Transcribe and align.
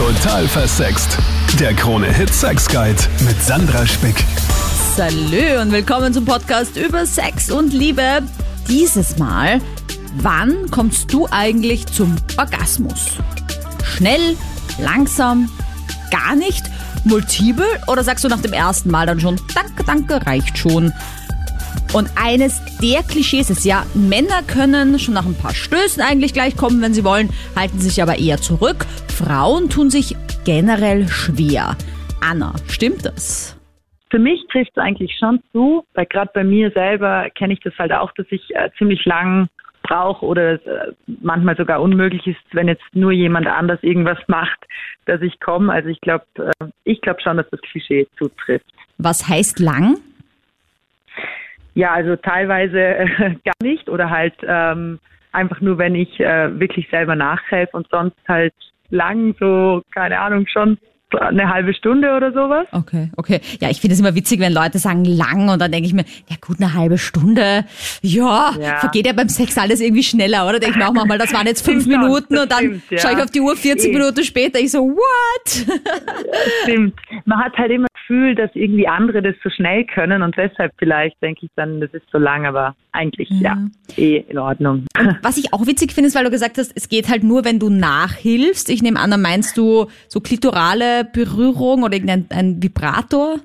Total 0.00 0.48
versext. 0.48 1.18
Der 1.58 1.74
Krone-Hit 1.74 2.32
Sex 2.32 2.66
Guide 2.66 3.02
mit 3.26 3.40
Sandra 3.42 3.86
Spick. 3.86 4.24
Salü 4.96 5.60
und 5.60 5.72
willkommen 5.72 6.14
zum 6.14 6.24
Podcast 6.24 6.74
über 6.78 7.04
Sex 7.04 7.50
und 7.50 7.74
Liebe. 7.74 8.22
Dieses 8.66 9.18
Mal, 9.18 9.60
wann 10.16 10.70
kommst 10.70 11.12
du 11.12 11.28
eigentlich 11.30 11.84
zum 11.84 12.16
Orgasmus? 12.38 13.08
Schnell, 13.84 14.38
langsam, 14.78 15.50
gar 16.10 16.34
nicht, 16.34 16.64
multiple 17.04 17.68
oder 17.86 18.02
sagst 18.02 18.24
du 18.24 18.28
nach 18.28 18.40
dem 18.40 18.54
ersten 18.54 18.90
Mal 18.90 19.04
dann 19.04 19.20
schon, 19.20 19.38
danke, 19.54 19.84
danke, 19.84 20.24
reicht 20.24 20.56
schon? 20.56 20.94
Und 21.92 22.08
eines 22.14 22.60
der 22.80 23.02
Klischees 23.02 23.50
ist 23.50 23.64
ja, 23.64 23.84
Männer 23.94 24.42
können 24.46 24.96
schon 25.00 25.14
nach 25.14 25.26
ein 25.26 25.34
paar 25.34 25.54
Stößen 25.54 26.00
eigentlich 26.00 26.32
gleich 26.32 26.56
kommen, 26.56 26.80
wenn 26.82 26.94
sie 26.94 27.02
wollen, 27.02 27.30
halten 27.56 27.80
sich 27.80 28.00
aber 28.00 28.16
eher 28.16 28.36
zurück. 28.36 28.86
Frauen 29.08 29.68
tun 29.68 29.90
sich 29.90 30.14
generell 30.44 31.08
schwer. 31.08 31.76
Anna, 32.20 32.54
stimmt 32.68 33.04
das? 33.04 33.58
Für 34.08 34.20
mich 34.20 34.40
trifft 34.52 34.70
es 34.76 34.78
eigentlich 34.78 35.16
schon 35.18 35.40
zu, 35.50 35.84
weil 35.94 36.06
gerade 36.06 36.30
bei 36.32 36.44
mir 36.44 36.70
selber 36.70 37.28
kenne 37.30 37.54
ich 37.54 37.60
das 37.60 37.76
halt 37.76 37.92
auch, 37.92 38.12
dass 38.12 38.26
ich 38.30 38.42
äh, 38.54 38.70
ziemlich 38.78 39.04
lang 39.04 39.48
brauche 39.82 40.24
oder 40.24 40.54
es 40.54 40.66
äh, 40.66 40.92
manchmal 41.20 41.56
sogar 41.56 41.82
unmöglich 41.82 42.24
ist, 42.24 42.38
wenn 42.52 42.68
jetzt 42.68 42.84
nur 42.92 43.10
jemand 43.10 43.48
anders 43.48 43.82
irgendwas 43.82 44.18
macht, 44.28 44.58
dass 45.06 45.20
ich 45.22 45.40
komme. 45.40 45.72
Also 45.72 45.88
ich 45.88 46.00
glaube, 46.00 46.24
äh, 46.36 46.66
ich 46.84 47.00
glaube 47.00 47.20
schon, 47.20 47.36
dass 47.36 47.50
das 47.50 47.60
Klischee 47.62 48.06
zutrifft. 48.16 48.66
Was 48.98 49.28
heißt 49.28 49.58
lang? 49.58 49.96
Ja, 51.80 51.94
also 51.94 52.14
teilweise 52.14 52.78
äh, 52.78 53.06
gar 53.44 53.54
nicht 53.62 53.88
oder 53.88 54.10
halt 54.10 54.34
ähm, 54.46 54.98
einfach 55.32 55.62
nur, 55.62 55.78
wenn 55.78 55.94
ich 55.94 56.20
äh, 56.20 56.60
wirklich 56.60 56.86
selber 56.90 57.16
nachhelfe 57.16 57.74
und 57.74 57.88
sonst 57.88 58.18
halt 58.28 58.52
lang, 58.90 59.34
so, 59.40 59.80
keine 59.94 60.20
Ahnung, 60.20 60.46
schon 60.46 60.76
eine 61.18 61.48
halbe 61.52 61.74
Stunde 61.74 62.14
oder 62.16 62.32
sowas. 62.32 62.66
Okay, 62.72 63.10
okay. 63.16 63.40
Ja, 63.60 63.70
ich 63.70 63.80
finde 63.80 63.94
es 63.94 64.00
immer 64.00 64.14
witzig, 64.14 64.40
wenn 64.40 64.52
Leute 64.52 64.78
sagen 64.78 65.04
lang 65.04 65.48
und 65.48 65.60
dann 65.60 65.72
denke 65.72 65.86
ich 65.86 65.94
mir, 65.94 66.04
ja 66.28 66.36
gut, 66.40 66.58
eine 66.60 66.74
halbe 66.74 66.98
Stunde, 66.98 67.64
ja, 68.02 68.52
Ja. 68.60 68.76
vergeht 68.78 69.06
ja 69.06 69.12
beim 69.12 69.28
Sex 69.28 69.56
alles 69.58 69.80
irgendwie 69.80 70.02
schneller, 70.02 70.48
oder? 70.48 70.58
Denke 70.60 70.76
ich 70.78 70.82
mir 70.82 70.88
auch 70.88 70.92
manchmal, 70.94 71.18
das 71.18 71.32
waren 71.32 71.46
jetzt 71.46 71.64
fünf 71.64 71.82
Stimmt 71.84 72.02
Minuten 72.02 72.38
und 72.38 72.50
dann 72.50 72.58
stimmt, 72.58 72.82
ja. 72.90 72.98
schaue 72.98 73.12
ich 73.12 73.18
auf 73.22 73.30
die 73.30 73.40
Uhr 73.40 73.56
40 73.56 73.90
Eh. 73.90 73.92
Minuten 73.94 74.22
später, 74.24 74.58
ich 74.60 74.70
so, 74.70 74.80
what? 74.80 75.66
Stimmt. 76.62 76.94
Man 77.24 77.38
hat 77.38 77.56
halt 77.56 77.70
immer 77.70 77.86
das 77.92 78.00
Gefühl, 78.02 78.34
dass 78.34 78.50
irgendwie 78.54 78.86
andere 78.88 79.22
das 79.22 79.34
so 79.42 79.50
schnell 79.50 79.84
können 79.84 80.22
und 80.22 80.36
deshalb 80.36 80.72
vielleicht 80.78 81.20
denke 81.22 81.46
ich 81.46 81.50
dann, 81.56 81.80
das 81.80 81.90
ist 81.92 82.04
so 82.12 82.18
lang, 82.18 82.46
aber 82.46 82.74
eigentlich 82.92 83.28
ja, 83.30 83.56
eh 83.96 84.16
in 84.28 84.38
Ordnung. 84.38 84.84
Was 85.22 85.36
ich 85.36 85.52
auch 85.52 85.66
witzig 85.66 85.92
finde, 85.92 86.08
ist, 86.08 86.16
weil 86.16 86.24
du 86.24 86.30
gesagt 86.30 86.58
hast, 86.58 86.72
es 86.74 86.88
geht 86.88 87.08
halt 87.08 87.22
nur, 87.22 87.44
wenn 87.44 87.58
du 87.60 87.70
nachhilfst. 87.70 88.68
Ich 88.68 88.82
nehme 88.82 88.98
an, 88.98 89.12
da 89.12 89.16
meinst 89.16 89.56
du 89.56 89.86
so 90.08 90.20
klitorale 90.20 90.99
Berührung 91.04 91.82
oder 91.82 91.94
irgendein 91.94 92.26
ein 92.30 92.62
Vibrator? 92.62 93.36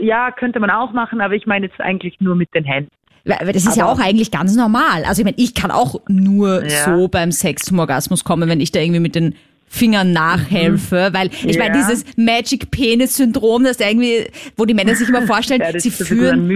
Ja, 0.00 0.30
könnte 0.30 0.58
man 0.60 0.70
auch 0.70 0.92
machen, 0.92 1.20
aber 1.20 1.34
ich 1.34 1.46
meine 1.46 1.66
jetzt 1.66 1.80
eigentlich 1.80 2.20
nur 2.20 2.34
mit 2.34 2.54
den 2.54 2.64
Händen. 2.64 2.90
Weil 3.24 3.52
das 3.52 3.66
ist 3.66 3.76
ja 3.76 3.84
Aber- 3.84 3.92
auch 3.92 3.98
eigentlich 4.04 4.30
ganz 4.32 4.56
normal. 4.56 5.04
Also 5.06 5.20
ich 5.20 5.24
meine, 5.24 5.36
ich 5.38 5.54
kann 5.54 5.70
auch 5.70 6.00
nur 6.08 6.64
Ja. 6.64 6.84
so 6.96 7.08
beim 7.08 7.30
Sex 7.30 7.62
zum 7.62 7.78
Orgasmus 7.78 8.24
kommen, 8.24 8.48
wenn 8.48 8.60
ich 8.60 8.72
da 8.72 8.80
irgendwie 8.80 9.00
mit 9.00 9.14
den 9.14 9.34
Fingern 9.74 10.12
nachhelfe, 10.12 11.08
weil 11.12 11.28
ich 11.28 11.56
meine, 11.58 11.70
Mhm. 11.70 11.80
Ja. 11.80 11.88
dieses 11.88 12.04
Magic 12.16 12.70
Penis 12.70 13.16
Syndrom, 13.16 13.64
das 13.64 13.80
irgendwie, 13.80 14.26
wo 14.58 14.66
die 14.66 14.74
Männer 14.74 14.94
sich 14.94 15.08
immer 15.08 15.22
vorstellen, 15.22 15.62
Ja, 15.72 15.80
sie 15.80 15.90
führen 15.90 16.46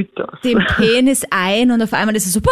den 0.45 0.59
Penis 0.77 1.25
ein 1.31 1.71
und 1.71 1.81
auf 1.83 1.95
einmal 1.95 2.15
ist 2.15 2.27
es 2.27 2.35
so, 2.35 2.41
bah, 2.43 2.51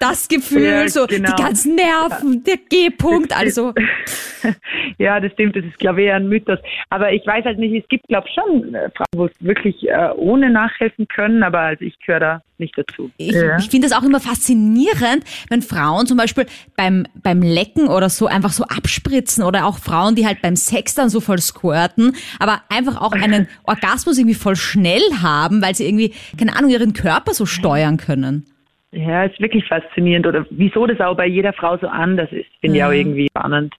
das 0.00 0.26
Gefühl, 0.28 0.64
Ja, 0.64 0.88
so 0.88 1.06
genau. 1.06 1.34
die 1.36 1.42
ganzen 1.42 1.74
Nerven, 1.74 2.42
der 2.44 2.56
G-Punkt, 2.56 3.36
also 3.36 3.74
ja, 4.98 5.20
das 5.20 5.32
stimmt, 5.32 5.56
das 5.56 5.64
ist 5.64 5.78
glaube 5.78 6.00
ich 6.02 6.06
eher 6.08 6.16
ein 6.16 6.28
Mythos. 6.28 6.58
Aber 6.90 7.12
ich 7.12 7.26
weiß 7.26 7.44
halt 7.44 7.58
nicht, 7.58 7.74
es 7.82 7.88
gibt 7.88 8.08
glaube 8.08 8.26
schon 8.34 8.74
äh, 8.74 8.88
Frauen, 8.96 9.06
wo 9.14 9.26
es 9.26 9.32
wirklich 9.40 9.86
äh, 9.88 10.10
ohne 10.16 10.50
nachhelfen 10.50 11.06
können, 11.08 11.42
aber 11.42 11.60
also 11.60 11.84
ich 11.84 11.98
gehöre 12.00 12.20
da 12.20 12.42
nicht 12.58 12.76
dazu. 12.76 13.10
Ich, 13.16 13.32
ja. 13.32 13.58
ich 13.58 13.68
finde 13.68 13.88
das 13.88 13.96
auch 13.96 14.04
immer 14.04 14.20
faszinierend, 14.20 15.24
wenn 15.48 15.62
Frauen 15.62 16.06
zum 16.06 16.16
Beispiel 16.16 16.46
beim, 16.76 17.06
beim 17.22 17.42
Lecken 17.42 17.88
oder 17.88 18.08
so 18.08 18.26
einfach 18.26 18.52
so 18.52 18.64
abspritzen 18.64 19.44
oder 19.44 19.66
auch 19.66 19.78
Frauen, 19.78 20.14
die 20.14 20.26
halt 20.26 20.42
beim 20.42 20.56
Sex 20.56 20.94
dann 20.94 21.08
so 21.08 21.20
voll 21.20 21.38
squirten, 21.38 22.16
aber 22.38 22.62
einfach 22.68 23.00
auch 23.00 23.12
einen 23.12 23.48
Orgasmus 23.64 24.18
irgendwie 24.18 24.34
voll 24.34 24.56
schnell 24.56 25.02
haben, 25.22 25.62
weil 25.62 25.74
sie 25.74 25.86
irgendwie, 25.86 26.14
keine 26.38 26.56
Ahnung, 26.56 26.70
ihren 26.70 26.92
Körper 26.92 27.34
so 27.34 27.46
steuern 27.46 27.96
können. 27.96 28.46
ja, 28.92 29.24
ist 29.24 29.40
wirklich 29.40 29.66
faszinierend. 29.66 30.26
Oder 30.26 30.46
wieso 30.50 30.86
das 30.86 31.00
auch 31.00 31.16
bei 31.16 31.26
jeder 31.26 31.52
Frau 31.52 31.76
so 31.78 31.86
anders 31.86 32.30
ist, 32.32 32.46
finde 32.60 32.78
ich 32.78 32.84
auch 32.84 32.92
irgendwie 32.92 33.28
spannend. 33.28 33.74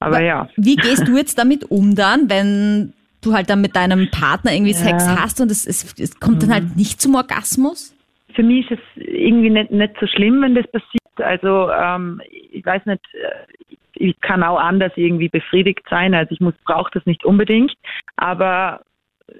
Aber 0.00 0.20
ja. 0.20 0.48
Wie 0.56 0.76
gehst 0.76 1.08
du 1.08 1.16
jetzt 1.16 1.38
damit 1.38 1.70
um 1.70 1.94
dann, 1.94 2.28
wenn 2.28 2.92
du 3.24 3.32
halt 3.32 3.50
dann 3.50 3.60
mit 3.60 3.76
deinem 3.76 4.10
Partner 4.10 4.52
irgendwie 4.52 4.72
Sex 4.72 5.08
hast 5.08 5.40
und 5.40 5.50
es, 5.50 5.66
es, 5.66 5.94
es 5.98 6.20
kommt 6.20 6.42
dann 6.42 6.52
halt 6.52 6.76
nicht 6.76 7.00
zum 7.00 7.14
Orgasmus? 7.14 7.94
Für 8.34 8.42
mich 8.42 8.70
ist 8.70 8.80
es 8.96 9.02
irgendwie 9.04 9.50
nicht, 9.50 9.70
nicht 9.70 9.94
so 10.00 10.06
schlimm, 10.06 10.42
wenn 10.42 10.54
das 10.54 10.66
passiert. 10.66 11.00
Also 11.16 11.70
ähm, 11.70 12.20
ich 12.30 12.64
weiß 12.64 12.84
nicht, 12.86 13.02
äh, 13.14 13.76
ich 13.96 14.20
kann 14.20 14.42
auch 14.42 14.58
anders 14.58 14.92
irgendwie 14.96 15.28
befriedigt 15.28 15.84
sein. 15.88 16.14
Also 16.14 16.32
ich 16.32 16.40
muss 16.40 16.54
brauche 16.64 16.90
das 16.92 17.06
nicht 17.06 17.24
unbedingt. 17.24 17.72
Aber 18.16 18.80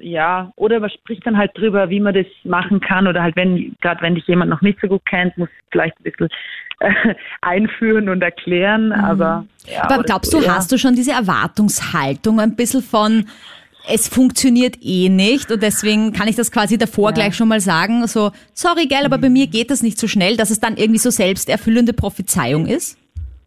ja, 0.00 0.52
oder 0.56 0.80
man 0.80 0.90
spricht 0.90 1.26
dann 1.26 1.36
halt 1.36 1.52
drüber, 1.54 1.90
wie 1.90 2.00
man 2.00 2.14
das 2.14 2.26
machen 2.44 2.80
kann. 2.80 3.06
Oder 3.06 3.22
halt 3.22 3.36
wenn, 3.36 3.76
gerade 3.80 4.00
wenn 4.02 4.14
dich 4.14 4.26
jemand 4.26 4.50
noch 4.50 4.62
nicht 4.62 4.78
so 4.80 4.88
gut 4.88 5.04
kennt, 5.06 5.36
muss 5.36 5.48
vielleicht 5.70 5.98
ein 6.00 6.04
bisschen 6.04 6.28
äh, 6.80 7.14
einführen 7.42 8.08
und 8.08 8.22
erklären. 8.22 8.92
Aber 8.92 9.44
ja, 9.66 9.84
Aber 9.84 10.02
glaubst 10.02 10.30
so, 10.30 10.40
du, 10.40 10.46
ja. 10.46 10.54
hast 10.54 10.72
du 10.72 10.78
schon 10.78 10.94
diese 10.94 11.12
Erwartungshaltung 11.12 12.40
ein 12.40 12.56
bisschen 12.56 12.82
von, 12.82 13.26
es 13.88 14.08
funktioniert 14.08 14.76
eh 14.82 15.08
nicht 15.08 15.50
und 15.50 15.62
deswegen 15.62 16.12
kann 16.12 16.28
ich 16.28 16.36
das 16.36 16.50
quasi 16.50 16.78
davor 16.78 17.12
gleich 17.12 17.34
schon 17.36 17.48
mal 17.48 17.60
sagen, 17.60 18.06
so, 18.06 18.30
sorry, 18.52 18.86
gell, 18.86 19.04
aber 19.04 19.18
bei 19.18 19.28
mir 19.28 19.46
geht 19.46 19.70
das 19.70 19.82
nicht 19.82 19.98
so 19.98 20.08
schnell, 20.08 20.36
dass 20.36 20.50
es 20.50 20.60
dann 20.60 20.76
irgendwie 20.76 20.98
so 20.98 21.10
selbsterfüllende 21.10 21.92
Prophezeiung 21.92 22.66
ist? 22.66 22.98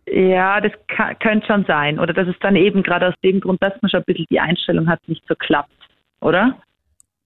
Ja, 0.06 0.62
das 0.62 0.72
kann, 0.88 1.18
könnte 1.20 1.48
schon 1.48 1.66
sein. 1.66 2.00
Oder 2.00 2.14
dass 2.14 2.28
es 2.28 2.36
dann 2.40 2.56
eben 2.56 2.82
gerade 2.82 3.08
aus 3.08 3.14
dem 3.24 3.42
Grund, 3.42 3.62
dass 3.62 3.74
man 3.82 3.90
schon 3.90 4.02
ein 4.02 4.06
bisschen 4.06 4.28
die 4.30 4.40
Einstellung 4.40 4.88
hat, 4.88 5.00
nicht 5.08 5.24
so 5.28 5.36
klappt. 5.36 5.72
Oder? 6.22 6.58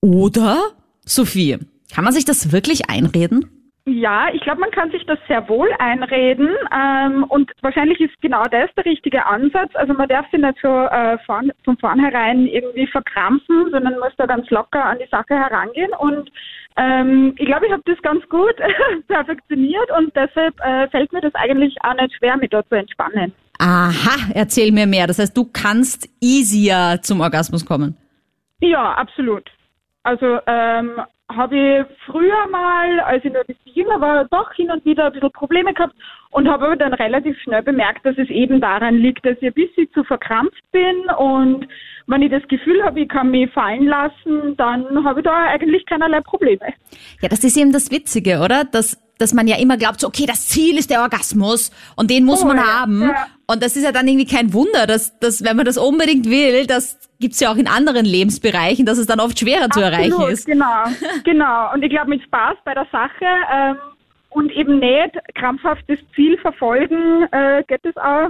Oder, 0.01 0.57
Sophie, 1.05 1.59
kann 1.93 2.03
man 2.03 2.13
sich 2.13 2.25
das 2.25 2.51
wirklich 2.51 2.89
einreden? 2.89 3.60
Ja, 3.86 4.28
ich 4.31 4.42
glaube, 4.42 4.62
man 4.62 4.69
kann 4.69 4.92
sich 4.92 5.03
das 5.08 5.18
sehr 5.28 5.50
wohl 5.50 5.69
einreden 5.80 6.50
ähm, 6.72 7.24
und 7.24 7.52
wahrscheinlich 7.62 8.00
ist 8.00 8.22
genau 8.22 8.44
das 8.44 8.69
der 8.75 8.86
richtige 8.86 9.25
Ansatz. 9.25 9.72
Also 9.74 9.94
man 9.94 10.08
darf 10.08 10.30
sich 10.30 10.40
nicht 10.40 10.59
so 10.62 10.68
äh, 10.68 11.18
von, 11.25 11.52
von 11.66 11.78
vornherein 11.78 12.46
irgendwie 12.46 12.86
verkrampfen, 12.86 13.72
sondern 13.72 13.97
muss 14.00 14.14
da 14.18 14.28
ganz 14.28 14.47
locker 14.52 14.86
an 14.86 15.00
die 15.00 15.09
Sache 15.09 15.34
herangehen 15.34 15.91
und 15.97 16.30
ähm, 16.78 17.34
ich 17.38 17.46
glaube, 17.46 17.66
ich 17.66 17.72
habe 17.72 17.84
das 17.86 18.02
ganz 18.03 18.28
gut 18.30 18.56
perfektioniert 19.08 19.90
und 19.97 20.16
deshalb 20.16 20.59
äh, 20.62 20.88
fällt 20.90 21.12
mir 21.12 21.22
das 21.22 21.34
eigentlich 21.36 21.75
auch 21.81 21.96
nicht 21.96 22.16
schwer, 22.16 22.38
mich 22.38 22.52
da 22.52 22.64
zu 22.68 22.75
entspannen. 22.75 23.34
Aha, 23.59 24.31
erzähl 24.34 24.72
mir 24.72 24.88
mehr. 24.88 25.08
Das 25.08 25.20
heißt, 25.20 25.36
du 25.36 25.50
kannst 25.52 26.09
easier 26.22 27.00
zum 27.02 27.22
Orgasmus 27.22 27.66
kommen. 27.66 27.97
Ja, 28.59 28.94
absolut. 28.94 29.50
Also 30.03 30.40
ähm, 30.47 31.02
habe 31.36 31.56
ich 31.56 31.97
früher 32.06 32.47
mal, 32.50 33.00
als 33.02 33.24
ich 33.25 33.31
noch 33.31 33.42
ein 33.42 33.47
bisschen 33.47 33.74
jünger 33.74 34.00
war, 34.02 34.25
doch 34.25 34.52
hin 34.53 34.72
und 34.72 34.84
wieder 34.86 35.06
ein 35.06 35.14
bisschen 35.14 35.31
Probleme 35.31 35.74
gehabt 35.74 35.96
und 36.31 36.47
habe 36.47 36.66
aber 36.66 36.75
dann 36.75 36.94
relativ 36.94 37.38
schnell 37.40 37.64
bemerkt, 37.64 38.06
dass 38.06 38.18
es 38.18 38.30
eben 38.30 38.62
daran 38.62 38.96
liegt, 38.96 39.25
dass 39.25 39.38
ich 39.41 39.47
ein 39.47 39.53
bisschen 39.53 39.91
zu 39.94 40.03
verkrampft 40.03 40.64
bin 40.72 41.06
und 41.18 41.68
wenn 42.08 42.22
ich 42.22 42.31
das 42.31 42.47
Gefühl 42.47 42.84
habe, 42.84 43.00
ich 43.00 43.09
kann 43.09 43.31
mich 43.31 43.52
fallen 43.52 43.88
lassen, 43.88 44.56
dann 44.58 45.03
habe 45.03 45.20
ich 45.20 45.25
da 45.25 45.46
eigentlich 45.47 45.86
keinerlei 45.86 46.22
Probleme. 46.22 46.74
Ja, 47.22 47.30
das 47.30 47.44
ist 47.44 47.58
eben 47.58 47.72
das 47.72 47.91
Witzige, 47.91 48.40
oder? 48.40 48.64
Dass, 48.66 49.02
dass 49.22 49.34
man 49.34 49.48
ja 49.48 49.58
immer 49.58 49.78
glaubt, 49.78 50.00
so, 50.02 50.08
okay, 50.08 50.26
das 50.26 50.48
Ziel 50.48 50.78
ist 50.78 50.90
der 50.90 51.02
Orgasmus 51.02 51.72
und 51.96 52.09
den 52.09 52.26
muss 52.26 52.44
Oh, 52.44 52.48
man 52.48 52.58
ja, 52.58 52.64
haben. 52.82 53.02
ja. 53.04 53.28
Und 53.48 53.62
das 53.64 53.76
ist 53.76 53.84
ja 53.84 53.92
dann 53.92 54.08
irgendwie 54.08 54.26
kein 54.26 54.54
Wunder, 54.54 54.88
dass, 54.88 55.18
dass 55.20 55.44
wenn 55.44 55.56
man 55.58 55.66
das 55.66 55.78
unbedingt 55.78 56.30
will, 56.30 56.66
das 56.66 56.97
gibt's 57.20 57.40
ja 57.40 57.52
auch 57.52 57.58
in 57.58 57.68
anderen 57.68 58.06
Lebensbereichen, 58.06 58.85
dass 58.85 58.97
es 58.97 59.06
dann 59.08 59.20
oft 59.20 59.38
schwerer 59.40 59.70
zu 59.70 59.79
erreichen 59.82 60.14
Absolut, 60.14 60.32
ist. 60.32 60.46
Genau, 60.46 60.84
genau. 61.23 61.73
Und 61.73 61.84
ich 61.84 61.90
glaube, 61.90 62.09
mit 62.09 62.23
Spaß 62.23 62.58
bei 62.66 62.73
der 62.73 62.88
Sache 62.91 63.26
ähm, 63.53 63.78
und 64.29 64.52
eben 64.52 64.79
nicht 64.79 65.16
krampfhaft 65.35 65.84
das 65.88 66.00
Ziel 66.16 66.38
verfolgen, 66.40 67.28
äh, 67.32 67.64
geht 67.67 67.85
es 67.85 67.96
auch, 67.97 68.29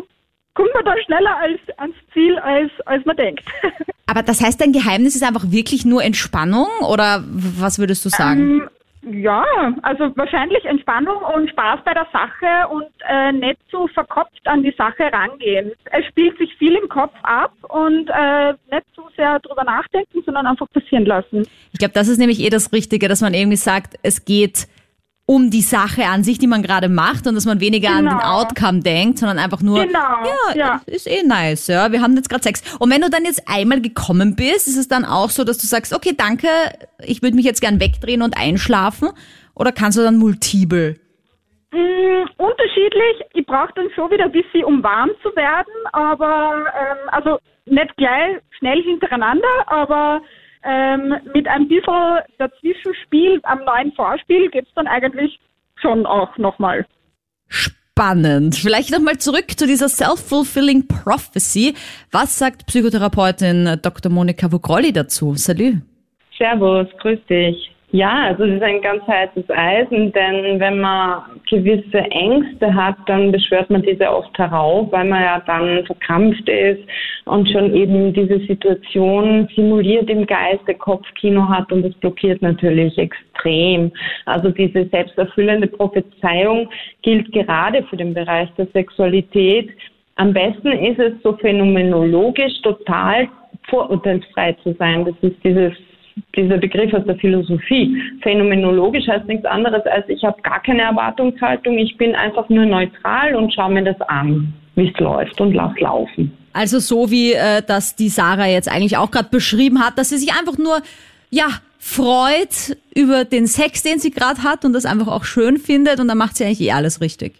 kommt 0.55 0.69
man 0.73 0.83
da 0.83 0.93
schneller 1.05 1.37
als, 1.37 1.59
ans 1.77 1.95
Ziel, 2.13 2.37
als, 2.39 2.71
als 2.85 3.05
man 3.05 3.15
denkt. 3.15 3.43
Aber 4.07 4.23
das 4.23 4.41
heißt, 4.41 4.59
dein 4.59 4.73
Geheimnis 4.73 5.15
ist 5.15 5.23
einfach 5.23 5.45
wirklich 5.51 5.85
nur 5.85 6.03
Entspannung 6.03 6.67
oder 6.89 7.23
was 7.25 7.79
würdest 7.79 8.03
du 8.03 8.09
sagen? 8.09 8.41
Ähm, 8.41 8.69
ja, 9.03 9.43
also 9.81 10.15
wahrscheinlich 10.15 10.63
Entspannung 10.65 11.17
und 11.35 11.49
Spaß 11.49 11.79
bei 11.83 11.93
der 11.93 12.07
Sache 12.13 12.67
und 12.69 12.85
äh, 13.09 13.31
nicht 13.31 13.59
so 13.71 13.87
verkopft 13.87 14.45
an 14.45 14.61
die 14.61 14.73
Sache 14.77 15.11
rangehen. 15.11 15.71
Es 15.91 16.05
spielt 16.05 16.37
sich 16.37 16.53
viel 16.57 16.75
im 16.75 16.87
Kopf 16.87 17.13
ab 17.23 17.51
und 17.69 18.09
äh, 18.09 18.53
nicht 18.71 18.85
zu 18.93 19.01
sehr 19.15 19.39
drüber 19.39 19.63
nachdenken, 19.63 20.21
sondern 20.23 20.45
einfach 20.45 20.69
passieren 20.71 21.05
lassen. 21.05 21.47
Ich 21.73 21.79
glaube, 21.79 21.93
das 21.93 22.07
ist 22.07 22.19
nämlich 22.19 22.39
eh 22.41 22.49
das 22.49 22.71
Richtige, 22.71 23.07
dass 23.07 23.21
man 23.21 23.33
irgendwie 23.33 23.57
sagt, 23.57 23.95
es 24.03 24.23
geht 24.23 24.67
um 25.31 25.49
die 25.49 25.61
Sache 25.61 26.03
an 26.07 26.25
sich, 26.25 26.39
die 26.39 26.47
man 26.47 26.61
gerade 26.61 26.89
macht 26.89 27.25
und 27.25 27.35
dass 27.35 27.45
man 27.45 27.61
weniger 27.61 27.91
an 27.91 28.03
den 28.03 28.17
Genau. 28.17 28.41
Outcome 28.41 28.81
denkt, 28.81 29.17
sondern 29.17 29.39
einfach 29.39 29.61
nur, 29.61 29.85
Genau, 29.85 29.99
ja, 30.49 30.55
ja. 30.55 30.81
ist 30.87 31.07
eh 31.07 31.23
nice, 31.23 31.67
ja, 31.67 31.89
wir 31.93 32.01
haben 32.01 32.17
jetzt 32.17 32.29
gerade 32.29 32.43
Sex. 32.43 32.61
Und 32.79 32.91
wenn 32.91 32.99
du 32.99 33.09
dann 33.09 33.23
jetzt 33.23 33.43
einmal 33.47 33.79
gekommen 33.79 34.35
bist, 34.35 34.67
ist 34.67 34.75
es 34.77 34.89
dann 34.89 35.05
auch 35.05 35.29
so, 35.29 35.45
dass 35.45 35.57
du 35.57 35.67
sagst, 35.67 35.93
okay, 35.93 36.13
danke, 36.17 36.47
ich 37.01 37.21
würde 37.21 37.37
mich 37.37 37.45
jetzt 37.45 37.61
gern 37.61 37.79
wegdrehen 37.79 38.21
und 38.23 38.35
einschlafen? 38.37 39.11
Oder 39.55 39.71
kannst 39.71 39.97
du 39.97 40.01
dann 40.03 40.17
multiple? 40.17 40.95
Mm, 41.71 42.27
unterschiedlich. 42.35 43.15
Ich 43.33 43.45
brauche 43.45 43.71
dann 43.75 43.87
schon 43.95 44.11
wieder 44.11 44.25
ein 44.25 44.33
bisschen, 44.33 44.65
um 44.65 44.83
warm 44.83 45.11
zu 45.23 45.33
werden, 45.37 45.73
aber 45.93 46.65
ähm, 46.77 47.09
also 47.13 47.39
nicht 47.67 47.95
gleich 47.95 48.37
schnell 48.59 48.83
hintereinander, 48.83 49.47
aber 49.67 50.21
ähm, 50.63 51.15
mit 51.33 51.47
ein 51.47 51.67
bisschen 51.67 52.19
Dazwischenspiel 52.37 53.39
am 53.43 53.63
neuen 53.63 53.91
Vorspiel 53.93 54.49
geht's 54.49 54.71
dann 54.75 54.87
eigentlich 54.87 55.39
schon 55.81 56.05
auch 56.05 56.37
nochmal. 56.37 56.85
Spannend. 57.47 58.55
Vielleicht 58.55 58.91
nochmal 58.91 59.17
zurück 59.17 59.57
zu 59.57 59.67
dieser 59.67 59.89
Self-Fulfilling 59.89 60.87
Prophecy. 60.87 61.73
Was 62.11 62.37
sagt 62.37 62.65
Psychotherapeutin 62.67 63.79
Dr. 63.81 64.11
Monika 64.11 64.51
Vogrolli 64.51 64.93
dazu? 64.93 65.35
Salut. 65.35 65.81
Servus, 66.37 66.87
grüß 66.99 67.19
dich. 67.29 67.70
Ja, 67.93 68.27
also 68.27 68.45
es 68.45 68.55
ist 68.55 68.63
ein 68.63 68.81
ganz 68.81 69.05
heißes 69.05 69.49
Eisen, 69.49 70.13
denn 70.13 70.61
wenn 70.61 70.79
man 70.79 71.23
gewisse 71.49 71.97
Ängste 71.97 72.73
hat, 72.73 72.95
dann 73.07 73.33
beschwört 73.33 73.69
man 73.69 73.81
diese 73.81 74.09
oft 74.09 74.37
herauf, 74.37 74.89
weil 74.93 75.09
man 75.09 75.21
ja 75.21 75.43
dann 75.45 75.85
verkrampft 75.85 76.47
ist 76.47 76.79
und 77.25 77.51
schon 77.51 77.75
eben 77.75 78.13
diese 78.13 78.39
Situation 78.47 79.45
simuliert 79.53 80.09
im 80.09 80.25
Geist, 80.25 80.65
der 80.67 80.75
Kopfkino 80.75 81.49
hat 81.49 81.69
und 81.73 81.83
das 81.83 81.93
blockiert 81.95 82.41
natürlich 82.41 82.97
extrem. 82.97 83.91
Also 84.25 84.51
diese 84.51 84.85
selbsterfüllende 84.85 85.67
Prophezeiung 85.67 86.69
gilt 87.01 87.29
gerade 87.33 87.83
für 87.83 87.97
den 87.97 88.13
Bereich 88.13 88.49
der 88.57 88.67
Sexualität. 88.67 89.69
Am 90.15 90.31
besten 90.31 90.71
ist 90.71 90.99
es 90.99 91.21
so 91.23 91.33
phänomenologisch 91.33 92.61
total 92.61 93.27
vorurteilsfrei 93.69 94.53
zu 94.63 94.73
sein. 94.79 95.03
Das 95.03 95.15
ist 95.21 95.43
dieses 95.43 95.73
dieser 96.35 96.57
Begriff 96.57 96.93
aus 96.93 97.05
der 97.05 97.15
Philosophie. 97.15 98.01
Phänomenologisch 98.21 99.07
heißt 99.07 99.27
nichts 99.27 99.45
anderes 99.45 99.85
als 99.85 100.07
ich 100.09 100.23
habe 100.23 100.41
gar 100.41 100.61
keine 100.61 100.81
Erwartungshaltung, 100.83 101.77
ich 101.77 101.97
bin 101.97 102.15
einfach 102.15 102.49
nur 102.49 102.65
neutral 102.65 103.35
und 103.35 103.53
schaue 103.53 103.71
mir 103.71 103.83
das 103.83 103.99
an, 104.01 104.53
wie 104.75 104.89
es 104.89 104.99
läuft 104.99 105.39
und 105.41 105.53
lass 105.53 105.77
laufen. 105.79 106.37
Also 106.53 106.79
so 106.79 107.11
wie 107.11 107.33
äh, 107.33 107.61
das 107.65 107.95
die 107.95 108.09
Sarah 108.09 108.47
jetzt 108.47 108.69
eigentlich 108.69 108.97
auch 108.97 109.11
gerade 109.11 109.29
beschrieben 109.29 109.79
hat, 109.79 109.97
dass 109.97 110.09
sie 110.09 110.17
sich 110.17 110.33
einfach 110.37 110.57
nur 110.57 110.81
ja 111.29 111.47
freut 111.79 112.77
über 112.93 113.25
den 113.25 113.47
Sex, 113.47 113.83
den 113.83 113.99
sie 113.99 114.11
gerade 114.11 114.43
hat 114.43 114.65
und 114.65 114.73
das 114.73 114.85
einfach 114.85 115.07
auch 115.07 115.23
schön 115.23 115.57
findet 115.57 115.99
und 115.99 116.07
dann 116.07 116.17
macht 116.17 116.35
sie 116.35 116.45
eigentlich 116.45 116.61
eh 116.61 116.71
alles 116.71 117.01
richtig. 117.01 117.33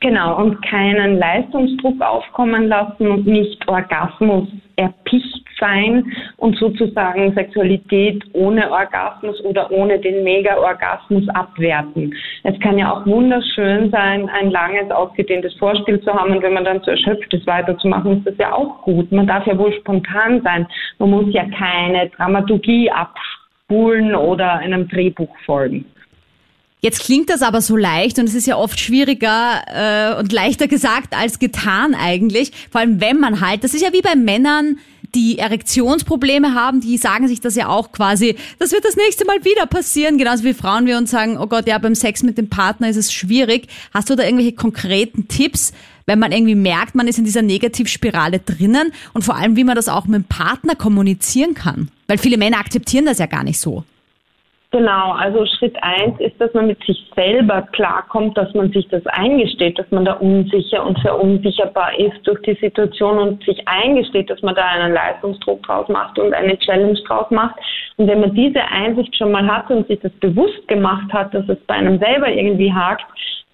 Genau, 0.00 0.36
und 0.36 0.60
keinen 0.62 1.18
Leistungsdruck 1.18 2.00
aufkommen 2.02 2.68
lassen 2.68 3.08
und 3.08 3.26
nicht 3.26 3.66
Orgasmus 3.66 4.46
erpicht 4.76 5.35
sein 5.58 6.12
und 6.36 6.56
sozusagen 6.58 7.34
Sexualität 7.34 8.22
ohne 8.32 8.70
Orgasmus 8.70 9.40
oder 9.44 9.70
ohne 9.70 9.98
den 9.98 10.24
Mega-Orgasmus 10.24 11.28
abwerten. 11.30 12.14
Es 12.42 12.58
kann 12.60 12.78
ja 12.78 12.92
auch 12.92 13.06
wunderschön 13.06 13.90
sein, 13.90 14.28
ein 14.28 14.50
langes, 14.50 14.90
ausgedehntes 14.90 15.54
Vorspiel 15.54 16.00
zu 16.00 16.12
haben 16.12 16.32
und 16.32 16.42
wenn 16.42 16.54
man 16.54 16.64
dann 16.64 16.82
zu 16.82 16.90
erschöpft 16.90 17.32
ist, 17.32 17.46
weiterzumachen, 17.46 18.18
ist 18.18 18.26
das 18.26 18.38
ja 18.38 18.52
auch 18.52 18.82
gut. 18.82 19.10
Man 19.12 19.26
darf 19.26 19.46
ja 19.46 19.56
wohl 19.58 19.72
spontan 19.80 20.42
sein. 20.42 20.66
Man 20.98 21.10
muss 21.10 21.26
ja 21.32 21.44
keine 21.58 22.08
Dramaturgie 22.10 22.90
abspulen 22.90 24.14
oder 24.14 24.54
einem 24.54 24.88
Drehbuch 24.88 25.34
folgen. 25.44 25.84
Jetzt 26.86 27.04
klingt 27.04 27.30
das 27.30 27.42
aber 27.42 27.62
so 27.62 27.76
leicht 27.76 28.18
und 28.18 28.26
es 28.26 28.34
ist 28.34 28.46
ja 28.46 28.56
oft 28.56 28.78
schwieriger 28.78 29.62
äh, 29.66 30.20
und 30.20 30.32
leichter 30.32 30.68
gesagt 30.68 31.16
als 31.16 31.38
getan 31.38 31.94
eigentlich. 31.94 32.52
Vor 32.70 32.80
allem 32.80 33.00
wenn 33.00 33.18
man 33.18 33.40
halt, 33.40 33.64
das 33.64 33.74
ist 33.74 33.82
ja 33.82 33.92
wie 33.92 34.02
bei 34.02 34.14
Männern, 34.14 34.78
die 35.14 35.38
Erektionsprobleme 35.38 36.54
haben, 36.54 36.80
die 36.80 36.96
sagen 36.96 37.28
sich 37.28 37.40
das 37.40 37.54
ja 37.54 37.68
auch 37.68 37.92
quasi, 37.92 38.36
das 38.58 38.72
wird 38.72 38.84
das 38.84 38.96
nächste 38.96 39.24
Mal 39.24 39.44
wieder 39.44 39.66
passieren. 39.66 40.18
Genauso 40.18 40.44
wie 40.44 40.54
Frauen 40.54 40.86
wir 40.86 40.98
uns 40.98 41.10
sagen, 41.10 41.38
oh 41.38 41.46
Gott, 41.46 41.66
ja, 41.66 41.78
beim 41.78 41.94
Sex 41.94 42.22
mit 42.22 42.38
dem 42.38 42.48
Partner 42.48 42.88
ist 42.88 42.96
es 42.96 43.12
schwierig. 43.12 43.68
Hast 43.92 44.10
du 44.10 44.14
da 44.14 44.24
irgendwelche 44.24 44.52
konkreten 44.52 45.28
Tipps, 45.28 45.72
wenn 46.06 46.18
man 46.18 46.32
irgendwie 46.32 46.54
merkt, 46.54 46.94
man 46.94 47.08
ist 47.08 47.18
in 47.18 47.24
dieser 47.24 47.42
Negativspirale 47.42 48.38
drinnen 48.38 48.92
und 49.12 49.22
vor 49.22 49.36
allem, 49.36 49.56
wie 49.56 49.64
man 49.64 49.74
das 49.74 49.88
auch 49.88 50.06
mit 50.06 50.22
dem 50.22 50.24
Partner 50.24 50.74
kommunizieren 50.76 51.54
kann? 51.54 51.88
Weil 52.06 52.18
viele 52.18 52.38
Männer 52.38 52.58
akzeptieren 52.58 53.06
das 53.06 53.18
ja 53.18 53.26
gar 53.26 53.44
nicht 53.44 53.58
so. 53.58 53.84
Genau, 54.76 55.12
also 55.12 55.46
Schritt 55.46 55.74
eins 55.82 56.20
ist, 56.20 56.38
dass 56.38 56.52
man 56.52 56.66
mit 56.66 56.84
sich 56.84 57.02
selber 57.16 57.62
klarkommt, 57.72 58.36
dass 58.36 58.52
man 58.52 58.70
sich 58.72 58.86
das 58.88 59.06
eingesteht, 59.06 59.78
dass 59.78 59.90
man 59.90 60.04
da 60.04 60.12
unsicher 60.12 60.84
und 60.84 60.98
verunsicherbar 60.98 61.98
ist 61.98 62.18
durch 62.24 62.42
die 62.42 62.58
Situation 62.60 63.18
und 63.18 63.42
sich 63.44 63.66
eingesteht, 63.66 64.28
dass 64.28 64.42
man 64.42 64.54
da 64.54 64.66
einen 64.66 64.92
Leistungsdruck 64.92 65.62
draus 65.62 65.88
macht 65.88 66.18
und 66.18 66.34
eine 66.34 66.58
Challenge 66.58 67.00
draus 67.06 67.30
macht. 67.30 67.54
Und 67.96 68.06
wenn 68.06 68.20
man 68.20 68.34
diese 68.34 68.60
Einsicht 68.68 69.16
schon 69.16 69.32
mal 69.32 69.46
hat 69.46 69.70
und 69.70 69.88
sich 69.88 69.98
das 70.00 70.12
bewusst 70.20 70.68
gemacht 70.68 71.10
hat, 71.10 71.32
dass 71.32 71.48
es 71.48 71.58
bei 71.66 71.76
einem 71.76 71.98
selber 71.98 72.28
irgendwie 72.28 72.70
hakt, 72.70 73.06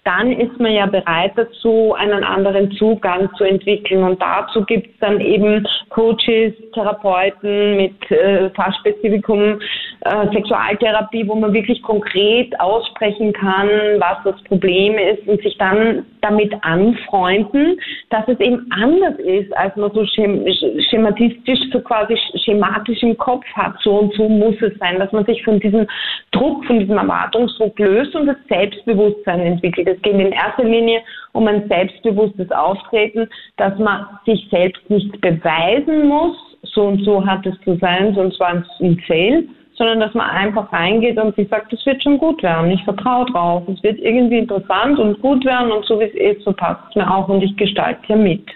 dann 0.03 0.33
ist 0.33 0.59
man 0.59 0.73
ja 0.73 0.85
bereit 0.85 1.31
dazu, 1.35 1.93
einen 1.93 2.25
anderen 2.25 2.71
Zugang 2.73 3.29
zu 3.37 3.45
entwickeln. 3.45 4.03
Und 4.03 4.21
dazu 4.21 4.65
gibt 4.65 4.87
es 4.87 4.99
dann 4.99 5.21
eben 5.21 5.65
Coaches, 5.89 6.53
Therapeuten 6.73 7.77
mit 7.77 8.11
äh, 8.11 8.49
Fachspezifikum 8.49 9.61
äh, 10.05 10.27
Sexualtherapie, 10.33 11.27
wo 11.27 11.35
man 11.35 11.53
wirklich 11.53 11.81
konkret 11.81 12.59
aussprechen 12.59 13.31
kann, 13.31 13.69
was 13.99 14.17
das 14.25 14.41
Problem 14.43 14.97
ist 14.97 15.25
und 15.27 15.41
sich 15.41 15.57
dann 15.57 16.05
damit 16.21 16.53
anfreunden, 16.61 17.79
dass 18.09 18.27
es 18.27 18.39
eben 18.41 18.67
anders 18.71 19.17
ist, 19.19 19.55
als 19.55 19.75
man 19.77 19.91
so 19.93 20.05
schem 20.05 20.45
schematistisch, 20.89 21.59
so 21.71 21.79
quasi 21.79 22.17
schematisch 22.43 23.01
im 23.01 23.17
Kopf 23.17 23.45
hat. 23.53 23.75
So 23.81 23.99
und 23.99 24.13
so 24.15 24.27
muss 24.27 24.55
es 24.61 24.77
sein, 24.79 24.99
dass 24.99 25.11
man 25.13 25.25
sich 25.25 25.41
von 25.43 25.59
diesem 25.59 25.87
Druck, 26.31 26.65
von 26.65 26.79
diesem 26.79 26.97
Erwartungsdruck 26.97 27.77
löst 27.79 28.13
und 28.15 28.27
das 28.27 28.37
Selbstbewusstsein 28.49 29.39
entwickelt. 29.39 29.87
Es 29.87 30.01
geht 30.01 30.13
in 30.13 30.33
erster 30.33 30.65
Linie 30.65 31.01
um 31.31 31.47
ein 31.47 31.67
selbstbewusstes 31.69 32.51
Auftreten, 32.51 33.29
dass 33.57 33.77
man 33.79 34.05
sich 34.25 34.47
selbst 34.49 34.89
nicht 34.89 35.21
beweisen 35.21 36.07
muss, 36.07 36.35
so 36.63 36.83
und 36.83 37.03
so 37.03 37.25
hat 37.25 37.45
es 37.45 37.55
zu 37.63 37.77
sein, 37.77 38.13
sonst 38.15 38.39
war 38.39 38.55
es 38.55 38.67
ein 38.81 38.99
Fail, 39.07 39.47
sondern 39.83 39.99
dass 39.99 40.13
man 40.13 40.29
einfach 40.29 40.71
reingeht 40.71 41.17
und 41.17 41.35
sich 41.35 41.49
sagt, 41.49 41.73
es 41.73 41.85
wird 41.85 42.01
schon 42.01 42.17
gut 42.17 42.41
werden, 42.41 42.71
ich 42.71 42.81
vertraue 42.85 43.25
drauf, 43.25 43.63
es 43.67 43.83
wird 43.83 43.99
irgendwie 43.99 44.37
interessant 44.37 44.97
und 44.97 45.21
gut 45.21 45.43
werden 45.43 45.73
und 45.73 45.85
so 45.85 45.99
wie 45.99 46.05
es 46.05 46.37
ist, 46.37 46.45
so 46.45 46.53
passt 46.53 46.81
es 46.89 46.95
mir 46.95 47.13
auch 47.13 47.27
und 47.27 47.41
ich 47.41 47.55
gestalte 47.57 48.01
ja 48.07 48.15
mit. 48.15 48.47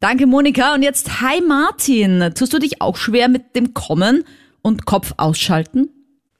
Danke, 0.00 0.26
Monika. 0.26 0.74
Und 0.74 0.82
jetzt, 0.82 1.20
hi 1.20 1.42
Martin. 1.46 2.32
Tust 2.34 2.52
du 2.54 2.58
dich 2.58 2.80
auch 2.80 2.96
schwer 2.96 3.28
mit 3.28 3.54
dem 3.54 3.74
Kommen 3.74 4.24
und 4.62 4.86
Kopf 4.86 5.12
ausschalten? 5.18 5.90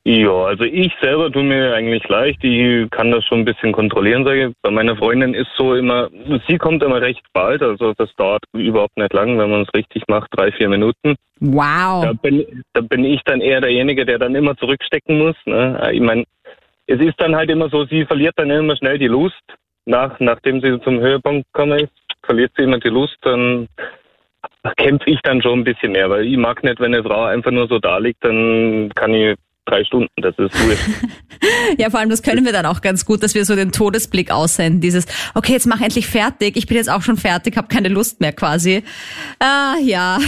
Ja, 0.07 0.33
also 0.45 0.65
ich 0.65 0.93
selber 1.01 1.33
tue 1.33 1.43
mir 1.43 1.75
eigentlich 1.75 2.07
leicht. 2.09 2.45
Ich 2.45 2.91
kann 2.91 3.11
das 3.11 3.25
schon 3.25 3.39
ein 3.39 3.45
bisschen 3.47 3.73
kontrollieren, 3.73 4.25
sage 4.25 4.49
ich. 4.49 4.55
Bei 4.61 4.71
meiner 4.71 4.97
Freundin 4.97 5.33
ist 5.33 5.49
so 5.57 5.75
immer, 5.75 6.11
sie 6.47 6.59
kommt 6.59 6.83
immer 6.83 7.01
recht 7.01 7.25
bald, 7.33 7.63
also 7.63 7.95
das 7.95 8.15
dauert 8.17 8.45
überhaupt 8.53 8.99
nicht 8.99 9.15
lang, 9.15 9.39
wenn 9.39 9.51
man 9.51 9.63
es 9.63 9.75
richtig 9.75 10.03
macht, 10.09 10.29
drei, 10.33 10.53
vier 10.53 10.69
Minuten. 10.69 11.17
Wow. 11.41 12.05
Da 12.05 12.13
bin, 12.21 12.63
da 12.75 12.83
bin 12.83 13.05
ich 13.05 13.23
dann 13.25 13.41
eher 13.41 13.63
derjenige, 13.63 14.05
der 14.05 14.19
dann 14.19 14.35
immer 14.35 14.55
zurückstecken 14.59 15.19
muss. 15.19 15.37
Ne? 15.47 15.91
Ich 15.93 16.03
meine, 16.03 16.25
es 16.87 17.01
ist 17.01 17.19
dann 17.19 17.35
halt 17.35 17.51
immer 17.51 17.71
so, 17.71 17.87
sie 17.87 18.05
verliert 18.05 18.35
dann 18.37 18.51
immer 18.51 18.77
schnell 18.77 18.99
die 18.99 19.09
Lust. 19.09 19.43
Nach, 19.87 20.21
nachdem 20.21 20.61
sie 20.61 20.81
zum 20.83 21.01
Höhepunkt 21.01 21.51
gekommen 21.51 21.79
ist, 21.79 21.93
verliert 22.25 22.53
sie 22.57 22.65
immer 22.65 22.79
die 22.79 22.89
Lust, 22.89 23.17
dann 23.23 23.69
kämpfe 24.77 25.09
ich 25.11 25.21
dann 25.23 25.41
schon 25.41 25.61
ein 25.61 25.65
bisschen 25.65 25.93
mehr, 25.93 26.11
weil 26.11 26.27
ich 26.27 26.37
mag 26.37 26.63
nicht, 26.63 26.79
wenn 26.81 26.95
eine 26.95 27.03
Frau 27.03 27.25
einfach 27.25 27.51
nur 27.51 27.69
so 27.69 27.79
da 27.79 27.99
liegt, 27.99 28.23
dann 28.23 28.91
kann 28.95 29.15
ich 29.15 29.37
drei 29.67 29.85
Stunden, 29.85 30.11
das 30.17 30.35
ist 30.39 30.55
wurscht. 30.67 30.89
Ja, 31.79 31.91
vor 31.91 32.01
allem, 32.01 32.09
das 32.09 32.23
können 32.23 32.45
wir 32.45 32.53
dann 32.53 32.65
auch 32.67 32.81
ganz 32.81 33.05
gut, 33.05 33.23
dass 33.23 33.35
wir 33.35 33.45
so 33.45 33.55
den 33.55 33.73
Todesblick 33.73 34.31
aussenden. 34.31 34.81
Dieses, 34.81 35.07
okay, 35.35 35.53
jetzt 35.53 35.67
mach 35.67 35.81
endlich 35.81 36.07
fertig. 36.07 36.57
Ich 36.57 36.67
bin 36.67 36.77
jetzt 36.77 36.91
auch 36.91 37.03
schon 37.03 37.17
fertig, 37.17 37.57
habe 37.57 37.69
keine 37.69 37.89
Lust 37.89 38.21
mehr 38.21 38.33
quasi. 38.33 38.83
Ah, 39.41 39.75
ja. 39.83 40.19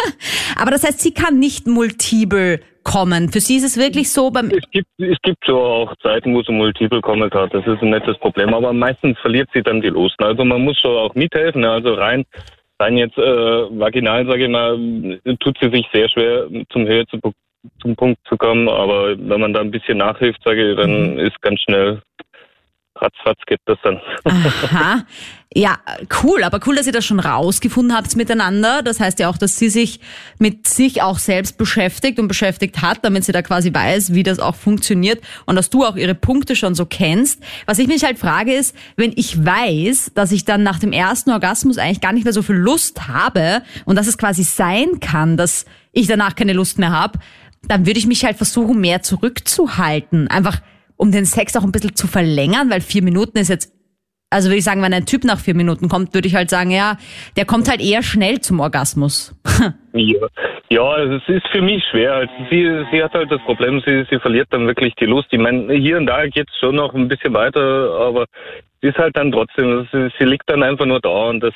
Aber 0.56 0.70
das 0.70 0.84
heißt, 0.84 1.00
sie 1.00 1.12
kann 1.12 1.38
nicht 1.38 1.66
multiple 1.66 2.60
kommen. 2.84 3.30
Für 3.30 3.40
sie 3.40 3.56
ist 3.56 3.64
es 3.64 3.76
wirklich 3.76 4.10
so 4.10 4.30
beim 4.30 4.50
Es 4.50 4.70
gibt, 4.70 4.88
es 4.98 5.18
gibt 5.22 5.44
so 5.46 5.58
auch 5.60 5.94
Zeiten, 6.02 6.34
wo 6.34 6.42
sie 6.42 6.52
multiple 6.52 7.00
kommen 7.00 7.30
hat. 7.30 7.54
Das 7.54 7.66
ist 7.66 7.82
ein 7.82 7.90
nettes 7.90 8.18
Problem. 8.18 8.54
Aber 8.54 8.72
meistens 8.72 9.18
verliert 9.18 9.48
sie 9.52 9.62
dann 9.62 9.80
die 9.80 9.88
Lust. 9.88 10.20
Also 10.20 10.44
man 10.44 10.62
muss 10.62 10.78
schon 10.78 10.96
auch 10.96 11.14
mithelfen. 11.14 11.64
Also 11.64 11.94
rein, 11.94 12.24
rein 12.80 12.96
jetzt 12.96 13.18
äh, 13.18 13.22
vaginal, 13.22 14.26
sage 14.26 14.44
ich 14.44 14.50
mal, 14.50 14.78
tut 15.40 15.58
sie 15.60 15.70
sich 15.70 15.86
sehr 15.92 16.08
schwer, 16.08 16.48
zum 16.70 16.86
Höhe 16.86 17.06
zu, 17.06 17.18
zum 17.80 17.96
Punkt 17.96 18.20
zu 18.28 18.36
kommen. 18.36 18.68
Aber 18.68 19.16
wenn 19.18 19.40
man 19.40 19.52
da 19.52 19.60
ein 19.60 19.70
bisschen 19.70 19.98
nachhilft, 19.98 20.40
sage 20.44 20.70
ich, 20.70 20.76
dann 20.76 21.18
ist 21.18 21.40
ganz 21.42 21.60
schnell 21.60 22.02
ratzfatz 23.02 23.38
geht 23.46 23.60
das 23.66 23.78
dann. 23.82 24.00
Aha. 24.24 25.02
Ja, 25.54 25.78
cool, 26.22 26.44
aber 26.44 26.60
cool, 26.66 26.76
dass 26.76 26.86
ihr 26.86 26.92
das 26.92 27.04
schon 27.04 27.20
rausgefunden 27.20 27.94
habt 27.94 28.16
miteinander. 28.16 28.82
Das 28.82 29.00
heißt 29.00 29.18
ja 29.18 29.28
auch, 29.28 29.36
dass 29.36 29.58
sie 29.58 29.68
sich 29.68 30.00
mit 30.38 30.66
sich 30.66 31.02
auch 31.02 31.18
selbst 31.18 31.58
beschäftigt 31.58 32.18
und 32.18 32.28
beschäftigt 32.28 32.80
hat, 32.80 33.04
damit 33.04 33.24
sie 33.24 33.32
da 33.32 33.42
quasi 33.42 33.74
weiß, 33.74 34.14
wie 34.14 34.22
das 34.22 34.38
auch 34.38 34.54
funktioniert 34.54 35.20
und 35.44 35.56
dass 35.56 35.68
du 35.68 35.84
auch 35.84 35.96
ihre 35.96 36.14
Punkte 36.14 36.56
schon 36.56 36.74
so 36.74 36.86
kennst. 36.86 37.42
Was 37.66 37.78
ich 37.78 37.86
mich 37.86 38.02
halt 38.02 38.18
frage 38.18 38.54
ist, 38.54 38.74
wenn 38.96 39.12
ich 39.14 39.44
weiß, 39.44 40.12
dass 40.14 40.32
ich 40.32 40.46
dann 40.46 40.62
nach 40.62 40.78
dem 40.78 40.92
ersten 40.92 41.30
Orgasmus 41.30 41.76
eigentlich 41.76 42.00
gar 42.00 42.14
nicht 42.14 42.24
mehr 42.24 42.32
so 42.32 42.42
viel 42.42 42.56
Lust 42.56 43.08
habe 43.08 43.62
und 43.84 43.96
dass 43.96 44.06
es 44.06 44.16
quasi 44.16 44.44
sein 44.44 45.00
kann, 45.00 45.36
dass 45.36 45.66
ich 45.92 46.06
danach 46.06 46.34
keine 46.34 46.54
Lust 46.54 46.78
mehr 46.78 46.90
habe, 46.90 47.18
dann 47.68 47.86
würde 47.86 47.98
ich 47.98 48.06
mich 48.06 48.24
halt 48.24 48.36
versuchen, 48.36 48.80
mehr 48.80 49.02
zurückzuhalten. 49.02 50.28
Einfach 50.28 50.60
um 50.96 51.10
den 51.10 51.24
Sex 51.24 51.56
auch 51.56 51.64
ein 51.64 51.72
bisschen 51.72 51.96
zu 51.96 52.06
verlängern, 52.06 52.70
weil 52.70 52.80
vier 52.80 53.02
Minuten 53.02 53.38
ist 53.38 53.48
jetzt, 53.48 53.72
also 54.30 54.48
würde 54.48 54.58
ich 54.58 54.64
sagen, 54.64 54.82
wenn 54.82 54.94
ein 54.94 55.06
Typ 55.06 55.24
nach 55.24 55.38
vier 55.38 55.54
Minuten 55.54 55.88
kommt, 55.88 56.14
würde 56.14 56.28
ich 56.28 56.34
halt 56.34 56.48
sagen, 56.48 56.70
ja, 56.70 56.96
der 57.36 57.44
kommt 57.44 57.68
halt 57.68 57.80
eher 57.80 58.02
schnell 58.02 58.40
zum 58.40 58.60
Orgasmus. 58.60 59.34
Ja, 59.94 60.26
ja 60.70 60.82
also 60.82 61.16
es 61.16 61.28
ist 61.28 61.46
für 61.48 61.60
mich 61.60 61.84
schwer. 61.90 62.14
Also 62.14 62.32
sie, 62.50 62.86
sie 62.90 63.02
hat 63.02 63.12
halt 63.12 63.30
das 63.30 63.42
Problem, 63.42 63.82
sie, 63.84 64.06
sie 64.10 64.18
verliert 64.20 64.48
dann 64.48 64.66
wirklich 64.66 64.94
die 64.94 65.04
Lust. 65.04 65.28
Ich 65.30 65.38
meine, 65.38 65.70
hier 65.74 65.98
und 65.98 66.06
da 66.06 66.26
geht 66.26 66.48
es 66.48 66.58
schon 66.60 66.76
noch 66.76 66.94
ein 66.94 67.08
bisschen 67.08 67.34
weiter, 67.34 67.60
aber 68.00 68.24
sie 68.80 68.88
ist 68.88 68.96
halt 68.96 69.14
dann 69.16 69.30
trotzdem, 69.30 69.86
sie, 69.92 70.08
sie 70.18 70.24
liegt 70.24 70.48
dann 70.48 70.62
einfach 70.62 70.86
nur 70.86 71.00
da 71.00 71.28
und 71.28 71.40
das, 71.40 71.52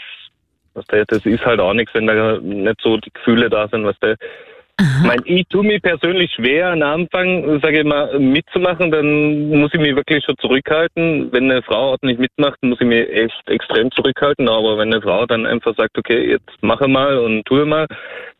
was 0.74 0.84
der, 0.88 1.06
das 1.06 1.24
ist 1.24 1.46
halt 1.46 1.60
auch 1.60 1.72
nichts, 1.72 1.94
wenn 1.94 2.06
da 2.06 2.38
nicht 2.38 2.80
so 2.82 2.98
die 2.98 3.10
Gefühle 3.10 3.48
da 3.48 3.68
sind, 3.68 3.86
was 3.86 3.98
der. 4.00 4.16
Ich 4.78 5.06
meine, 5.06 5.22
ich 5.24 5.46
tue 5.48 5.64
mir 5.64 5.80
persönlich 5.80 6.30
schwer, 6.32 6.72
am 6.72 6.82
Anfang, 6.82 7.60
sage 7.62 7.80
ich 7.80 7.84
mal, 7.84 8.18
mitzumachen, 8.18 8.90
dann 8.90 9.48
muss 9.48 9.72
ich 9.72 9.80
mich 9.80 9.96
wirklich 9.96 10.22
schon 10.24 10.36
zurückhalten. 10.38 11.32
Wenn 11.32 11.50
eine 11.50 11.62
Frau 11.62 11.92
ordentlich 11.92 12.18
mitmacht, 12.18 12.62
muss 12.62 12.78
ich 12.80 12.86
mich 12.86 13.08
echt 13.08 13.48
extrem 13.48 13.90
zurückhalten. 13.92 14.48
Aber 14.48 14.76
wenn 14.76 14.92
eine 14.92 15.00
Frau 15.00 15.24
dann 15.24 15.46
einfach 15.46 15.74
sagt, 15.76 15.96
okay, 15.96 16.30
jetzt 16.30 16.62
mache 16.62 16.88
mal 16.88 17.18
und 17.18 17.44
tue 17.46 17.64
mal, 17.64 17.86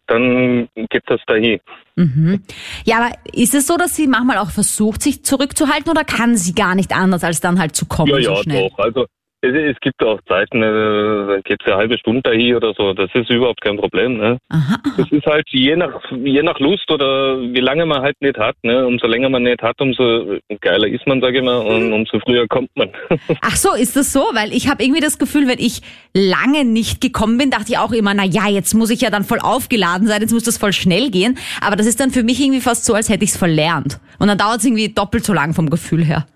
dann 0.06 0.68
geht 0.90 1.02
das 1.06 1.20
dahin. 1.26 1.58
Mhm. 1.96 2.42
Ja, 2.84 2.98
aber 2.98 3.14
ist 3.32 3.54
es 3.54 3.66
so, 3.66 3.76
dass 3.78 3.96
sie 3.96 4.06
manchmal 4.06 4.38
auch 4.38 4.50
versucht, 4.50 5.02
sich 5.02 5.24
zurückzuhalten 5.24 5.90
oder 5.90 6.04
kann 6.04 6.36
sie 6.36 6.54
gar 6.54 6.74
nicht 6.74 6.94
anders, 6.94 7.24
als 7.24 7.40
dann 7.40 7.58
halt 7.58 7.74
zu 7.74 7.86
kommen 7.86 8.10
Ja, 8.10 8.22
so 8.22 8.30
ja, 8.34 8.42
schnell? 8.42 8.68
doch. 8.68 8.78
Also 8.78 9.06
es, 9.54 9.76
gibt 9.80 10.02
auch 10.02 10.20
Zeiten, 10.28 10.62
äh, 10.62 11.26
da 11.26 11.40
geht 11.44 11.60
es 11.60 11.66
eine 11.66 11.76
halbe 11.76 11.98
Stunde 11.98 12.22
dahin 12.22 12.56
oder 12.56 12.72
so. 12.76 12.92
Das 12.92 13.10
ist 13.14 13.30
überhaupt 13.30 13.60
kein 13.60 13.76
Problem. 13.76 14.18
Ne? 14.18 14.38
Aha, 14.48 14.76
aha. 14.84 14.94
Das 14.96 15.10
ist 15.10 15.26
halt 15.26 15.46
je 15.50 15.76
nach 15.76 16.00
je 16.10 16.42
nach 16.42 16.58
Lust 16.58 16.90
oder 16.90 17.40
wie 17.40 17.60
lange 17.60 17.86
man 17.86 18.02
halt 18.02 18.16
nicht 18.20 18.38
hat. 18.38 18.56
Ne? 18.62 18.86
Umso 18.86 19.06
länger 19.06 19.28
man 19.28 19.42
nicht 19.42 19.62
hat, 19.62 19.80
umso 19.80 20.38
geiler 20.60 20.88
ist 20.88 21.06
man, 21.06 21.20
sage 21.20 21.38
ich 21.38 21.44
mal, 21.44 21.58
und 21.58 21.92
umso 21.92 22.18
früher 22.20 22.46
kommt 22.48 22.70
man. 22.76 22.90
Ach 23.42 23.56
so, 23.56 23.74
ist 23.74 23.96
das 23.96 24.12
so? 24.12 24.20
Weil 24.32 24.52
ich 24.52 24.68
habe 24.68 24.82
irgendwie 24.82 25.00
das 25.00 25.18
Gefühl, 25.18 25.48
wenn 25.48 25.58
ich 25.58 25.80
lange 26.14 26.64
nicht 26.64 27.00
gekommen 27.00 27.38
bin, 27.38 27.50
dachte 27.50 27.66
ich 27.70 27.78
auch 27.78 27.92
immer, 27.92 28.14
na 28.14 28.24
ja, 28.24 28.48
jetzt 28.48 28.74
muss 28.74 28.90
ich 28.90 29.00
ja 29.00 29.10
dann 29.10 29.24
voll 29.24 29.40
aufgeladen 29.40 30.06
sein, 30.06 30.20
jetzt 30.20 30.32
muss 30.32 30.44
das 30.44 30.58
voll 30.58 30.72
schnell 30.72 31.10
gehen. 31.10 31.38
Aber 31.60 31.76
das 31.76 31.86
ist 31.86 32.00
dann 32.00 32.10
für 32.10 32.22
mich 32.22 32.40
irgendwie 32.40 32.60
fast 32.60 32.84
so, 32.84 32.94
als 32.94 33.08
hätte 33.08 33.24
ich 33.24 33.30
es 33.30 33.36
verlernt. 33.36 33.98
Und 34.18 34.28
dann 34.28 34.38
dauert 34.38 34.58
es 34.58 34.64
irgendwie 34.64 34.88
doppelt 34.88 35.24
so 35.24 35.32
lang 35.32 35.54
vom 35.54 35.70
Gefühl 35.70 36.04
her. 36.04 36.26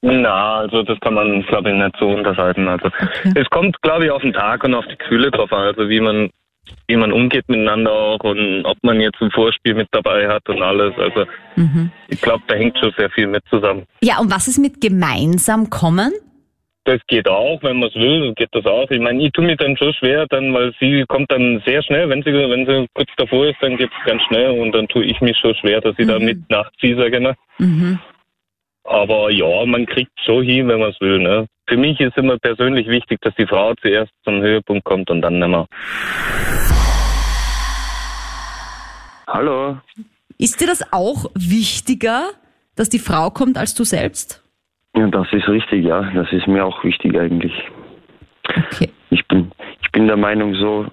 Na, 0.00 0.58
also 0.58 0.82
das 0.82 0.98
kann 1.00 1.14
man, 1.14 1.42
glaube 1.42 1.70
ich, 1.70 1.76
nicht 1.76 1.96
so 1.98 2.08
unterscheiden. 2.08 2.68
Also 2.68 2.88
es 3.34 3.48
kommt, 3.50 3.80
glaube 3.82 4.04
ich, 4.04 4.10
auf 4.10 4.22
den 4.22 4.32
Tag 4.32 4.62
und 4.64 4.74
auf 4.74 4.86
die 4.86 4.96
Gefühle 4.96 5.30
drauf 5.30 5.52
an, 5.52 5.64
also 5.64 5.88
wie 5.88 6.00
man 6.00 6.30
wie 6.86 6.96
man 6.96 7.12
umgeht 7.12 7.48
miteinander 7.48 7.90
auch 7.90 8.20
und 8.24 8.64
ob 8.64 8.76
man 8.82 9.00
jetzt 9.00 9.20
ein 9.22 9.30
Vorspiel 9.30 9.74
mit 9.74 9.88
dabei 9.90 10.28
hat 10.28 10.46
und 10.48 10.62
alles. 10.62 10.94
Also 10.98 11.24
ich 12.08 12.20
glaube, 12.20 12.42
da 12.46 12.56
hängt 12.56 12.78
schon 12.78 12.92
sehr 12.96 13.10
viel 13.10 13.26
mit 13.26 13.42
zusammen. 13.48 13.84
Ja, 14.02 14.18
und 14.18 14.30
was 14.30 14.48
ist 14.48 14.58
mit 14.58 14.80
gemeinsam 14.80 15.70
kommen? 15.70 16.12
Das 16.84 17.00
geht 17.06 17.28
auch, 17.28 17.62
wenn 17.62 17.80
man 17.80 17.90
es 17.90 17.94
will, 17.94 18.32
geht 18.34 18.48
das 18.52 18.64
auch. 18.64 18.90
Ich 18.90 19.00
meine, 19.00 19.22
ich 19.22 19.32
tue 19.32 19.44
mich 19.44 19.58
dann 19.58 19.76
schon 19.76 19.92
schwer, 19.94 20.26
dann, 20.30 20.54
weil 20.54 20.72
sie 20.80 21.04
kommt 21.06 21.30
dann 21.30 21.62
sehr 21.66 21.82
schnell, 21.82 22.08
wenn 22.08 22.22
sie, 22.22 22.32
wenn 22.32 22.66
sie 22.66 22.86
kurz 22.94 23.10
davor 23.18 23.46
ist, 23.46 23.56
dann 23.60 23.76
geht 23.76 23.90
es 23.90 24.06
ganz 24.06 24.22
schnell 24.22 24.58
und 24.58 24.72
dann 24.72 24.88
tue 24.88 25.04
ich 25.04 25.20
mich 25.20 25.36
schon 25.36 25.54
schwer, 25.56 25.82
dass 25.82 25.98
ich 25.98 26.06
da 26.06 26.18
mit 26.18 26.48
nachziehe, 26.48 26.96
sage 26.96 27.16
ich 27.16 27.22
mal. 27.22 27.34
Mhm. 27.58 27.98
Aber 28.88 29.30
ja, 29.30 29.66
man 29.66 29.84
kriegt 29.84 30.12
schon 30.24 30.42
hin, 30.44 30.66
wenn 30.68 30.80
man 30.80 30.90
es 30.90 31.00
will. 31.00 31.18
Ne? 31.18 31.46
Für 31.68 31.76
mich 31.76 32.00
ist 32.00 32.16
immer 32.16 32.38
persönlich 32.38 32.88
wichtig, 32.88 33.20
dass 33.20 33.34
die 33.34 33.46
Frau 33.46 33.74
zuerst 33.74 34.10
zum 34.24 34.40
Höhepunkt 34.40 34.84
kommt 34.84 35.10
und 35.10 35.20
dann 35.20 35.38
nicht 35.38 35.48
mehr. 35.48 35.66
Hallo. 39.26 39.76
Ist 40.38 40.60
dir 40.60 40.66
das 40.66 40.90
auch 40.90 41.26
wichtiger, 41.34 42.30
dass 42.76 42.88
die 42.88 42.98
Frau 42.98 43.28
kommt 43.28 43.58
als 43.58 43.74
du 43.74 43.84
selbst? 43.84 44.42
Ja, 44.96 45.06
das 45.08 45.26
ist 45.32 45.48
richtig, 45.48 45.84
ja. 45.84 46.10
Das 46.14 46.32
ist 46.32 46.46
mir 46.46 46.64
auch 46.64 46.82
wichtig 46.82 47.18
eigentlich. 47.18 47.52
Okay. 48.48 48.88
Ich 49.10 49.26
bin, 49.28 49.52
ich 49.82 49.92
bin 49.92 50.06
der 50.06 50.16
Meinung 50.16 50.54
so, 50.54 50.86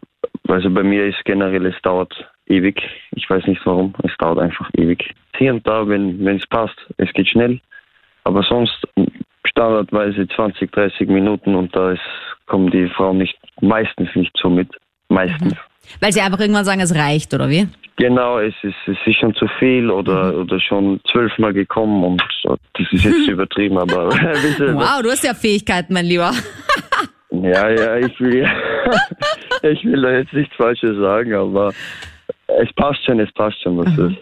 also 0.50 0.70
bei 0.70 0.84
mir 0.84 1.06
ist 1.06 1.24
generell, 1.24 1.66
es 1.66 1.82
dauert 1.82 2.14
ewig. 2.48 2.82
Ich 3.12 3.30
weiß 3.30 3.48
nicht 3.48 3.66
warum, 3.66 3.94
es 4.04 4.12
dauert 4.18 4.40
einfach 4.40 4.70
ewig. 4.74 5.16
Hier 5.38 5.54
und 5.54 5.66
da, 5.66 5.88
wenn 5.88 6.28
es 6.28 6.46
passt, 6.48 6.78
es 6.98 7.12
geht 7.14 7.30
schnell. 7.30 7.62
Aber 8.26 8.44
sonst 8.44 8.76
standardweise 9.46 10.28
20, 10.28 10.72
30 10.72 11.08
Minuten 11.08 11.56
und 11.56 11.76
da 11.76 11.92
ist, 11.92 12.02
kommen 12.48 12.70
die 12.70 12.90
Frauen 12.90 13.20
nicht, 13.20 13.38
meistens 13.62 14.10
nicht 14.16 14.36
so 14.42 14.50
mit. 14.50 14.70
Meistens. 15.08 15.56
Weil 16.00 16.12
sie 16.12 16.22
einfach 16.22 16.40
irgendwann 16.40 16.66
sagen, 16.66 16.82
es 16.82 16.96
reicht, 16.96 17.34
oder 17.34 17.50
wie? 17.50 17.68
Genau, 17.98 18.40
es 18.40 18.56
ist, 18.64 18.76
es 18.88 18.98
ist 19.06 19.18
schon 19.18 19.34
zu 19.36 19.48
viel 19.60 19.90
oder, 19.90 20.36
oder 20.36 20.60
schon 20.60 21.00
zwölfmal 21.10 21.54
gekommen 21.54 22.04
und 22.04 22.24
das 22.44 22.92
ist 22.92 23.06
jetzt 23.06 23.28
übertrieben, 23.28 23.78
aber 23.78 24.10
Wow, 24.10 25.02
du 25.02 25.10
hast 25.12 25.24
ja 25.24 25.34
Fähigkeiten, 25.34 25.94
mein 25.94 26.06
Lieber. 26.06 26.32
Ja, 27.32 27.70
ja, 27.70 27.98
ich 27.98 28.18
will, 28.22 28.48
ich 29.64 29.84
will 29.84 30.02
da 30.02 30.12
jetzt 30.12 30.32
nichts 30.32 30.56
Falsches 30.56 30.96
sagen, 30.98 31.34
aber 31.34 31.74
es 32.48 32.72
passt 32.76 33.04
schon, 33.04 33.20
es 33.20 33.32
passt 33.34 33.62
schon, 33.62 33.78
was 33.78 33.98
ist. 33.98 34.18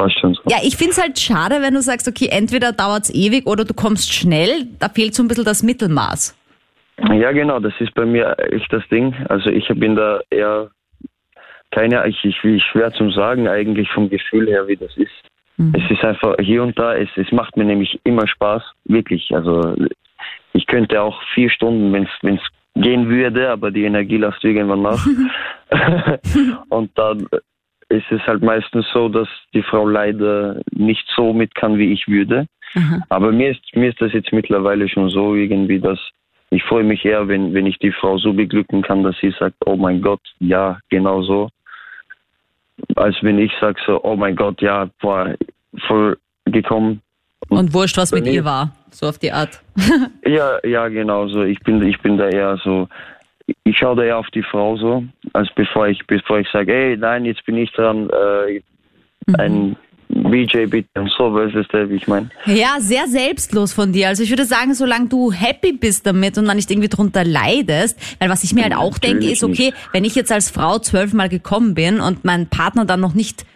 Es 0.00 0.12
passt 0.12 0.20
schon 0.20 0.34
so. 0.34 0.42
Ja, 0.48 0.58
ich 0.62 0.76
find's 0.76 1.00
halt 1.00 1.18
schade, 1.18 1.62
wenn 1.62 1.74
du 1.74 1.82
sagst, 1.82 2.08
okay, 2.08 2.28
entweder 2.30 2.72
dauert's 2.72 3.12
ewig 3.12 3.46
oder 3.46 3.64
du 3.64 3.74
kommst 3.74 4.12
schnell. 4.12 4.66
Da 4.78 4.88
fehlt 4.88 5.14
so 5.14 5.22
ein 5.22 5.28
bisschen 5.28 5.44
das 5.44 5.62
Mittelmaß. 5.62 6.36
Ja, 7.12 7.32
genau, 7.32 7.60
das 7.60 7.72
ist 7.80 7.94
bei 7.94 8.04
mir 8.04 8.36
echt 8.52 8.72
das 8.72 8.86
Ding. 8.88 9.14
Also 9.28 9.50
ich 9.50 9.66
bin 9.68 9.96
da 9.96 10.20
eher 10.30 10.70
keine, 11.70 12.06
ich, 12.08 12.24
ich 12.24 12.42
will 12.42 12.60
schwer 12.60 12.92
zum 12.92 13.10
Sagen 13.12 13.48
eigentlich 13.48 13.88
vom 13.90 14.10
Gefühl 14.10 14.48
her, 14.48 14.66
wie 14.68 14.76
das 14.76 14.96
ist. 14.96 15.12
Es 15.74 15.90
ist 15.90 16.02
einfach 16.04 16.36
hier 16.40 16.62
und 16.62 16.78
da, 16.78 16.94
es, 16.94 17.10
es 17.16 17.30
macht 17.32 17.56
mir 17.58 17.64
nämlich 17.64 18.00
immer 18.04 18.26
Spaß, 18.26 18.62
wirklich. 18.84 19.30
Also 19.34 19.74
ich 20.54 20.66
könnte 20.66 21.02
auch 21.02 21.20
vier 21.34 21.50
Stunden, 21.50 21.92
wenn 21.92 22.34
es 22.34 22.40
gehen 22.74 23.08
würde, 23.10 23.50
aber 23.50 23.70
die 23.70 23.84
Energie 23.84 24.16
lässt 24.16 24.42
irgendwann 24.42 24.80
nach. 24.80 25.06
und 26.70 26.90
dann 26.96 27.28
ist 27.90 28.10
es 28.10 28.20
halt 28.26 28.42
meistens 28.42 28.86
so, 28.92 29.08
dass 29.08 29.28
die 29.52 29.62
Frau 29.62 29.86
leider 29.86 30.60
nicht 30.70 31.06
so 31.14 31.32
mit 31.32 31.54
kann, 31.54 31.76
wie 31.76 31.92
ich 31.92 32.08
würde. 32.08 32.46
Aber 33.08 33.32
mir 33.32 33.50
ist, 33.50 33.60
mir 33.74 33.90
ist 33.90 34.00
das 34.00 34.12
jetzt 34.12 34.32
mittlerweile 34.32 34.88
schon 34.88 35.10
so 35.10 35.34
irgendwie, 35.34 35.80
dass 35.80 35.98
ich 36.50 36.62
freue 36.64 36.84
mich 36.84 37.04
eher, 37.04 37.28
wenn, 37.28 37.54
wenn 37.54 37.66
ich 37.66 37.78
die 37.78 37.92
Frau 37.92 38.18
so 38.18 38.32
beglücken 38.32 38.82
kann, 38.82 39.04
dass 39.04 39.16
sie 39.20 39.32
sagt, 39.38 39.56
oh 39.66 39.76
mein 39.76 40.02
Gott, 40.02 40.20
ja, 40.40 40.78
genau 40.88 41.22
so. 41.22 41.48
Als 42.96 43.16
wenn 43.22 43.38
ich 43.38 43.52
sage 43.60 43.80
so, 43.86 44.02
oh 44.02 44.16
mein 44.16 44.34
Gott, 44.34 44.60
ja, 44.60 44.88
boah, 45.00 45.34
voll 45.86 46.18
gekommen. 46.46 47.02
Und 47.48 47.72
wurscht, 47.72 47.96
was 47.96 48.12
mit 48.12 48.26
ihr 48.26 48.44
war. 48.44 48.72
So 48.90 49.08
auf 49.08 49.18
die 49.18 49.32
Art. 49.32 49.60
Ja, 50.26 50.64
ja, 50.64 50.86
genau 50.86 51.26
so. 51.26 51.42
Ich 51.42 51.58
bin, 51.60 51.82
ich 51.82 51.98
bin 52.00 52.16
da 52.16 52.28
eher 52.28 52.56
so, 52.62 52.88
ich 53.64 53.78
schaue 53.78 53.96
da 53.96 54.02
eher 54.02 54.18
auf 54.18 54.28
die 54.28 54.42
Frau 54.42 54.76
so, 54.76 55.04
als 55.32 55.48
bevor 55.54 55.88
ich, 55.88 56.06
bevor 56.06 56.40
ich 56.40 56.48
sage, 56.52 56.72
hey, 56.72 56.96
nein, 56.96 57.24
jetzt 57.24 57.44
bin 57.46 57.56
ich 57.56 57.72
dran, 57.72 58.08
äh, 58.10 58.60
ein 59.38 59.76
BJ 60.08 60.66
bitte 60.66 60.88
und 61.00 61.10
so, 61.16 61.32
weißt 61.32 61.72
du, 61.72 61.90
wie 61.90 61.94
ich 61.94 62.08
meine? 62.08 62.30
Ja, 62.46 62.76
sehr 62.80 63.06
selbstlos 63.06 63.72
von 63.72 63.92
dir. 63.92 64.08
Also 64.08 64.22
ich 64.22 64.30
würde 64.30 64.44
sagen, 64.44 64.74
solange 64.74 65.08
du 65.08 65.30
happy 65.30 65.72
bist 65.72 66.06
damit 66.06 66.36
und 66.36 66.46
dann 66.46 66.56
nicht 66.56 66.70
irgendwie 66.70 66.88
drunter 66.88 67.24
leidest, 67.24 67.98
weil 68.18 68.28
was 68.28 68.42
ich 68.42 68.52
mir 68.52 68.64
halt 68.64 68.74
auch 68.74 68.98
denke, 68.98 69.30
ist, 69.30 69.44
okay, 69.44 69.72
wenn 69.92 70.04
ich 70.04 70.14
jetzt 70.14 70.32
als 70.32 70.50
Frau 70.50 70.78
zwölfmal 70.78 71.28
gekommen 71.28 71.74
bin 71.74 72.00
und 72.00 72.24
mein 72.24 72.48
Partner 72.48 72.84
dann 72.84 73.00
noch 73.00 73.14
nicht 73.14 73.46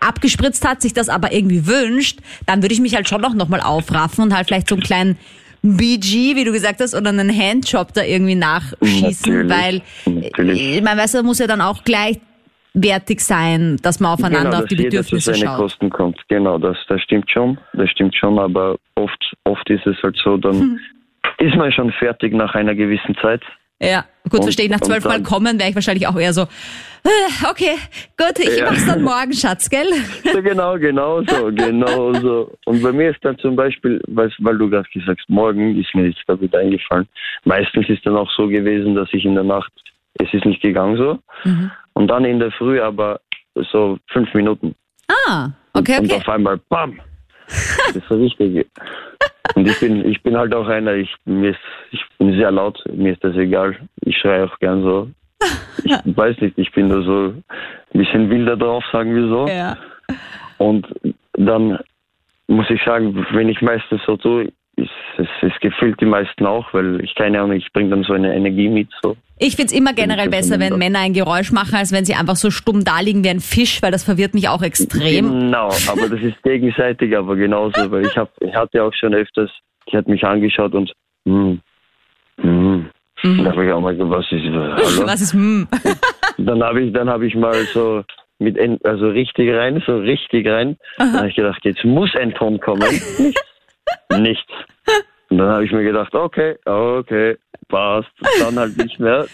abgespritzt 0.00 0.66
hat, 0.66 0.80
sich 0.80 0.94
das 0.94 1.08
aber 1.08 1.32
irgendwie 1.32 1.66
wünscht, 1.66 2.20
dann 2.46 2.62
würde 2.62 2.72
ich 2.72 2.80
mich 2.80 2.94
halt 2.94 3.08
schon 3.08 3.20
noch, 3.20 3.34
noch 3.34 3.48
mal 3.48 3.60
aufraffen 3.60 4.24
und 4.24 4.34
halt 4.34 4.46
vielleicht 4.46 4.68
so 4.68 4.76
einen 4.76 4.84
kleinen 4.84 5.18
BG, 5.62 6.36
wie 6.36 6.44
du 6.44 6.52
gesagt 6.52 6.80
hast, 6.80 6.94
oder 6.94 7.10
einen 7.10 7.30
Handjob 7.30 7.92
da 7.92 8.02
irgendwie 8.02 8.34
nachschießen, 8.34 9.46
Natürlich, 9.46 9.50
weil 9.50 9.82
natürlich. 10.14 10.76
äh, 10.76 10.80
man 10.80 10.98
weiß, 10.98 11.12
da 11.12 11.22
muss 11.22 11.38
ja 11.38 11.46
dann 11.46 11.60
auch 11.60 11.82
gleichwertig 11.84 13.20
sein, 13.20 13.76
dass 13.82 14.00
man 14.00 14.12
aufeinander 14.12 14.50
genau, 14.50 14.62
auf 14.62 14.68
die 14.68 14.76
dass 14.76 14.84
jeder 14.84 14.90
Bedürfnisse 14.90 15.32
zu 15.32 15.38
schaut. 15.44 15.56
Kosten 15.56 15.90
kommt. 15.90 16.20
Genau, 16.28 16.58
das, 16.58 16.76
das 16.88 17.00
stimmt 17.02 17.30
schon, 17.30 17.58
das 17.72 17.90
stimmt 17.90 18.14
schon, 18.14 18.38
aber 18.38 18.76
oft, 18.94 19.34
oft 19.44 19.68
ist 19.70 19.86
es 19.86 19.96
halt 20.02 20.16
so, 20.22 20.36
dann 20.36 20.80
ist 21.38 21.56
man 21.56 21.72
schon 21.72 21.92
fertig 21.92 22.32
nach 22.34 22.54
einer 22.54 22.74
gewissen 22.74 23.16
Zeit. 23.20 23.42
Ja, 23.80 24.04
gut, 24.24 24.40
Und- 24.40 24.42
verstehe 24.44 24.64
ich. 24.66 24.70
Nach 24.70 24.80
und 24.80 24.86
zwölf 24.86 25.04
Mal 25.04 25.22
kommen 25.22 25.58
wäre 25.58 25.68
ich 25.70 25.74
wahrscheinlich 25.74 26.06
auch 26.06 26.16
eher 26.18 26.32
so, 26.32 26.42
Äh, 27.04 27.08
Okay, 27.48 27.76
gut, 28.16 28.38
ich 28.40 28.58
Ja. 28.58 28.64
mach's 28.66 28.84
dann 28.84 29.02
morgen, 29.12 29.32
Schatz, 29.32 29.70
gell? 29.70 29.86
So 30.32 30.42
genau, 30.42 30.76
genau 30.78 31.22
so, 31.22 31.46
genau 31.54 32.12
so. 32.14 32.52
Und 32.64 32.82
bei 32.82 32.90
mir 32.92 33.10
ist 33.10 33.24
dann 33.24 33.38
zum 33.38 33.54
Beispiel, 33.54 34.00
weil, 34.08 34.32
weil 34.40 34.58
du 34.58 34.68
gerade 34.68 34.88
gesagt 34.92 35.20
hast, 35.20 35.30
morgen 35.30 35.78
ist 35.80 35.94
mir 35.94 36.08
jetzt 36.08 36.18
da 36.26 36.38
wieder 36.40 36.58
eingefallen. 36.58 37.06
Meistens 37.44 37.88
ist 37.88 38.04
dann 38.04 38.16
auch 38.16 38.28
so 38.36 38.48
gewesen, 38.48 38.96
dass 38.96 39.08
ich 39.12 39.24
in 39.24 39.34
der 39.36 39.44
Nacht, 39.44 39.70
es 40.14 40.26
ist 40.34 40.44
nicht 40.44 40.60
gegangen 40.60 40.96
so. 40.96 41.18
Mhm. 41.44 41.70
Und 41.92 42.08
dann 42.08 42.24
in 42.24 42.40
der 42.40 42.50
Früh 42.50 42.80
aber 42.80 43.20
so 43.70 43.98
fünf 44.12 44.34
Minuten. 44.34 44.74
Ah, 45.28 45.50
okay, 45.74 45.98
Und 46.00 46.06
okay. 46.06 46.16
auf 46.16 46.28
einmal, 46.28 46.58
bam! 46.68 47.00
Das 47.48 47.96
ist 47.96 48.10
richtig. 48.10 48.66
Und 49.54 49.66
ich 49.66 49.80
bin, 49.80 50.04
ich 50.08 50.22
bin 50.22 50.36
halt 50.36 50.54
auch 50.54 50.68
einer, 50.68 50.94
ich, 50.94 51.14
mir 51.24 51.50
ist, 51.50 51.58
ich 51.90 52.02
bin 52.18 52.32
sehr 52.36 52.50
laut, 52.50 52.82
mir 52.92 53.12
ist 53.12 53.24
das 53.24 53.34
egal. 53.36 53.76
Ich 54.02 54.16
schreie 54.18 54.44
auch 54.44 54.58
gern 54.58 54.82
so. 54.82 55.10
Ich 55.84 55.92
weiß 56.16 56.40
nicht, 56.40 56.58
ich 56.58 56.70
bin 56.72 56.88
da 56.88 57.02
so 57.02 57.34
ein 57.34 57.44
bisschen 57.92 58.30
wilder 58.30 58.56
drauf, 58.56 58.84
sagen 58.92 59.14
wir 59.14 59.28
so. 59.28 59.48
Ja. 59.48 59.76
Und 60.58 60.86
dann 61.32 61.78
muss 62.46 62.68
ich 62.70 62.82
sagen, 62.84 63.26
wenn 63.32 63.48
ich 63.48 63.60
meistens 63.62 64.00
so 64.06 64.16
tue, 64.16 64.52
ist, 64.78 64.90
es, 65.18 65.28
es 65.42 65.60
gefällt 65.60 66.00
die 66.00 66.06
meisten 66.06 66.46
auch, 66.46 66.72
weil 66.72 67.02
ich 67.02 67.14
keine 67.14 67.40
Ahnung, 67.40 67.56
ich 67.56 67.72
bringe 67.72 67.90
dann 67.90 68.04
so 68.04 68.12
eine 68.12 68.34
Energie 68.34 68.68
mit. 68.68 68.88
So. 69.02 69.16
Ich 69.38 69.56
find's 69.56 69.72
immer 69.72 69.92
generell 69.92 70.28
besser, 70.28 70.58
wenn 70.58 70.78
Männer 70.78 71.00
ein 71.00 71.12
Geräusch 71.12 71.52
machen, 71.52 71.74
als 71.74 71.92
wenn 71.92 72.04
sie 72.04 72.14
einfach 72.14 72.36
so 72.36 72.50
stumm 72.50 72.84
da 72.84 73.00
liegen 73.00 73.24
wie 73.24 73.30
ein 73.30 73.40
Fisch, 73.40 73.82
weil 73.82 73.92
das 73.92 74.04
verwirrt 74.04 74.34
mich 74.34 74.48
auch 74.48 74.62
extrem. 74.62 75.28
Genau, 75.28 75.68
aber 75.88 76.08
das 76.08 76.20
ist 76.20 76.42
gegenseitig, 76.42 77.16
aber 77.16 77.36
genauso, 77.36 77.90
weil 77.90 78.06
ich 78.06 78.16
hab, 78.16 78.30
ich 78.40 78.54
hatte 78.54 78.82
auch 78.82 78.94
schon 78.94 79.14
öfters, 79.14 79.50
die 79.90 79.96
hat 79.96 80.08
mich 80.08 80.24
angeschaut 80.24 80.74
und 80.74 80.92
hm, 81.26 81.60
hm. 82.40 82.90
Und 83.24 83.44
da 83.44 83.50
habe 83.50 83.66
ich 83.66 83.72
auch 83.72 83.80
mal 83.80 83.96
so, 83.96 84.08
was 84.08 84.30
ist, 84.30 84.44
hallo? 84.44 85.06
Was 85.06 85.20
ist, 85.20 85.32
hm? 85.32 85.66
Dann 86.38 86.62
habe 86.62 86.82
ich, 86.82 86.92
dann 86.92 87.08
habe 87.08 87.26
ich 87.26 87.34
mal 87.34 87.54
so 87.72 88.04
mit, 88.38 88.56
also 88.84 89.08
richtig 89.08 89.52
rein, 89.52 89.82
so 89.84 89.98
richtig 89.98 90.46
rein. 90.46 90.76
Dann 90.98 91.12
habe 91.14 91.28
ich 91.28 91.34
gedacht, 91.34 91.64
jetzt 91.64 91.84
muss 91.84 92.14
ein 92.14 92.32
Ton 92.34 92.60
kommen. 92.60 92.88
Nichts. 93.18 93.42
Nichts. 94.18 94.52
Und 95.30 95.38
dann 95.38 95.48
habe 95.48 95.64
ich 95.64 95.72
mir 95.72 95.84
gedacht, 95.84 96.14
okay, 96.14 96.56
okay, 96.64 97.36
passt. 97.68 98.08
Dann 98.40 98.58
halt 98.58 98.76
nicht 98.78 98.98
mehr. 98.98 99.26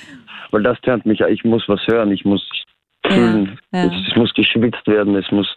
Weil 0.51 0.63
das 0.63 0.81
tönt 0.83 1.07
mich, 1.07 1.21
ich 1.21 1.45
muss 1.45 1.65
was 1.69 1.81
hören, 1.87 2.13
ich 2.13 2.25
muss 2.25 2.43
fühlen, 3.07 3.59
ja. 3.73 3.85
Es, 3.85 3.93
es 4.11 4.17
muss 4.17 4.33
geschwitzt 4.35 4.87
werden, 4.87 5.15
es 5.17 5.31
muss, 5.31 5.55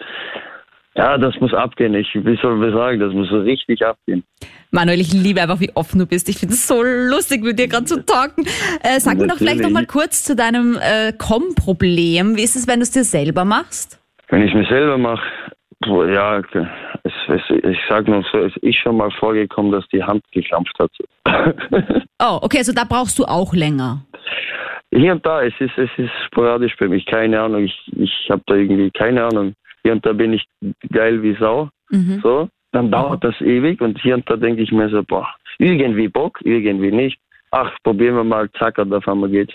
ja, 0.96 1.18
das 1.18 1.36
muss 1.40 1.54
abgehen. 1.54 1.94
Ich, 1.94 2.10
wie 2.14 2.38
soll 2.42 2.56
man 2.56 2.74
sagen, 2.74 3.00
das 3.00 3.14
muss 3.14 3.30
so 3.30 3.40
richtig 3.40 3.86
abgehen. 3.86 4.24
Manuel, 4.72 5.00
ich 5.00 5.14
liebe 5.14 5.42
einfach, 5.42 5.60
wie 5.60 5.72
offen 5.76 6.00
du 6.00 6.06
bist. 6.06 6.28
Ich 6.30 6.38
finde 6.38 6.56
es 6.56 6.68
so 6.68 6.82
lustig, 6.84 7.44
mit 7.44 7.58
dir 7.58 7.68
gerade 7.68 7.86
zu 7.86 8.06
talken. 8.06 8.46
Äh, 8.84 9.00
sag 9.00 9.18
mir 9.18 9.28
doch 9.28 9.38
vielleicht 9.38 9.62
noch 9.62 9.70
mal 9.70 9.82
Natürlich. 9.82 9.88
kurz 9.88 10.24
zu 10.24 10.36
deinem 10.36 10.78
äh, 10.78 11.14
Com-Problem. 11.14 12.36
Wie 12.36 12.44
ist 12.44 12.56
es, 12.56 12.68
wenn 12.68 12.80
du 12.80 12.84
es 12.84 12.92
dir 12.92 13.04
selber 13.04 13.46
machst? 13.46 14.02
Wenn 14.30 14.42
ich 14.42 14.54
es 14.54 14.58
mir 14.58 14.68
selber 14.68 14.98
mache, 14.98 15.24
ja, 15.86 16.42
es, 17.08 17.14
es, 17.50 17.64
ich 17.64 17.80
sage 17.90 18.12
noch 18.12 18.26
so, 18.32 18.40
es 18.40 18.56
ist 18.58 18.76
schon 18.78 18.98
mal 18.98 19.12
vorgekommen, 19.12 19.72
dass 19.72 19.88
die 19.90 20.04
Hand 20.04 20.24
gekrampft 20.32 20.78
hat. 20.80 20.92
Oh, 22.20 22.40
okay, 22.42 22.58
also 22.58 22.74
da 22.74 22.84
brauchst 22.84 23.20
du 23.20 23.26
auch 23.26 23.54
länger. 23.54 24.02
Hier 24.92 25.12
und 25.12 25.24
da, 25.24 25.44
es 25.44 25.54
ist, 25.60 25.78
es 25.78 25.90
ist 25.98 26.10
sporadisch 26.26 26.76
bei 26.80 26.88
mich, 26.88 27.06
keine 27.06 27.40
Ahnung. 27.40 27.66
Ich, 27.66 27.92
ich 27.96 28.28
habe 28.32 28.42
da 28.48 28.56
irgendwie 28.56 28.90
keine 28.90 29.24
Ahnung. 29.26 29.54
Hier 29.84 29.92
und 29.94 30.04
da 30.04 30.14
bin 30.14 30.34
ich 30.34 30.44
geil 30.92 31.22
wie 31.22 31.36
Sau, 31.40 31.70
Mhm. 31.92 32.20
so. 32.24 32.50
Dann 32.72 32.92
dauert 32.92 33.24
das 33.24 33.40
ewig 33.40 33.82
und 33.82 34.02
hier 34.02 34.16
und 34.16 34.28
da 34.30 34.36
denke 34.36 34.62
ich 34.64 34.72
mir 34.72 34.90
so, 34.90 35.04
boah, 35.04 35.28
irgendwie 35.60 36.08
Bock, 36.08 36.40
irgendwie 36.44 36.92
nicht. 36.92 37.20
Ach, 37.52 37.72
probieren 37.84 38.16
wir 38.16 38.24
mal, 38.24 38.50
zack, 38.60 38.78
und 38.80 38.92
auf 38.94 39.08
einmal 39.08 39.30
geht's. 39.30 39.54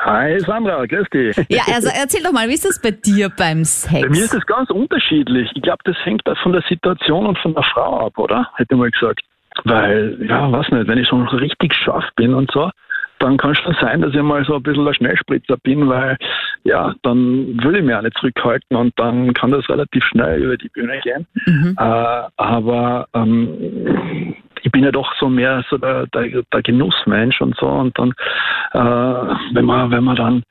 Hi 0.00 0.38
Sandra, 0.40 0.86
grüß 0.86 1.08
dich. 1.10 1.36
Ja, 1.48 1.62
also 1.74 1.88
erzähl 1.88 2.22
doch 2.22 2.32
mal, 2.32 2.48
wie 2.48 2.54
ist 2.54 2.64
das 2.64 2.80
bei 2.80 2.90
dir 2.90 3.30
beim 3.30 3.64
Sex? 3.64 4.02
Bei 4.02 4.08
mir 4.08 4.24
ist 4.24 4.34
das 4.34 4.46
ganz 4.46 4.70
unterschiedlich. 4.70 5.50
Ich 5.54 5.62
glaube, 5.62 5.80
das 5.84 5.96
hängt 6.04 6.28
auch 6.28 6.38
von 6.38 6.52
der 6.52 6.62
Situation 6.68 7.26
und 7.26 7.38
von 7.38 7.54
der 7.54 7.64
Frau 7.64 8.06
ab, 8.06 8.18
oder? 8.18 8.48
Hätte 8.56 8.74
ich 8.74 8.78
mal 8.78 8.90
gesagt. 8.90 9.20
Weil, 9.64 10.16
ja, 10.26 10.50
weiß 10.50 10.68
nicht, 10.70 10.88
wenn 10.88 10.98
ich 10.98 11.08
so 11.08 11.16
richtig 11.16 11.74
scharf 11.74 12.04
bin 12.16 12.34
und 12.34 12.50
so, 12.50 12.70
dann 13.18 13.36
kann 13.36 13.50
es 13.50 13.58
schon 13.58 13.76
sein, 13.80 14.00
dass 14.00 14.14
ich 14.14 14.22
mal 14.22 14.44
so 14.44 14.56
ein 14.56 14.62
bisschen 14.62 14.88
ein 14.88 14.94
Schnellspritzer 14.94 15.56
bin, 15.58 15.88
weil, 15.88 16.16
ja, 16.64 16.94
dann 17.02 17.62
will 17.62 17.76
ich 17.76 17.84
mich 17.84 17.94
auch 17.94 18.02
nicht 18.02 18.16
zurückhalten 18.18 18.76
und 18.76 18.98
dann 18.98 19.34
kann 19.34 19.50
das 19.50 19.68
relativ 19.68 20.02
schnell 20.04 20.42
über 20.42 20.56
die 20.56 20.70
Bühne 20.70 20.98
gehen. 21.00 21.26
Mhm. 21.46 21.76
Äh, 21.78 22.22
aber 22.36 23.06
ähm, 23.14 24.34
ich 24.62 24.70
bin 24.70 24.84
ja 24.84 24.92
doch 24.92 25.14
so 25.18 25.28
mehr 25.28 25.64
so 25.68 25.78
der, 25.78 26.06
der, 26.08 26.42
der 26.42 26.62
Genussmensch 26.62 27.40
und 27.40 27.56
so 27.56 27.66
und 27.66 27.98
dann, 27.98 28.12
äh, 28.72 29.34
wenn 29.54 29.64
man, 29.64 29.90
wenn 29.90 30.04
man 30.04 30.16
dann 30.16 30.42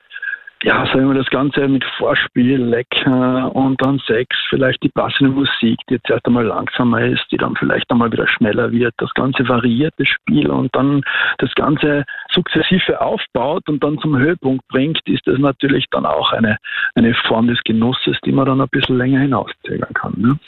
ja, 0.63 0.85
sagen 0.87 1.07
wir 1.07 1.13
das 1.13 1.29
Ganze 1.29 1.69
mit 1.69 1.85
Vorspiel, 1.97 2.61
Lecker 2.61 3.55
und 3.55 3.81
dann 3.81 3.97
Sex, 3.99 4.35
vielleicht 4.49 4.83
die 4.83 4.89
passende 4.89 5.31
Musik, 5.31 5.79
die 5.87 5.93
jetzt 5.93 6.09
erst 6.09 6.25
einmal 6.25 6.45
langsamer 6.45 7.01
ist, 7.01 7.25
die 7.31 7.37
dann 7.37 7.55
vielleicht 7.55 7.89
einmal 7.89 8.11
wieder 8.11 8.27
schneller 8.27 8.69
wird. 8.69 8.93
Das 8.97 9.13
Ganze 9.13 9.47
variiert 9.47 9.93
das 9.97 10.09
Spiel 10.09 10.49
und 10.49 10.75
dann 10.75 11.01
das 11.37 11.53
Ganze 11.55 12.03
sukzessive 12.33 12.99
aufbaut 12.99 13.69
und 13.69 13.81
dann 13.81 13.99
zum 13.99 14.17
Höhepunkt 14.17 14.67
bringt, 14.67 14.99
ist 15.07 15.25
das 15.27 15.37
natürlich 15.37 15.85
dann 15.91 16.05
auch 16.05 16.33
eine, 16.33 16.57
eine 16.93 17.13
Form 17.13 17.47
des 17.47 17.63
Genusses, 17.63 18.17
die 18.25 18.33
man 18.33 18.45
dann 18.45 18.59
ein 18.59 18.69
bisschen 18.69 18.97
länger 18.97 19.21
hinauszögern 19.21 19.93
kann. 19.93 20.13
Ne? 20.17 20.39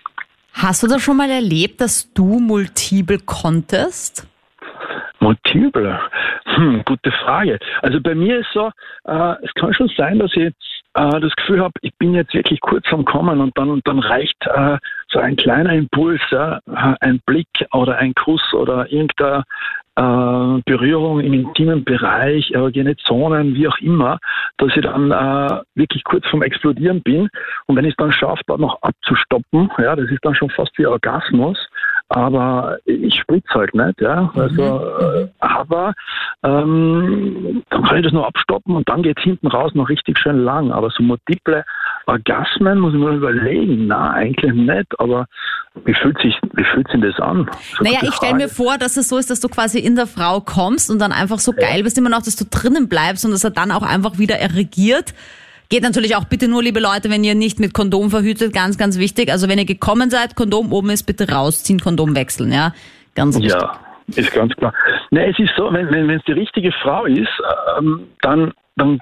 Hast 0.53 0.83
du 0.83 0.87
das 0.87 1.01
schon 1.01 1.17
mal 1.17 1.29
erlebt, 1.29 1.81
dass 1.81 2.11
du 2.13 2.39
multiple 2.39 3.19
konntest? 3.25 4.27
Multiple? 5.19 5.99
Hm, 6.45 6.83
gute 6.85 7.11
Frage. 7.11 7.59
Also 7.81 8.01
bei 8.01 8.15
mir 8.15 8.39
ist 8.39 8.49
so, 8.53 8.71
äh, 9.05 9.35
es 9.43 9.53
kann 9.53 9.73
schon 9.73 9.89
sein, 9.95 10.19
dass 10.19 10.31
ich 10.35 10.53
äh, 10.93 11.19
das 11.19 11.35
Gefühl 11.35 11.61
habe, 11.61 11.73
ich 11.81 11.93
bin 11.97 12.13
jetzt 12.13 12.33
wirklich 12.33 12.59
kurz 12.59 12.85
am 12.91 13.05
Kommen 13.05 13.39
und 13.39 13.57
dann, 13.57 13.69
und 13.69 13.87
dann 13.87 13.99
reicht 13.99 14.35
äh, 14.47 14.77
so 15.09 15.19
ein 15.19 15.35
kleiner 15.35 15.73
Impuls, 15.73 16.21
ja, 16.31 16.57
äh, 16.67 16.95
ein 16.99 17.21
Blick 17.25 17.47
oder 17.71 17.97
ein 17.97 18.13
Kuss 18.13 18.41
oder 18.53 18.91
irgendeine 18.91 19.43
äh, 19.95 20.61
Berührung 20.65 21.19
im 21.19 21.33
intimen 21.33 21.83
Bereich, 21.83 22.51
erogene 22.51 22.95
Zonen, 22.97 23.55
wie 23.55 23.67
auch 23.67 23.77
immer, 23.79 24.19
dass 24.57 24.75
ich 24.75 24.81
dann 24.81 25.11
äh, 25.11 25.61
wirklich 25.75 26.03
kurz 26.03 26.25
vorm 26.27 26.43
Explodieren 26.43 27.01
bin. 27.01 27.29
Und 27.67 27.75
wenn 27.75 27.85
ich 27.85 27.91
es 27.91 27.97
dann 27.97 28.11
schaffe, 28.11 28.41
da 28.47 28.57
noch 28.57 28.81
abzustoppen, 28.81 29.69
ja, 29.77 29.95
das 29.95 30.09
ist 30.09 30.23
dann 30.23 30.35
schon 30.35 30.49
fast 30.49 30.77
wie 30.77 30.85
Orgasmus. 30.85 31.57
Aber 32.11 32.77
ich 32.83 33.15
spritze 33.15 33.53
halt 33.53 33.73
nicht, 33.73 34.01
ja. 34.01 34.29
Also, 34.35 34.81
äh, 34.99 35.27
aber 35.39 35.93
ähm, 36.43 37.63
dann 37.69 37.83
kann 37.83 37.97
ich 37.97 38.03
das 38.03 38.11
noch 38.11 38.25
abstoppen 38.25 38.75
und 38.75 38.89
dann 38.89 39.01
geht 39.01 39.17
es 39.17 39.23
hinten 39.23 39.47
raus 39.47 39.71
noch 39.75 39.87
richtig 39.87 40.19
schön 40.19 40.43
lang. 40.43 40.73
Aber 40.73 40.89
so 40.89 41.03
multiple 41.03 41.63
Orgasmen 42.07 42.79
muss 42.79 42.93
ich 42.93 42.99
mir 42.99 43.11
überlegen. 43.11 43.87
Na, 43.87 44.11
eigentlich 44.11 44.53
nicht. 44.53 44.99
Aber 44.99 45.25
wie 45.85 45.93
fühlt 45.93 46.17
sich, 46.19 46.35
wie 46.53 46.65
fühlt 46.65 46.89
sich 46.89 46.99
das 46.99 47.17
an? 47.21 47.49
So 47.77 47.83
Naja, 47.85 47.99
ich 48.01 48.13
stelle 48.13 48.35
mir 48.35 48.49
vor, 48.49 48.77
dass 48.77 48.97
es 48.97 49.07
so 49.07 49.17
ist, 49.17 49.29
dass 49.29 49.39
du 49.39 49.47
quasi 49.47 49.79
in 49.79 49.95
der 49.95 50.07
Frau 50.07 50.41
kommst 50.41 50.91
und 50.91 50.99
dann 50.99 51.13
einfach 51.13 51.39
so 51.39 51.53
geil 51.53 51.83
bist 51.83 51.97
immer 51.97 52.09
noch, 52.09 52.23
dass 52.23 52.35
du 52.35 52.43
drinnen 52.43 52.89
bleibst 52.89 53.23
und 53.23 53.31
dass 53.31 53.45
er 53.45 53.51
dann 53.51 53.71
auch 53.71 53.83
einfach 53.83 54.17
wieder 54.17 54.37
erregiert. 54.37 55.13
Geht 55.71 55.83
natürlich 55.83 56.17
auch 56.17 56.25
bitte 56.25 56.49
nur, 56.49 56.61
liebe 56.61 56.81
Leute, 56.81 57.09
wenn 57.09 57.23
ihr 57.23 57.33
nicht 57.33 57.61
mit 57.61 57.73
Kondom 57.73 58.09
verhütet, 58.09 58.53
ganz, 58.53 58.77
ganz 58.77 58.99
wichtig. 58.99 59.31
Also 59.31 59.47
wenn 59.47 59.57
ihr 59.57 59.63
gekommen 59.63 60.09
seid, 60.09 60.35
Kondom 60.35 60.73
oben 60.73 60.89
ist, 60.89 61.03
bitte 61.03 61.31
rausziehen, 61.31 61.79
Kondom 61.79 62.13
wechseln, 62.13 62.51
ja. 62.51 62.73
Ganz 63.15 63.37
wichtig. 63.37 63.53
Ja, 63.53 63.79
ist 64.13 64.33
ganz 64.33 64.53
klar. 64.57 64.73
Ne, 65.11 65.29
es 65.29 65.39
ist 65.39 65.53
so, 65.55 65.71
wenn 65.71 65.89
wenn 65.89 66.09
wenn 66.09 66.17
es 66.17 66.25
die 66.25 66.33
richtige 66.33 66.73
Frau 66.73 67.05
ist, 67.05 67.29
ähm, 67.77 68.07
dann 68.21 68.51
dann 68.75 68.99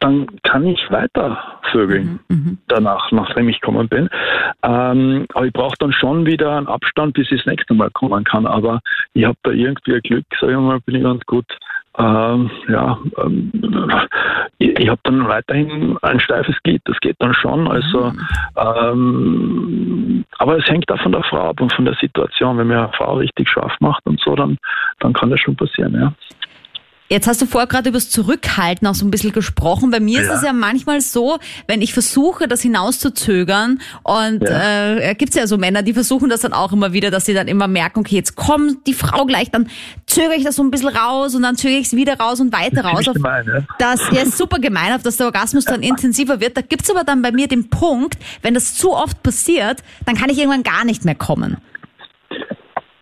dann 0.00 0.26
kann 0.42 0.66
ich 0.66 0.80
weiter 0.90 1.60
vögeln 1.70 2.18
danach, 2.66 3.12
nachdem 3.12 3.48
ich 3.48 3.60
gekommen 3.60 3.88
bin. 3.88 4.08
Ähm, 4.64 5.26
aber 5.34 5.46
ich 5.46 5.52
brauche 5.52 5.76
dann 5.78 5.92
schon 5.92 6.26
wieder 6.26 6.56
einen 6.56 6.66
Abstand, 6.66 7.14
bis 7.14 7.30
ich 7.30 7.44
das 7.44 7.46
nächste 7.46 7.74
Mal 7.74 7.90
kommen 7.90 8.24
kann. 8.24 8.46
Aber 8.46 8.80
ich 9.12 9.24
habe 9.24 9.36
da 9.44 9.52
irgendwie 9.52 9.94
ein 9.94 10.00
Glück, 10.00 10.24
sage 10.40 10.52
ich 10.52 10.58
mal, 10.58 10.80
bin 10.80 10.96
ich 10.96 11.02
ganz 11.04 11.22
gut. 11.26 11.46
Ähm, 11.98 12.50
ja, 12.68 12.98
ähm, 13.18 13.52
ich, 14.58 14.78
ich 14.78 14.88
habe 14.88 15.00
dann 15.04 15.28
weiterhin 15.28 15.98
ein 16.00 16.20
steifes 16.20 16.56
Glied, 16.62 16.80
das 16.86 16.98
geht 17.00 17.16
dann 17.18 17.34
schon. 17.34 17.68
Also, 17.68 18.12
ähm, 18.56 20.24
aber 20.38 20.56
es 20.56 20.66
hängt 20.66 20.90
auch 20.90 21.00
von 21.02 21.12
der 21.12 21.22
Frau 21.24 21.50
ab 21.50 21.60
und 21.60 21.72
von 21.74 21.84
der 21.84 21.94
Situation. 21.94 22.56
Wenn 22.56 22.68
mir 22.68 22.84
eine 22.84 22.92
Frau 22.94 23.16
richtig 23.16 23.48
scharf 23.48 23.74
macht 23.80 24.06
und 24.06 24.20
so, 24.20 24.34
dann, 24.34 24.56
dann 25.00 25.12
kann 25.12 25.30
das 25.30 25.40
schon 25.40 25.56
passieren, 25.56 25.94
ja. 25.94 26.12
Jetzt 27.12 27.26
hast 27.26 27.42
du 27.42 27.46
vorher 27.46 27.66
gerade 27.66 27.90
über 27.90 27.98
das 27.98 28.08
Zurückhalten 28.08 28.86
auch 28.88 28.94
so 28.94 29.04
ein 29.04 29.10
bisschen 29.10 29.32
gesprochen. 29.32 29.90
Bei 29.90 30.00
mir 30.00 30.22
ist 30.22 30.28
Ja. 30.28 30.34
es 30.36 30.42
ja 30.42 30.54
manchmal 30.54 31.02
so, 31.02 31.38
wenn 31.66 31.82
ich 31.82 31.92
versuche, 31.92 32.48
das 32.48 32.62
hinauszuzögern 32.62 33.82
und 34.02 34.42
Ja. 34.42 34.94
äh, 34.96 35.14
gibt 35.14 35.34
es 35.34 35.36
ja 35.38 35.46
so 35.46 35.58
Männer, 35.58 35.82
die 35.82 35.92
versuchen 35.92 36.30
das 36.30 36.40
dann 36.40 36.54
auch 36.54 36.72
immer 36.72 36.94
wieder, 36.94 37.10
dass 37.10 37.26
sie 37.26 37.34
dann 37.34 37.48
immer 37.48 37.68
merken, 37.68 37.98
okay, 38.00 38.16
jetzt 38.16 38.34
kommt 38.34 38.86
die 38.86 38.94
Frau 38.94 39.26
gleich, 39.26 39.50
dann 39.50 39.68
zögere 40.06 40.36
ich 40.36 40.44
das 40.44 40.56
so 40.56 40.62
ein 40.62 40.70
bisschen 40.70 40.88
raus 40.88 41.34
und 41.34 41.42
dann 41.42 41.56
zögere 41.56 41.80
ich 41.80 41.88
es 41.88 41.92
wieder 41.92 42.16
raus 42.18 42.40
und 42.40 42.50
weiter 42.50 42.82
raus. 42.82 42.92
Ziemlich 43.04 43.08
Auf 43.10 43.14
gemein, 43.16 43.46
ja. 43.46 43.60
das 43.78 44.00
ja, 44.10 44.22
ist 44.22 44.38
super 44.38 44.58
gemein, 44.58 44.94
auf 44.94 45.02
dass 45.02 45.18
der 45.18 45.26
Orgasmus 45.26 45.66
dann 45.66 45.82
intensiver 45.82 46.40
wird. 46.40 46.56
Da 46.56 46.62
gibt's 46.62 46.88
aber 46.90 47.04
dann 47.04 47.20
bei 47.20 47.30
mir 47.30 47.46
den 47.46 47.68
Punkt, 47.68 48.16
wenn 48.40 48.54
das 48.54 48.74
zu 48.74 48.92
oft 48.94 49.22
passiert, 49.22 49.82
dann 50.06 50.16
kann 50.16 50.30
ich 50.30 50.38
irgendwann 50.38 50.62
gar 50.62 50.86
nicht 50.86 51.04
mehr 51.04 51.14
kommen. 51.14 51.58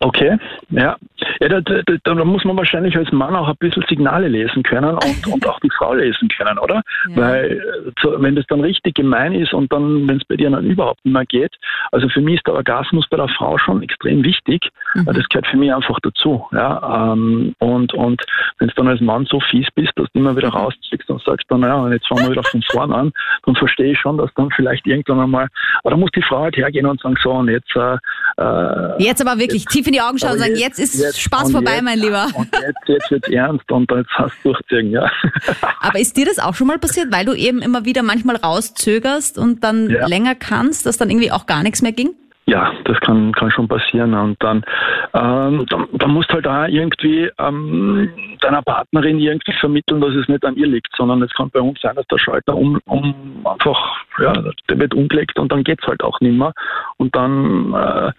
Okay, 0.01 0.37
ja. 0.69 0.97
Ja, 1.39 1.47
da, 1.47 1.61
da, 1.61 1.81
da, 2.03 2.25
muss 2.25 2.43
man 2.43 2.57
wahrscheinlich 2.57 2.97
als 2.97 3.11
Mann 3.11 3.35
auch 3.35 3.47
ein 3.47 3.55
bisschen 3.59 3.83
Signale 3.87 4.27
lesen 4.27 4.63
können 4.63 4.95
und, 4.95 5.27
und 5.31 5.47
auch 5.47 5.59
die 5.59 5.69
Frau 5.69 5.93
lesen 5.93 6.27
können, 6.29 6.57
oder? 6.57 6.81
Ja. 7.09 7.15
Weil 7.15 7.61
so, 8.01 8.15
wenn 8.19 8.35
das 8.35 8.45
dann 8.47 8.61
richtig 8.61 8.95
gemein 8.95 9.33
ist 9.33 9.53
und 9.53 9.71
dann, 9.71 10.07
wenn 10.07 10.17
es 10.17 10.25
bei 10.25 10.35
dir 10.35 10.49
dann 10.49 10.65
überhaupt 10.65 11.05
nicht 11.05 11.13
mehr 11.13 11.25
geht, 11.25 11.55
also 11.91 12.09
für 12.09 12.21
mich 12.21 12.35
ist 12.37 12.47
der 12.47 12.55
Orgasmus 12.55 13.07
bei 13.09 13.17
der 13.17 13.27
Frau 13.27 13.57
schon 13.59 13.83
extrem 13.83 14.23
wichtig. 14.23 14.69
Mhm. 14.95 15.05
Das 15.05 15.29
gehört 15.29 15.47
für 15.47 15.57
mich 15.57 15.71
einfach 15.73 15.99
dazu. 16.01 16.47
Ja? 16.51 17.11
Ähm, 17.13 17.53
und 17.59 17.93
und 17.93 18.23
wenn 18.57 18.67
du 18.69 18.73
dann 18.75 18.87
als 18.87 19.01
Mann 19.01 19.25
so 19.25 19.39
fies 19.39 19.67
bist, 19.75 19.91
dass 19.97 20.07
du 20.13 20.19
immer 20.19 20.35
wieder 20.35 20.49
rausziehst 20.49 21.09
und 21.09 21.21
sagst 21.23 21.45
dann, 21.49 21.59
naja, 21.59 21.91
jetzt 21.91 22.07
fangen 22.07 22.23
wir 22.23 22.31
wieder 22.31 22.43
von 22.43 22.63
vorn 22.71 22.91
an, 22.91 23.11
dann 23.45 23.55
verstehe 23.55 23.91
ich 23.91 23.99
schon, 23.99 24.17
dass 24.17 24.33
dann 24.35 24.49
vielleicht 24.51 24.87
irgendwann 24.87 25.19
einmal, 25.19 25.47
aber 25.83 25.91
da 25.91 25.97
muss 25.97 26.11
die 26.15 26.23
Frau 26.23 26.43
halt 26.43 26.57
hergehen 26.57 26.87
und 26.87 26.99
sagen, 27.01 27.15
so 27.21 27.31
und 27.31 27.49
jetzt 27.49 27.75
äh, 27.75 27.97
äh 28.41 29.03
Jetzt 29.03 29.21
aber 29.21 29.39
wirklich 29.39 29.65
tief 29.65 29.87
in 29.91 29.93
die 29.93 30.01
Augen 30.01 30.17
schauen 30.17 30.33
und 30.33 30.39
sagen, 30.39 30.55
jetzt, 30.55 30.79
jetzt 30.79 30.95
ist 30.95 31.01
jetzt, 31.01 31.21
Spaß 31.21 31.51
vorbei, 31.51 31.75
jetzt, 31.75 31.83
mein 31.83 31.99
Lieber. 31.99 32.27
Und 32.33 32.47
jetzt, 32.53 32.87
jetzt 32.87 33.11
wird 33.11 33.29
ernst 33.29 33.69
und 33.71 33.91
jetzt 33.91 34.09
hast 34.11 34.33
du 34.43 34.53
durchziehen, 34.53 34.91
ja. 34.91 35.11
Aber 35.81 35.99
ist 35.99 36.15
dir 36.15 36.25
das 36.25 36.39
auch 36.39 36.55
schon 36.55 36.67
mal 36.67 36.79
passiert, 36.79 37.11
weil 37.11 37.25
du 37.25 37.33
eben 37.33 37.61
immer 37.61 37.83
wieder 37.83 38.03
manchmal 38.03 38.37
rauszögerst 38.37 39.37
und 39.37 39.63
dann 39.63 39.89
ja. 39.89 40.07
länger 40.07 40.35
kannst, 40.35 40.85
dass 40.85 40.97
dann 40.97 41.09
irgendwie 41.09 41.31
auch 41.31 41.45
gar 41.45 41.63
nichts 41.63 41.81
mehr 41.81 41.91
ging? 41.91 42.15
Ja, 42.47 42.73
das 42.85 42.99
kann, 43.01 43.31
kann 43.33 43.51
schon 43.51 43.67
passieren. 43.67 44.13
Und 44.13 44.41
dann, 44.41 44.65
ähm, 45.13 45.65
dann, 45.69 45.87
dann 45.93 46.11
musst 46.11 46.33
halt 46.33 46.47
auch 46.47 46.67
irgendwie 46.67 47.29
ähm, 47.37 48.09
deiner 48.41 48.63
Partnerin 48.63 49.19
irgendwie 49.19 49.53
vermitteln, 49.53 50.01
dass 50.01 50.15
es 50.15 50.27
nicht 50.27 50.43
an 50.43 50.55
ihr 50.55 50.67
liegt, 50.67 50.89
sondern 50.97 51.21
es 51.21 51.31
kann 51.31 51.51
bei 51.51 51.61
uns 51.61 51.79
sein, 51.81 51.95
dass 51.95 52.07
der 52.07 52.17
Schalter 52.17 52.55
um, 52.55 52.79
um 52.85 53.45
einfach, 53.45 53.97
ja, 54.19 54.33
der 54.69 54.79
wird 54.79 54.93
umgelegt 54.95 55.37
und 55.37 55.51
dann 55.51 55.63
geht's 55.63 55.85
halt 55.85 56.03
auch 56.03 56.19
nicht 56.19 56.37
mehr. 56.37 56.51
Und 56.97 57.15
dann 57.15 57.73
äh, 57.73 58.11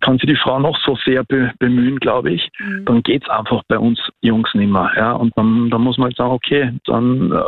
kann 0.00 0.18
sich 0.18 0.28
die 0.28 0.36
Frau 0.36 0.58
noch 0.58 0.78
so 0.84 0.96
sehr 1.04 1.22
be 1.24 1.52
bemühen, 1.60 2.00
glaube 2.00 2.32
ich, 2.32 2.50
mhm. 2.58 2.84
dann 2.86 3.02
geht's 3.02 3.28
einfach 3.30 3.62
bei 3.68 3.78
uns 3.78 4.00
Jungs 4.20 4.52
nicht 4.54 4.70
mehr. 4.70 4.90
Ja? 4.96 5.12
Und 5.12 5.32
dann, 5.36 5.70
dann 5.70 5.82
muss 5.82 5.96
man 5.96 6.06
halt 6.06 6.16
sagen, 6.16 6.32
okay, 6.32 6.72
dann 6.86 7.32
äh, 7.32 7.40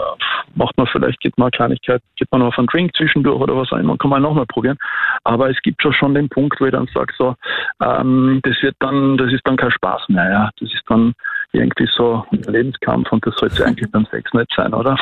macht 0.55 0.77
man 0.79 0.87
vielleicht, 0.87 1.21
geht 1.21 1.37
man 1.37 1.47
eine 1.47 1.51
Kleinigkeit, 1.51 2.01
geht 2.17 2.31
man 2.31 2.43
auf 2.43 2.57
einen 2.59 2.69
Drink 2.69 2.95
zwischendurch 2.97 3.41
oder 3.41 3.57
was 3.57 3.73
auch 3.73 3.79
immer, 3.79 3.97
kann 3.97 4.11
man 4.11 4.23
nochmal 4.23 4.47
probieren. 4.47 4.79
Aber 5.25 5.51
es 5.51 5.61
gibt 5.63 5.83
schon 5.83 6.12
schon 6.13 6.15
den 6.15 6.29
Punkt, 6.29 6.61
wo 6.61 6.67
ich 6.67 6.73
dann 6.73 6.89
sage, 6.93 7.13
so, 7.17 7.35
ähm, 7.83 8.41
das 8.43 8.55
wird 8.63 8.77
dann, 8.81 9.17
das 9.17 9.33
ist 9.33 9.43
dann 9.45 9.57
kein 9.57 9.71
Spaß 9.71 10.09
mehr, 10.09 10.31
ja. 10.31 10.51
Das 10.59 10.73
ist 10.73 10.83
dann 10.89 11.15
irgendwie 11.53 11.89
so 11.97 12.25
ein 12.31 12.43
Lebenskampf 12.43 13.11
und 13.13 13.27
das 13.27 13.35
sollte 13.37 13.65
eigentlich 13.65 13.91
beim 13.91 14.07
Sex 14.11 14.33
nicht 14.33 14.51
sein, 14.57 14.75
oder? 14.75 14.97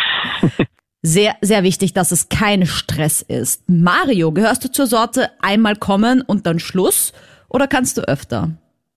Sehr, 1.02 1.32
sehr 1.40 1.62
wichtig, 1.62 1.94
dass 1.94 2.12
es 2.12 2.28
kein 2.28 2.66
Stress 2.66 3.22
ist. 3.22 3.66
Mario, 3.70 4.32
gehörst 4.32 4.64
du 4.64 4.70
zur 4.70 4.84
Sorte 4.84 5.30
einmal 5.40 5.76
kommen 5.76 6.20
und 6.20 6.44
dann 6.46 6.58
Schluss 6.58 7.14
oder 7.48 7.66
kannst 7.66 7.96
du 7.96 8.02
öfter? 8.02 8.50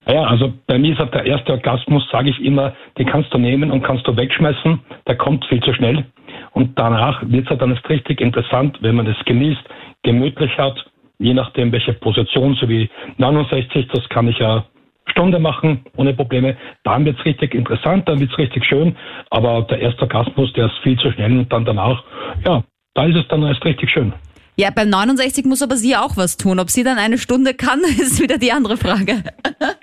Ja, 0.06 0.24
also 0.24 0.52
bei 0.66 0.78
mir 0.78 0.92
ist 0.92 0.98
halt 0.98 1.14
der 1.14 1.24
erste 1.24 1.52
Orgasmus, 1.52 2.06
sage 2.12 2.28
ich 2.28 2.38
immer, 2.44 2.74
den 2.98 3.06
kannst 3.06 3.32
du 3.32 3.38
nehmen 3.38 3.70
und 3.70 3.82
kannst 3.82 4.06
du 4.06 4.14
wegschmeißen. 4.14 4.80
Der 5.08 5.16
kommt 5.16 5.46
viel 5.46 5.62
zu 5.62 5.72
schnell. 5.72 6.04
Und 6.52 6.78
danach 6.78 7.22
wird 7.22 7.44
es 7.44 7.50
halt 7.50 7.62
dann 7.62 7.70
erst 7.70 7.88
richtig 7.88 8.20
interessant, 8.20 8.76
wenn 8.82 8.96
man 8.96 9.06
das 9.06 9.16
genießt, 9.24 9.62
gemütlich 10.02 10.58
hat 10.58 10.76
je 11.18 11.34
nachdem 11.34 11.72
welche 11.72 11.92
Position, 11.92 12.54
so 12.60 12.68
wie 12.68 12.90
69, 13.18 13.88
das 13.92 14.08
kann 14.08 14.28
ich 14.28 14.38
ja 14.38 14.64
Stunde 15.06 15.38
machen, 15.38 15.84
ohne 15.96 16.14
Probleme. 16.14 16.56
Dann 16.82 17.04
wird's 17.04 17.24
richtig 17.24 17.54
interessant, 17.54 18.08
dann 18.08 18.20
wird's 18.20 18.36
richtig 18.38 18.64
schön, 18.64 18.96
aber 19.30 19.62
der 19.62 19.80
erste 19.80 20.02
Orgasmus, 20.02 20.52
der 20.54 20.66
ist 20.66 20.78
viel 20.82 20.98
zu 20.98 21.12
schnell 21.12 21.38
und 21.38 21.52
dann 21.52 21.64
danach, 21.64 22.02
ja, 22.44 22.64
da 22.94 23.04
ist 23.06 23.16
es 23.16 23.28
dann 23.28 23.42
erst 23.42 23.64
richtig 23.64 23.90
schön. 23.90 24.12
Ja, 24.56 24.70
beim 24.70 24.88
69 24.88 25.46
muss 25.46 25.62
aber 25.62 25.74
sie 25.74 25.96
auch 25.96 26.16
was 26.16 26.36
tun. 26.36 26.60
Ob 26.60 26.70
sie 26.70 26.84
dann 26.84 26.96
eine 26.96 27.18
Stunde 27.18 27.54
kann, 27.54 27.80
ist 27.98 28.22
wieder 28.22 28.38
die 28.38 28.52
andere 28.52 28.76
Frage. 28.76 29.24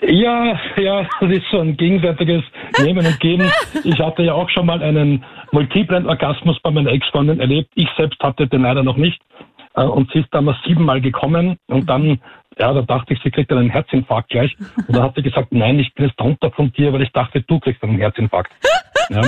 Ja, 0.02 0.58
ja, 0.78 1.08
das 1.20 1.30
ist 1.30 1.44
so 1.52 1.60
ein 1.60 1.76
gegenseitiges 1.76 2.42
Nehmen 2.82 3.06
und 3.06 3.20
Geben. 3.20 3.52
Ich 3.84 4.00
hatte 4.00 4.24
ja 4.24 4.34
auch 4.34 4.50
schon 4.50 4.66
mal 4.66 4.82
einen 4.82 5.26
multiplen 5.52 6.08
Orgasmus 6.08 6.58
bei 6.64 6.72
meiner 6.72 6.92
Ex-Freundin 6.92 7.42
erlebt. 7.42 7.70
Ich 7.76 7.88
selbst 7.98 8.20
hatte 8.22 8.48
den 8.48 8.62
leider 8.62 8.84
noch 8.84 8.96
nicht. 8.96 9.22
Äh, 9.76 9.84
und 9.84 10.12
sie 10.12 10.20
ist 10.20 10.30
damals 10.32 10.58
siebenmal 10.66 11.02
gekommen 11.02 11.58
und 11.68 11.90
dann, 11.90 12.20
ja, 12.58 12.74
da 12.74 12.82
dachte 12.82 13.14
ich, 13.14 13.22
sie 13.24 13.32
kriegt 13.32 13.52
einen 13.52 13.70
Herzinfarkt 13.70 14.30
gleich. 14.30 14.56
Und 14.88 14.96
dann 14.96 15.04
hat 15.04 15.16
sie 15.16 15.24
gesagt, 15.24 15.52
nein, 15.52 15.80
ich 15.80 15.94
bin 15.94 16.08
jetzt 16.08 16.20
drunter 16.20 16.52
von 16.52 16.72
dir, 16.74 16.92
weil 16.94 17.02
ich 17.02 17.12
dachte, 17.12 17.42
du 17.42 17.60
kriegst 17.60 17.84
einen 17.84 17.98
Herzinfarkt. 17.98 18.52
Ja. 19.10 19.24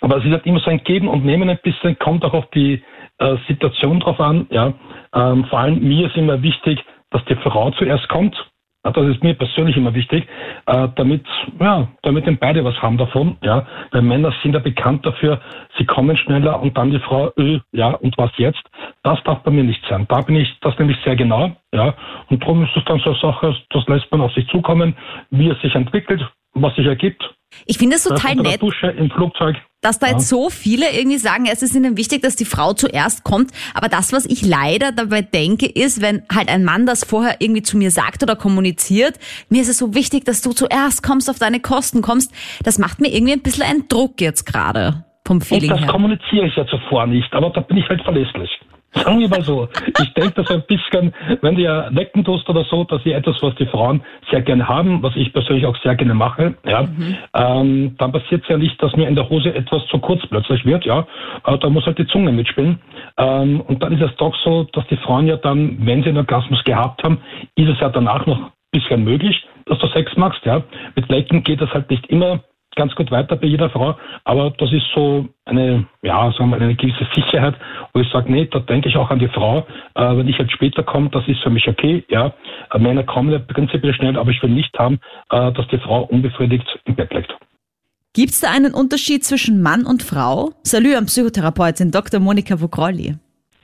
Aber 0.00 0.16
es 0.16 0.24
ist 0.24 0.32
halt 0.32 0.44
immer 0.44 0.58
so 0.58 0.70
ein 0.70 0.82
Geben 0.82 1.06
und 1.06 1.24
Nehmen 1.24 1.48
ein 1.48 1.58
bisschen, 1.62 1.96
kommt 2.00 2.24
auch 2.24 2.32
auf 2.34 2.50
die 2.50 2.82
äh, 3.18 3.36
Situation 3.46 4.00
drauf 4.00 4.18
an. 4.18 4.48
Ja. 4.50 4.74
Ähm, 5.14 5.44
vor 5.44 5.60
allem 5.60 5.80
mir 5.80 6.08
ist 6.08 6.16
immer 6.16 6.42
wichtig, 6.42 6.84
dass 7.10 7.24
die 7.26 7.36
Frau 7.36 7.70
zuerst 7.72 8.08
kommt 8.08 8.34
das 8.82 9.06
ist 9.08 9.22
mir 9.22 9.34
persönlich 9.34 9.76
immer 9.76 9.94
wichtig, 9.94 10.26
äh, 10.66 10.88
damit, 10.94 11.24
ja, 11.60 11.88
damit 12.02 12.26
denn 12.26 12.38
beide 12.38 12.64
was 12.64 12.80
haben 12.80 12.96
davon, 12.96 13.36
ja. 13.42 13.66
Weil 13.90 14.02
Männer 14.02 14.32
sind 14.42 14.54
ja 14.54 14.60
bekannt 14.60 15.04
dafür, 15.04 15.40
sie 15.76 15.84
kommen 15.84 16.16
schneller 16.16 16.60
und 16.60 16.76
dann 16.76 16.90
die 16.90 17.00
Frau, 17.00 17.30
öh, 17.38 17.58
ja, 17.72 17.90
und 17.90 18.16
was 18.16 18.30
jetzt? 18.36 18.62
Das 19.02 19.22
darf 19.24 19.42
bei 19.42 19.50
mir 19.50 19.64
nicht 19.64 19.84
sein. 19.88 20.06
Da 20.08 20.20
bin 20.20 20.36
ich 20.36 20.48
das 20.60 20.78
nämlich 20.78 20.96
sehr 21.04 21.16
genau, 21.16 21.52
ja. 21.72 21.94
Und 22.30 22.42
darum 22.42 22.62
ist 22.64 22.76
es 22.76 22.84
dann 22.84 23.00
so 23.00 23.10
eine 23.10 23.18
Sache, 23.18 23.56
das 23.70 23.86
lässt 23.88 24.10
man 24.12 24.20
auf 24.20 24.32
sich 24.32 24.46
zukommen, 24.48 24.96
wie 25.30 25.48
es 25.48 25.60
sich 25.60 25.74
entwickelt, 25.74 26.24
was 26.54 26.74
sich 26.76 26.86
ergibt. 26.86 27.34
Ich 27.66 27.78
finde 27.78 27.96
es 27.96 28.04
total 28.04 28.36
nett. 28.36 28.62
Dusche, 28.62 28.88
im 28.88 29.10
Flugzeug. 29.10 29.56
Dass 29.80 30.00
da 30.00 30.08
jetzt 30.08 30.28
so 30.28 30.50
viele 30.50 30.90
irgendwie 30.90 31.18
sagen, 31.18 31.46
es 31.50 31.62
ist 31.62 31.74
ihnen 31.76 31.96
wichtig, 31.96 32.22
dass 32.22 32.34
die 32.34 32.44
Frau 32.44 32.72
zuerst 32.72 33.22
kommt. 33.22 33.52
Aber 33.74 33.88
das, 33.88 34.12
was 34.12 34.26
ich 34.26 34.44
leider 34.44 34.90
dabei 34.90 35.22
denke, 35.22 35.66
ist, 35.66 36.02
wenn 36.02 36.24
halt 36.34 36.48
ein 36.48 36.64
Mann 36.64 36.84
das 36.84 37.04
vorher 37.04 37.36
irgendwie 37.38 37.62
zu 37.62 37.76
mir 37.76 37.92
sagt 37.92 38.22
oder 38.24 38.34
kommuniziert, 38.34 39.18
mir 39.50 39.62
ist 39.62 39.68
es 39.68 39.78
so 39.78 39.94
wichtig, 39.94 40.24
dass 40.24 40.42
du 40.42 40.50
zuerst 40.52 41.04
kommst, 41.04 41.30
auf 41.30 41.38
deine 41.38 41.60
Kosten 41.60 42.02
kommst. 42.02 42.32
Das 42.64 42.78
macht 42.78 43.00
mir 43.00 43.14
irgendwie 43.14 43.34
ein 43.34 43.42
bisschen 43.42 43.64
einen 43.64 43.86
Druck 43.88 44.20
jetzt 44.20 44.44
gerade 44.46 45.04
vom 45.24 45.40
Feeling 45.40 45.70
Und 45.70 45.76
das 45.76 45.84
her. 45.84 45.92
kommuniziere 45.92 46.46
ich 46.46 46.56
ja 46.56 46.66
zuvor 46.66 47.06
nicht, 47.06 47.32
aber 47.32 47.50
da 47.50 47.60
bin 47.60 47.76
ich 47.76 47.88
halt 47.88 48.02
verlässlich. 48.02 48.50
Sagen 48.92 49.20
wir 49.20 49.28
mal 49.28 49.42
so. 49.42 49.68
Ich 50.00 50.14
denke, 50.14 50.42
dass 50.42 50.50
ein 50.50 50.62
bisschen, 50.62 51.12
wenn 51.42 51.56
du 51.56 51.62
ja 51.62 51.88
lecken 51.88 52.24
tust 52.24 52.48
oder 52.48 52.64
so, 52.64 52.84
dass 52.84 53.02
sie 53.02 53.12
etwas, 53.12 53.36
was 53.42 53.54
die 53.56 53.66
Frauen 53.66 54.02
sehr 54.30 54.40
gerne 54.40 54.66
haben, 54.66 55.02
was 55.02 55.14
ich 55.14 55.32
persönlich 55.32 55.66
auch 55.66 55.76
sehr 55.82 55.94
gerne 55.94 56.14
mache, 56.14 56.54
ja, 56.64 56.82
mhm. 56.82 57.16
ähm, 57.34 57.94
dann 57.98 58.12
passiert 58.12 58.42
es 58.42 58.48
ja 58.48 58.56
nicht, 58.56 58.82
dass 58.82 58.96
mir 58.96 59.06
in 59.06 59.14
der 59.14 59.28
Hose 59.28 59.54
etwas 59.54 59.86
zu 59.88 59.98
kurz 59.98 60.26
plötzlich 60.26 60.64
wird, 60.64 60.84
ja. 60.86 61.06
Äh, 61.44 61.58
da 61.58 61.68
muss 61.68 61.84
halt 61.84 61.98
die 61.98 62.06
Zunge 62.06 62.32
mitspielen. 62.32 62.80
Ähm, 63.18 63.60
und 63.60 63.82
dann 63.82 63.92
ist 63.92 64.02
es 64.02 64.16
doch 64.16 64.34
so, 64.42 64.64
dass 64.72 64.86
die 64.88 64.96
Frauen 64.96 65.26
ja 65.26 65.36
dann, 65.36 65.76
wenn 65.80 66.02
sie 66.02 66.08
einen 66.08 66.18
Orgasmus 66.18 66.64
gehabt 66.64 67.02
haben, 67.02 67.18
ist 67.56 67.68
es 67.68 67.78
ja 67.80 67.90
danach 67.90 68.26
noch 68.26 68.38
ein 68.38 68.52
bisschen 68.72 69.04
möglich, 69.04 69.46
dass 69.66 69.78
du 69.78 69.86
Sex 69.88 70.16
machst, 70.16 70.44
ja. 70.44 70.62
Mit 70.96 71.08
Lecken 71.08 71.42
geht 71.44 71.60
das 71.60 71.70
halt 71.72 71.90
nicht 71.90 72.06
immer 72.06 72.40
ganz 72.76 72.94
gut 72.94 73.10
weiter 73.10 73.36
bei 73.36 73.46
jeder 73.46 73.70
Frau, 73.70 73.96
aber 74.24 74.50
das 74.50 74.72
ist 74.72 74.86
so 74.94 75.28
eine, 75.44 75.86
ja, 76.02 76.32
sagen 76.32 76.50
wir, 76.50 76.60
eine 76.60 76.74
gewisse 76.74 77.06
Sicherheit, 77.14 77.54
wo 77.92 78.00
ich 78.00 78.08
sage, 78.10 78.30
nee, 78.30 78.46
da 78.46 78.60
denke 78.60 78.88
ich 78.88 78.96
auch 78.96 79.10
an 79.10 79.18
die 79.18 79.28
Frau, 79.28 79.66
äh, 79.94 80.16
wenn 80.16 80.28
ich 80.28 80.38
jetzt 80.38 80.52
später 80.52 80.82
komme, 80.82 81.10
das 81.10 81.26
ist 81.26 81.40
für 81.42 81.50
mich 81.50 81.66
okay, 81.68 82.04
ja. 82.08 82.32
Äh, 82.72 82.78
Männer 82.78 83.02
kommen 83.02 83.32
ja 83.32 83.38
prinzipiell 83.38 83.94
schnell, 83.94 84.16
aber 84.16 84.30
ich 84.30 84.42
will 84.42 84.50
nicht 84.50 84.78
haben, 84.78 85.00
äh, 85.30 85.52
dass 85.52 85.66
die 85.68 85.78
Frau 85.78 86.02
unbefriedigt 86.04 86.66
im 86.84 86.94
Bett 86.94 87.12
liegt. 87.12 87.34
Gibt 88.14 88.30
es 88.30 88.40
da 88.40 88.50
einen 88.50 88.74
Unterschied 88.74 89.24
zwischen 89.24 89.62
Mann 89.62 89.84
und 89.84 90.02
Frau? 90.02 90.50
Salut 90.62 90.96
an 90.96 91.06
Psychotherapeutin 91.06 91.90
Dr. 91.90 92.20
Monika 92.20 92.60
Vogrolli. 92.60 93.16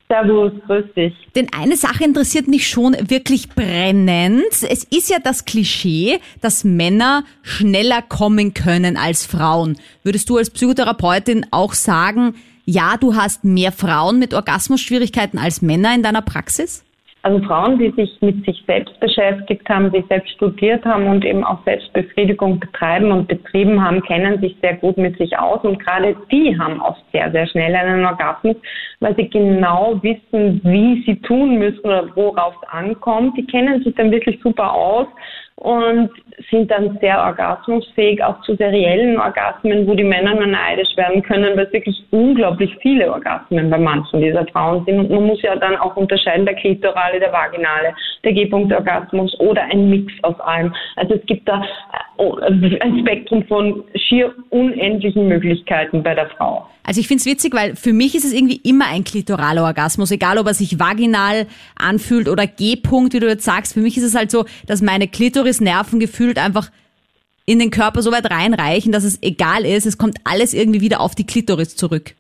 Servus, 0.09 0.53
grüß 0.67 0.85
dich. 0.95 1.15
Denn 1.35 1.49
eine 1.53 1.77
Sache 1.77 2.05
interessiert 2.05 2.47
mich 2.47 2.69
schon 2.69 2.95
wirklich 3.09 3.49
brennend. 3.49 4.45
Es 4.51 4.85
ist 4.85 5.09
ja 5.09 5.19
das 5.19 5.45
Klischee, 5.47 6.21
dass 6.41 6.63
Männer 6.63 7.25
schneller 7.43 8.03
kommen 8.03 8.53
können 8.53 8.97
als 8.97 9.25
Frauen. 9.25 9.79
Würdest 10.03 10.29
du 10.29 10.37
als 10.37 10.51
Psychotherapeutin 10.51 11.47
auch 11.51 11.73
sagen, 11.73 12.35
ja, 12.67 12.97
du 12.99 13.15
hast 13.15 13.45
mehr 13.45 13.73
Frauen 13.73 14.19
mit 14.19 14.35
Orgasmusschwierigkeiten 14.35 15.39
als 15.39 15.63
Männer 15.63 15.95
in 15.95 16.03
deiner 16.03 16.23
Praxis? 16.23 16.85
Also 17.25 17.43
Frauen, 17.47 17.79
die 17.79 17.91
sich 17.93 18.19
mit 18.21 18.45
sich 18.45 18.63
selbst 18.67 19.01
beschäftigt 19.01 19.67
haben, 19.71 19.91
die 19.91 20.05
selbst 20.11 20.29
studiert 20.33 20.85
haben 20.85 21.07
und 21.07 21.25
eben 21.25 21.43
auch 21.43 21.65
Selbstbefriedigung 21.65 22.61
betreiben 22.61 23.11
und 23.11 23.29
betrieben 23.29 23.83
haben, 23.83 24.03
kennen 24.03 24.39
sich 24.43 24.55
sehr 24.61 24.75
gut 24.75 24.99
mit 24.99 25.17
sich 25.17 25.39
aus 25.39 25.65
und 25.65 25.83
gerade 25.83 26.15
die 26.31 26.55
haben 26.59 26.83
oft 26.83 27.01
sehr, 27.13 27.33
sehr 27.33 27.47
schnell 27.47 27.75
einen 27.75 28.05
Orgasmus, 28.05 28.57
weil 29.01 29.17
sie 29.17 29.31
genau 29.31 29.99
wissen, 30.03 30.61
wie 30.65 31.03
sie 31.07 31.19
tun 31.23 31.59
müssen 31.59 31.81
oder 31.87 32.15
worauf 32.15 32.57
es 32.61 32.69
ankommt. 32.69 33.39
Die 33.39 33.47
kennen 33.47 33.83
sich 33.83 33.95
dann 33.95 34.11
wirklich 34.11 34.39
super 34.43 34.75
aus 34.75 35.07
und 35.57 36.11
sind 36.51 36.71
dann 36.71 36.99
sehr 37.01 37.19
orgasmusfähig, 37.19 38.23
auch 38.23 38.41
zu 38.43 38.57
seriellen 38.57 39.19
Orgasmen, 39.19 39.87
wo 39.87 39.95
die 39.95 40.05
Männer 40.05 40.35
nur 40.35 40.47
neidisch 40.47 40.97
werden 40.97 41.23
können, 41.23 41.57
weil 41.57 41.67
es 41.67 41.73
wirklich 41.73 42.05
unglaublich 42.11 42.77
viele 42.83 43.13
Orgasmen 43.13 43.71
bei 43.71 43.79
manchen 43.79 44.21
dieser 44.21 44.45
Frauen 44.47 44.85
sind. 44.85 44.99
Und 44.99 45.11
man 45.11 45.27
muss 45.27 45.41
ja 45.43 45.55
dann 45.57 45.77
auch 45.77 45.97
unterscheiden, 45.97 46.45
der 46.45 46.57
klitorale, 46.57 47.21
der 47.21 47.33
vaginale, 47.33 47.95
der 48.25 48.33
G-Punkt-Orgasmus 48.33 49.39
oder 49.39 49.63
ein 49.63 49.89
Mix 49.89 50.13
aus 50.23 50.39
allem. 50.41 50.75
Also 50.97 51.15
es 51.15 51.25
gibt 51.27 51.49
da 51.49 51.63
ein 52.19 52.99
Spektrum 53.01 53.45
von 53.47 53.85
schier 53.95 54.35
unendlichen 54.51 55.29
Möglichkeiten 55.29 56.03
bei 56.03 56.15
der 56.15 56.29
Frau. 56.31 56.67
Also 56.83 57.01
ich 57.01 57.09
finde 57.09 57.21
es 57.21 57.27
witzig, 57.27 57.55
weil 57.55 57.77
für 57.77 57.93
mich 57.93 58.15
ist 58.15 58.25
es 58.25 58.33
irgendwie 58.33 58.61
immer 58.63 58.87
ein 58.89 59.05
klitoraler 59.05 59.65
Orgasmus, 59.65 60.11
egal 60.11 60.39
ob 60.39 60.47
er 60.47 60.55
sich 60.55 60.79
vaginal 60.79 61.47
anfühlt 61.77 62.29
oder 62.29 62.47
G-Punkt, 62.47 63.15
wie 63.15 63.21
du 63.21 63.29
jetzt 63.29 63.45
sagst. 63.45 63.75
Für 63.75 63.81
mich 63.81 63.97
ist 63.97 64.05
es 64.05 64.15
halt 64.15 64.31
so, 64.31 64.45
dass 64.67 64.83
meine 64.83 65.09
Klitorisnerven 65.09 65.99
gefühlt 65.99 66.39
einfach 66.39 66.71
in 67.47 67.59
den 67.59 67.71
Körper 67.71 68.03
so 68.03 68.13
weit 68.13 68.31
reinreichen, 68.31 68.93
dass 68.93 69.05
es 69.05 69.23
egal 69.23 69.65
ist, 69.65 69.87
es 69.87 69.99
kommt 69.99 70.19
alles 70.25 70.55
irgendwie 70.55 70.81
wieder 70.81 71.01
auf 71.01 71.15
die 71.15 71.27
Klitoris 71.27 71.77
zurück. 71.77 72.15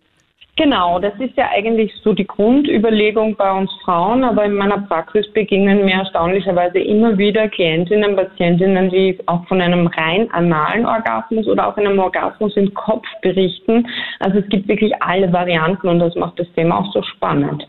Genau, 0.56 1.00
das 1.00 1.14
ist 1.18 1.36
ja 1.36 1.48
eigentlich 1.50 1.92
so 2.04 2.12
die 2.12 2.26
Grundüberlegung 2.26 3.34
bei 3.34 3.50
uns 3.50 3.72
Frauen, 3.84 4.22
aber 4.22 4.44
in 4.44 4.54
meiner 4.54 4.78
Praxis 4.78 5.26
begegnen 5.32 5.84
mir 5.84 5.94
erstaunlicherweise 5.94 6.78
immer 6.78 7.18
wieder 7.18 7.48
Klientinnen, 7.48 8.14
Patientinnen, 8.14 8.88
die 8.88 9.18
auch 9.26 9.44
von 9.48 9.60
einem 9.60 9.88
rein 9.88 10.30
analen 10.30 10.86
Orgasmus 10.86 11.48
oder 11.48 11.66
auch 11.66 11.76
einem 11.76 11.98
Orgasmus 11.98 12.56
im 12.56 12.72
Kopf 12.72 13.04
berichten. 13.20 13.84
Also 14.20 14.38
es 14.38 14.48
gibt 14.48 14.68
wirklich 14.68 14.92
alle 15.02 15.32
Varianten 15.32 15.88
und 15.88 15.98
das 15.98 16.14
macht 16.14 16.38
das 16.38 16.46
Thema 16.54 16.78
auch 16.78 16.92
so 16.92 17.02
spannend. 17.02 17.66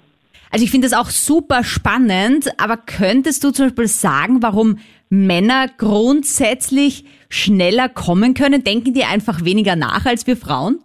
Also 0.51 0.63
ich 0.63 0.69
finde 0.69 0.87
das 0.87 0.97
auch 0.97 1.09
super 1.09 1.63
spannend, 1.63 2.51
aber 2.61 2.77
könntest 2.77 3.43
du 3.43 3.49
zum 3.49 3.65
Beispiel 3.65 3.87
sagen, 3.87 4.43
warum 4.43 4.77
Männer 5.09 5.69
grundsätzlich 5.75 7.03
schneller 7.29 7.89
kommen 7.89 8.35
können? 8.35 8.63
Denken 8.63 8.93
die 8.93 9.05
einfach 9.05 9.43
weniger 9.43 9.75
nach 9.75 10.05
als 10.05 10.27
wir 10.27 10.37
Frauen? 10.37 10.84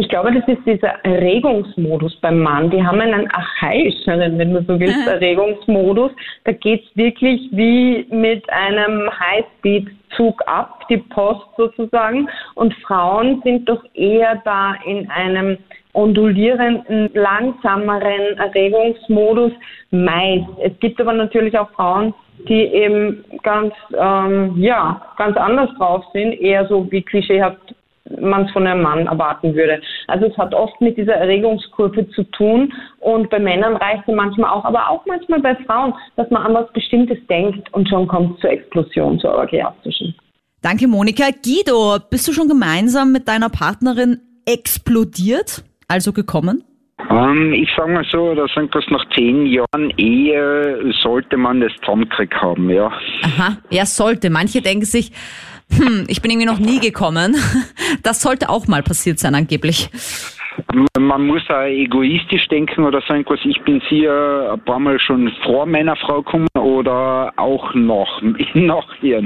Ich 0.00 0.08
glaube, 0.08 0.32
das 0.32 0.48
ist 0.48 0.64
dieser 0.64 1.04
Erregungsmodus 1.04 2.16
beim 2.22 2.38
Mann. 2.38 2.70
Die 2.70 2.82
haben 2.82 3.02
einen 3.02 3.30
archaischeren, 3.32 4.38
wenn 4.38 4.54
du 4.54 4.62
so 4.62 4.80
willst, 4.80 5.06
Erregungsmodus. 5.06 6.10
Da 6.44 6.52
geht's 6.52 6.86
wirklich 6.96 7.50
wie 7.52 8.06
mit 8.10 8.48
einem 8.48 9.10
Highspeed-Zug 9.10 10.40
ab, 10.46 10.86
die 10.88 10.96
Post 10.96 11.44
sozusagen. 11.58 12.30
Und 12.54 12.72
Frauen 12.76 13.42
sind 13.44 13.68
doch 13.68 13.84
eher 13.92 14.40
da 14.46 14.74
in 14.86 15.10
einem 15.10 15.58
ondulierenden, 15.92 17.10
langsameren 17.12 18.38
Erregungsmodus 18.38 19.52
meist. 19.90 20.48
Es 20.62 20.72
gibt 20.80 20.98
aber 20.98 21.12
natürlich 21.12 21.58
auch 21.58 21.68
Frauen, 21.72 22.14
die 22.48 22.64
eben 22.64 23.22
ganz, 23.42 23.74
ähm, 23.98 24.54
ja, 24.56 25.02
ganz 25.18 25.36
anders 25.36 25.68
drauf 25.76 26.06
sind, 26.14 26.40
eher 26.40 26.66
so 26.68 26.90
wie 26.90 27.02
klischeehaft 27.02 27.74
man 28.18 28.46
es 28.46 28.52
von 28.52 28.66
einem 28.66 28.82
Mann 28.82 29.06
erwarten 29.06 29.54
würde. 29.54 29.80
Also 30.06 30.26
es 30.26 30.36
hat 30.36 30.54
oft 30.54 30.80
mit 30.80 30.96
dieser 30.96 31.14
Erregungskurve 31.14 32.08
zu 32.10 32.24
tun 32.24 32.72
und 32.98 33.30
bei 33.30 33.38
Männern 33.38 33.76
reicht 33.76 34.06
es 34.06 34.14
manchmal 34.14 34.50
auch, 34.50 34.64
aber 34.64 34.88
auch 34.90 35.04
manchmal 35.06 35.40
bei 35.40 35.54
Frauen, 35.66 35.94
dass 36.16 36.30
man 36.30 36.42
an 36.42 36.54
was 36.54 36.72
Bestimmtes 36.72 37.18
denkt 37.28 37.72
und 37.72 37.88
schon 37.88 38.08
kommt 38.08 38.40
zur 38.40 38.50
Explosion, 38.50 39.18
zur 39.18 39.34
orgiastischen. 39.34 40.14
Danke, 40.62 40.86
Monika. 40.86 41.24
Guido, 41.42 41.98
bist 42.10 42.28
du 42.28 42.32
schon 42.32 42.48
gemeinsam 42.48 43.12
mit 43.12 43.28
deiner 43.28 43.48
Partnerin 43.48 44.20
explodiert, 44.44 45.64
also 45.88 46.12
gekommen? 46.12 46.64
Ähm, 47.08 47.54
ich 47.54 47.68
sage 47.76 47.92
mal 47.92 48.04
so, 48.10 48.34
da 48.34 48.46
sind 48.54 48.74
das 48.74 48.84
nach 48.90 49.04
zehn 49.14 49.46
Jahren 49.46 49.90
Ehe 49.96 50.92
sollte 51.02 51.36
man 51.36 51.60
das 51.60 51.72
Zusammenkrieg 51.80 52.34
haben, 52.34 52.68
ja. 52.68 52.92
Aha, 53.22 53.56
ja, 53.70 53.86
sollte. 53.86 54.28
Manche 54.28 54.60
denken 54.60 54.84
sich, 54.84 55.12
hm, 55.72 56.04
ich 56.08 56.22
bin 56.22 56.30
irgendwie 56.30 56.46
noch 56.46 56.58
nie 56.58 56.80
gekommen. 56.80 57.36
Das 58.02 58.22
sollte 58.22 58.48
auch 58.48 58.66
mal 58.68 58.82
passiert 58.82 59.18
sein, 59.18 59.34
angeblich. 59.34 59.90
Man 60.98 61.26
muss 61.26 61.42
auch 61.48 61.64
egoistisch 61.64 62.46
denken 62.48 62.84
oder 62.84 63.02
so 63.06 63.14
irgendwas. 63.14 63.40
Ich 63.44 63.60
bin 63.62 63.82
sicher 63.90 64.52
ein 64.52 64.64
paar 64.64 64.78
Mal 64.78 64.98
schon 65.00 65.30
vor 65.44 65.66
meiner 65.66 65.96
Frau 65.96 66.22
gekommen 66.22 66.46
oder 66.54 67.32
auch 67.36 67.74
noch, 67.74 68.22
nachher. 68.54 69.22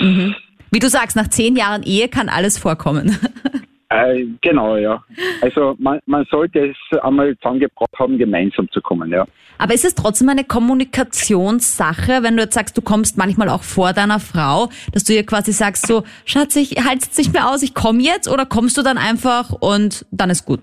Mhm. 0.00 0.34
Wie 0.70 0.78
du 0.78 0.88
sagst, 0.88 1.16
nach 1.16 1.28
zehn 1.28 1.56
Jahren 1.56 1.82
Ehe 1.82 2.08
kann 2.08 2.28
alles 2.28 2.58
vorkommen. 2.58 3.16
Äh, 3.90 4.26
genau, 4.42 4.76
ja. 4.76 5.02
Also 5.40 5.74
man, 5.78 6.00
man 6.06 6.26
sollte 6.30 6.70
es 6.70 6.98
einmal 7.00 7.36
zusammengebracht 7.38 7.92
haben, 7.98 8.18
gemeinsam 8.18 8.70
zu 8.70 8.80
kommen, 8.82 9.10
ja. 9.10 9.26
Aber 9.56 9.74
ist 9.74 9.84
es 9.84 9.94
trotzdem 9.94 10.28
eine 10.28 10.44
Kommunikationssache, 10.44 12.22
wenn 12.22 12.36
du 12.36 12.42
jetzt 12.42 12.54
sagst, 12.54 12.76
du 12.76 12.82
kommst 12.82 13.16
manchmal 13.16 13.48
auch 13.48 13.62
vor 13.62 13.92
deiner 13.92 14.20
Frau, 14.20 14.68
dass 14.92 15.04
du 15.04 15.14
ihr 15.14 15.24
quasi 15.24 15.52
sagst, 15.52 15.86
so, 15.86 16.04
Schatz, 16.26 16.54
ich 16.56 16.84
halte 16.84 17.08
es 17.10 17.18
nicht 17.18 17.32
mehr 17.32 17.48
aus, 17.48 17.62
ich 17.62 17.74
komme 17.74 18.02
jetzt, 18.02 18.28
oder 18.28 18.46
kommst 18.46 18.76
du 18.76 18.82
dann 18.82 18.98
einfach 18.98 19.52
und 19.52 20.06
dann 20.10 20.30
ist 20.30 20.44
gut? 20.44 20.60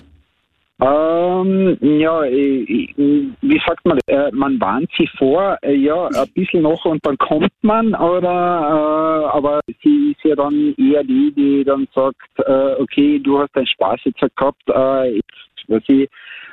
Ähm, 0.82 1.78
ja, 1.82 2.24
wie 2.24 3.62
sagt 3.66 3.86
man, 3.86 3.98
äh, 4.08 4.30
man 4.34 4.60
warnt 4.60 4.90
sie 4.98 5.08
vor, 5.18 5.58
äh, 5.62 5.74
ja, 5.74 6.08
ein 6.08 6.30
bisschen 6.34 6.64
noch 6.64 6.84
und 6.84 7.06
dann 7.06 7.18
kommt 7.18 7.52
man, 7.62 7.96
oder, 7.96 8.28
äh, 8.28 9.38
aber 9.38 9.62
sie 9.82 10.12
ist 10.12 10.24
ja 10.26 10.36
dann 10.36 10.76
eher 10.78 11.04
die, 11.04 11.32
die 11.34 11.64
dann 11.64 11.88
sagt, 11.96 12.18
okay, 12.80 13.20
du 13.20 13.40
hast 13.40 13.56
deinen 13.56 13.68
Spaß 13.68 14.02
jetzt 14.04 14.20
gehabt, 14.36 14.62
ich, 15.08 15.22
was 15.68 15.84
ich, 15.88 16.10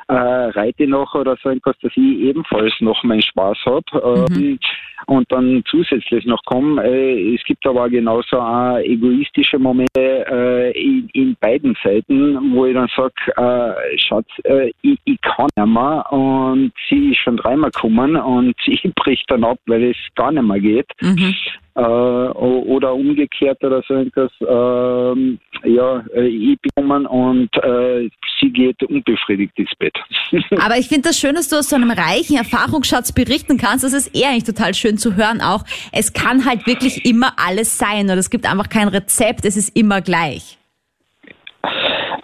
äh, 0.09 0.15
reite 0.15 0.87
noch 0.87 1.15
oder 1.15 1.37
so 1.43 1.49
etwas, 1.49 1.77
dass 1.81 1.93
ich 1.97 2.21
ebenfalls 2.21 2.75
noch 2.81 3.03
meinen 3.03 3.23
Spaß 3.23 3.59
habe 3.65 3.85
ähm, 4.05 4.37
mhm. 4.37 4.59
Und 5.07 5.31
dann 5.31 5.63
zusätzlich 5.67 6.25
noch 6.27 6.43
komme. 6.45 6.83
Äh, 6.85 7.35
es 7.35 7.43
gibt 7.45 7.67
aber 7.67 7.89
genauso 7.89 8.39
auch 8.39 8.79
egoistische 8.79 9.59
Momente 9.59 9.91
äh, 9.97 10.71
in, 10.73 11.09
in, 11.13 11.37
beiden 11.41 11.77
Seiten, 11.83 12.55
wo 12.55 12.67
ich 12.67 12.75
dann 12.75 12.89
sage, 12.97 13.13
äh, 13.37 13.99
Schatz, 13.99 14.27
äh, 14.45 14.71
ich, 14.83 14.99
ich, 15.05 15.21
kann 15.23 15.49
nicht 15.57 15.67
mehr 15.67 16.05
und 16.13 16.73
sie 16.89 17.11
ist 17.11 17.19
schon 17.19 17.37
dreimal 17.37 17.71
gekommen 17.71 18.17
und 18.17 18.55
ich 18.67 18.83
brich 18.95 19.25
dann 19.29 19.45
ab, 19.45 19.59
weil 19.67 19.91
es 19.91 19.97
gar 20.15 20.33
nicht 20.33 20.43
mehr 20.43 20.61
geht. 20.61 20.91
Mhm 21.01 21.35
äh, 21.75 21.81
oder 21.81 22.95
umgekehrt 22.95 23.63
oder 23.65 23.83
so 23.87 23.95
etwas. 23.95 24.31
Ähm, 24.41 25.39
ja, 25.65 26.05
äh, 26.15 26.27
ich 26.27 26.59
bekommen 26.61 27.07
und 27.07 27.49
äh, 27.63 28.09
sie 28.41 28.51
geht 28.51 28.83
unbefriedigt 28.83 29.59
ins 29.59 29.71
Bett. 29.79 29.97
Aber 30.59 30.77
ich 30.77 30.89
finde 30.89 31.09
das 31.09 31.19
schön, 31.19 31.35
dass 31.35 31.49
du 31.49 31.57
aus 31.57 31.71
so 31.71 31.77
einem 31.77 31.91
reichen 31.91 32.37
Erfahrungsschatz 32.37 33.13
berichten 33.13 33.57
kannst. 33.57 33.85
Das 33.85 33.93
ist 33.93 34.15
eher 34.15 34.31
eigentlich 34.31 34.45
total 34.45 34.75
schön 34.75 34.92
zu 34.99 35.17
hören 35.17 35.41
auch. 35.41 35.65
Es 35.93 36.13
kann 36.13 36.45
halt 36.45 36.67
wirklich 36.67 37.05
immer 37.05 37.35
alles 37.39 37.79
sein 37.79 38.07
oder 38.07 38.19
es 38.19 38.31
gibt 38.31 38.47
einfach 38.47 38.69
kein 38.69 38.89
Rezept, 38.89 39.45
es 39.45 39.57
ist 39.57 39.77
immer 39.77 40.01
gleich. 40.01 40.59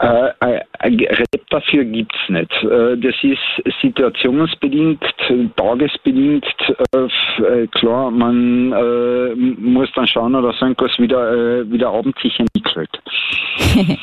Äh, 0.01 0.61
ein 0.79 0.95
Rezept 0.95 1.53
dafür 1.53 1.85
gibt 1.85 2.15
es 2.15 2.29
nicht. 2.29 2.53
Äh, 2.63 2.97
das 2.99 3.15
ist 3.23 3.81
situationsbedingt, 3.83 5.03
tagesbedingt. 5.57 6.47
Äh, 6.93 7.67
klar, 7.69 8.11
man 8.11 8.69
muss 9.59 9.89
dann 9.97 10.07
schauen, 10.07 10.33
dass 10.35 10.61
irgendwas 10.61 10.99
wieder, 10.99 11.69
wieder 11.71 11.91
abends 11.91 12.21
sich 12.23 12.39
entwickelt. 12.39 12.91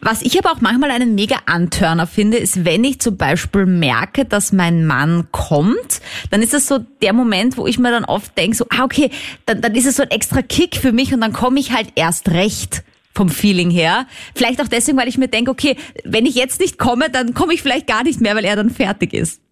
Was 0.00 0.22
ich 0.22 0.36
aber 0.38 0.50
auch 0.50 0.60
manchmal 0.60 0.90
einen 0.90 1.14
mega 1.14 1.36
Antörner 1.46 2.06
finde, 2.06 2.38
ist, 2.38 2.64
wenn 2.64 2.82
ich 2.82 3.00
zum 3.00 3.16
Beispiel 3.16 3.66
merke, 3.66 4.24
dass 4.24 4.52
mein 4.52 4.84
Mann 4.86 5.28
kommt, 5.30 6.00
dann 6.30 6.42
ist 6.42 6.54
es 6.54 6.66
so 6.66 6.78
der 7.02 7.12
Moment, 7.12 7.56
wo 7.56 7.66
ich 7.66 7.78
mir 7.78 7.92
dann 7.92 8.04
oft 8.04 8.36
denke, 8.36 8.56
so, 8.56 8.66
ah, 8.70 8.84
okay, 8.84 9.10
dann, 9.46 9.60
dann 9.60 9.74
ist 9.74 9.86
es 9.86 9.96
so 9.96 10.02
ein 10.02 10.10
extra 10.10 10.42
Kick 10.42 10.76
für 10.76 10.92
mich 10.92 11.14
und 11.14 11.20
dann 11.20 11.32
komme 11.32 11.60
ich 11.60 11.72
halt 11.72 11.88
erst 11.94 12.30
recht 12.32 12.82
vom 13.16 13.28
Feeling 13.28 13.70
her. 13.70 14.06
Vielleicht 14.34 14.60
auch 14.60 14.68
deswegen, 14.68 14.98
weil 14.98 15.08
ich 15.08 15.18
mir 15.18 15.28
denke, 15.28 15.50
okay, 15.50 15.76
wenn 16.04 16.26
ich 16.26 16.34
jetzt 16.34 16.60
nicht 16.60 16.78
komme, 16.78 17.06
dann 17.10 17.34
komme 17.34 17.54
ich 17.54 17.62
vielleicht 17.62 17.86
gar 17.86 18.04
nicht 18.04 18.20
mehr, 18.20 18.36
weil 18.36 18.44
er 18.44 18.56
dann 18.56 18.70
fertig 18.70 19.12
ist. 19.12 19.42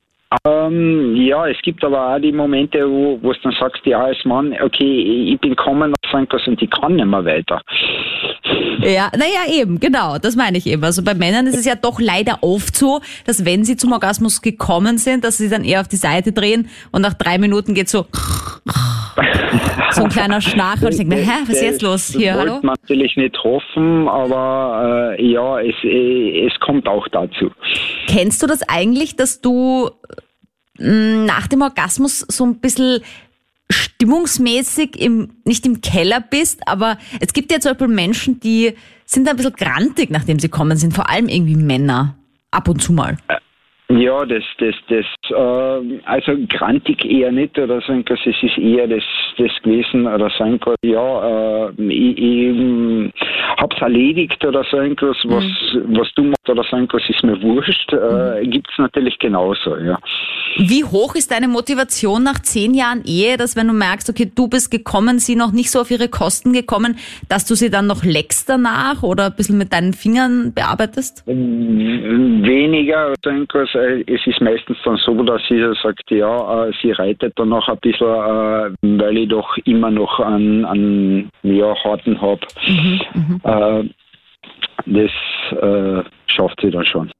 Ähm, 0.44 1.14
ja, 1.16 1.46
es 1.46 1.57
gibt 1.62 1.85
aber 1.85 2.14
auch 2.14 2.18
die 2.18 2.33
Momente, 2.33 2.88
wo, 2.88 3.18
wo 3.22 3.33
du 3.33 3.38
dann 3.42 3.55
sagst, 3.59 3.85
ja, 3.85 4.05
als 4.05 4.18
Mann, 4.24 4.53
okay, 4.62 5.33
ich 5.33 5.40
bin 5.40 5.50
gekommen 5.50 5.92
und 5.92 6.62
ich 6.62 6.70
kann 6.70 6.96
nicht 6.96 7.07
mehr 7.07 7.24
weiter. 7.24 7.61
Ja, 8.81 9.11
naja, 9.16 9.61
eben, 9.61 9.79
genau, 9.79 10.18
das 10.18 10.37
meine 10.37 10.59
ich 10.59 10.66
eben. 10.66 10.83
Also 10.83 11.03
bei 11.03 11.14
Männern 11.14 11.46
ist 11.46 11.57
es 11.57 11.64
ja 11.64 11.74
doch 11.77 12.00
leider 12.00 12.38
oft 12.42 12.77
so, 12.77 13.00
dass 13.27 13.44
wenn 13.44 13.64
sie 13.64 13.77
zum 13.77 13.92
Orgasmus 13.92 14.42
gekommen 14.42 14.98
sind, 14.98 15.24
dass 15.24 15.38
sie 15.38 15.48
dann 15.48 15.64
eher 15.64 15.81
auf 15.81 15.88
die 15.88 15.96
Seite 15.96 16.33
drehen 16.33 16.68
und 16.90 17.03
nach 17.03 17.14
drei 17.14 17.38
Minuten 17.38 17.74
geht 17.74 17.88
so 17.88 18.07
so 19.90 20.05
ein 20.05 20.09
kleiner 20.09 20.40
Schnarcher 20.40 20.87
und 20.87 20.92
ich 20.92 20.98
denke 20.98 21.16
mir, 21.16 21.22
hä, 21.22 21.42
was 21.42 21.57
ist 21.57 21.62
jetzt 21.62 21.83
los 21.83 22.09
hier, 22.09 22.33
das 22.33 22.40
hallo? 22.40 22.61
man 22.62 22.77
natürlich 22.83 23.16
nicht 23.16 23.37
hoffen, 23.42 24.09
aber 24.09 25.16
äh, 25.18 25.33
ja, 25.33 25.61
es, 25.61 25.74
äh, 25.85 26.46
es 26.46 26.59
kommt 26.61 26.88
auch 26.88 27.07
dazu. 27.09 27.50
Kennst 28.07 28.42
du 28.42 28.46
das 28.46 28.62
eigentlich, 28.68 29.16
dass 29.16 29.40
du 29.40 29.90
mm, 30.79 31.24
nach 31.24 31.46
dem 31.46 31.62
Orgasmus 31.62 32.20
so 32.20 32.44
ein 32.44 32.61
bisschen 32.61 33.00
stimmungsmäßig 33.70 35.00
im, 35.00 35.37
nicht 35.44 35.64
im 35.66 35.81
Keller 35.81 36.20
bist, 36.20 36.66
aber 36.66 36.98
es 37.20 37.33
gibt 37.33 37.50
ja 37.53 37.61
zum 37.61 37.72
Beispiel 37.72 37.88
Menschen, 37.88 38.40
die 38.40 38.74
sind 39.05 39.29
ein 39.29 39.37
bisschen 39.37 39.55
grantig, 39.55 40.11
nachdem 40.11 40.38
sie 40.38 40.48
kommen 40.48 40.77
sind, 40.77 40.94
vor 40.94 41.09
allem 41.11 41.29
irgendwie 41.29 41.57
Männer. 41.57 42.16
Ab 42.50 42.68
und 42.68 42.81
zu 42.81 42.92
mal. 42.92 43.16
Äh, 43.27 43.38
ja, 43.98 44.24
das, 44.26 44.42
das, 44.59 44.74
das, 44.88 45.07
äh, 45.30 46.00
also 46.04 46.33
grantig 46.48 47.04
eher 47.04 47.30
nicht 47.30 47.57
oder 47.59 47.80
so 47.80 47.92
es 47.92 48.26
ist 48.26 48.59
eher 48.59 48.88
das, 48.88 49.04
das 49.38 49.50
gewesen 49.62 50.07
oder 50.07 50.30
so 50.30 50.44
ja, 50.83 51.68
äh, 51.68 51.72
ich, 51.78 52.18
ich 52.18 53.12
hab's 53.57 53.80
erledigt 53.80 54.44
oder 54.44 54.64
so 54.70 54.78
irgendwas, 54.78 55.16
was, 55.24 55.44
mhm. 55.44 55.96
was 55.96 56.09
du 56.16 56.24
machst 56.24 56.48
oder 56.48 56.64
so 56.68 56.76
ist 56.76 57.22
mir 57.22 57.40
wurscht, 57.42 57.92
äh, 57.92 58.44
mhm. 58.44 58.50
gibt's 58.50 58.76
natürlich 58.78 59.18
genauso, 59.18 59.76
ja. 59.76 59.98
Wie 60.57 60.85
hoch 60.85 61.14
ist 61.14 61.30
deine 61.30 61.48
Motivation 61.48 62.22
nach 62.22 62.40
zehn 62.40 62.74
Jahren 62.74 63.02
Ehe, 63.04 63.37
dass 63.37 63.57
wenn 63.57 63.68
du 63.68 63.74
merkst, 63.74 64.11
okay, 64.11 64.30
du 64.33 64.48
bist 64.48 64.70
gekommen, 64.70 65.18
sie 65.18 65.37
noch 65.37 65.52
nicht 65.52 65.70
so 65.70 65.80
auf 65.80 65.90
ihre 65.90 66.09
Kosten 66.09 66.52
gekommen, 66.52 66.96
dass 67.28 67.44
du 67.44 67.54
sie 67.54 67.70
dann 67.70 67.87
noch 67.87 68.04
leckst 68.04 68.48
danach 68.48 69.02
oder 69.02 69.26
ein 69.26 69.37
bisschen 69.37 69.59
mit 69.59 69.72
deinen 69.72 69.92
Fingern 69.92 70.52
bearbeitest? 70.54 71.24
Weniger, 71.26 73.14
so 73.22 73.30
äh, 73.85 74.05
es 74.07 74.27
ist 74.27 74.40
meistens 74.40 74.77
dann 74.85 74.97
so, 74.99 75.23
dass 75.23 75.42
sie 75.49 75.61
sagt, 75.83 76.11
ja, 76.11 76.66
äh, 76.66 76.73
sie 76.81 76.92
reitet 76.92 77.38
dann 77.38 77.51
noch 77.51 77.68
ein 77.68 77.79
bisschen, 77.79 78.07
äh, 78.07 78.99
weil 78.99 79.18
ich 79.18 79.29
doch 79.29 79.57
immer 79.64 79.90
noch 79.90 80.20
einen, 80.20 80.64
einen 80.64 81.31
ja, 81.42 81.75
harten 81.85 82.20
habe. 82.20 82.40
Mhm, 82.66 83.01
mhm. 83.14 83.40
äh, 83.44 83.88
das 84.87 85.11
äh, 85.62 86.03
schafft 86.27 86.61
sie 86.61 86.70
dann 86.70 86.85
schon. 86.85 87.11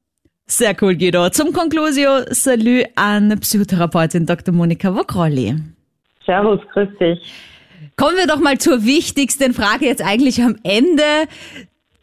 Sehr 0.47 0.75
cool, 0.81 0.95
Guido. 0.95 1.29
Zum 1.29 1.53
Conclusio, 1.53 2.19
salut 2.29 2.85
an 2.95 3.39
Psychotherapeutin 3.39 4.27
Dr. 4.27 4.53
Monika 4.53 4.93
Wokrali. 4.95 5.55
Servus, 6.25 6.59
grüß 6.73 6.89
dich. 6.99 7.19
Kommen 7.97 8.17
wir 8.17 8.27
doch 8.27 8.39
mal 8.39 8.57
zur 8.57 8.85
wichtigsten 8.85 9.53
Frage 9.53 9.85
jetzt 9.85 10.05
eigentlich 10.05 10.41
am 10.43 10.57
Ende. 10.63 11.03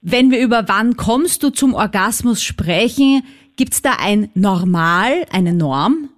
Wenn 0.01 0.31
wir 0.33 0.41
über 0.41 0.65
wann 0.67 0.97
kommst 0.97 1.43
du 1.45 1.51
zum 1.51 1.75
Orgasmus 1.75 2.43
sprechen, 2.43 3.23
gibt 3.57 3.75
es 3.75 3.83
da 3.83 3.97
ein 4.01 4.31
Normal, 4.35 5.27
eine 5.33 5.53
Norm? 5.53 6.09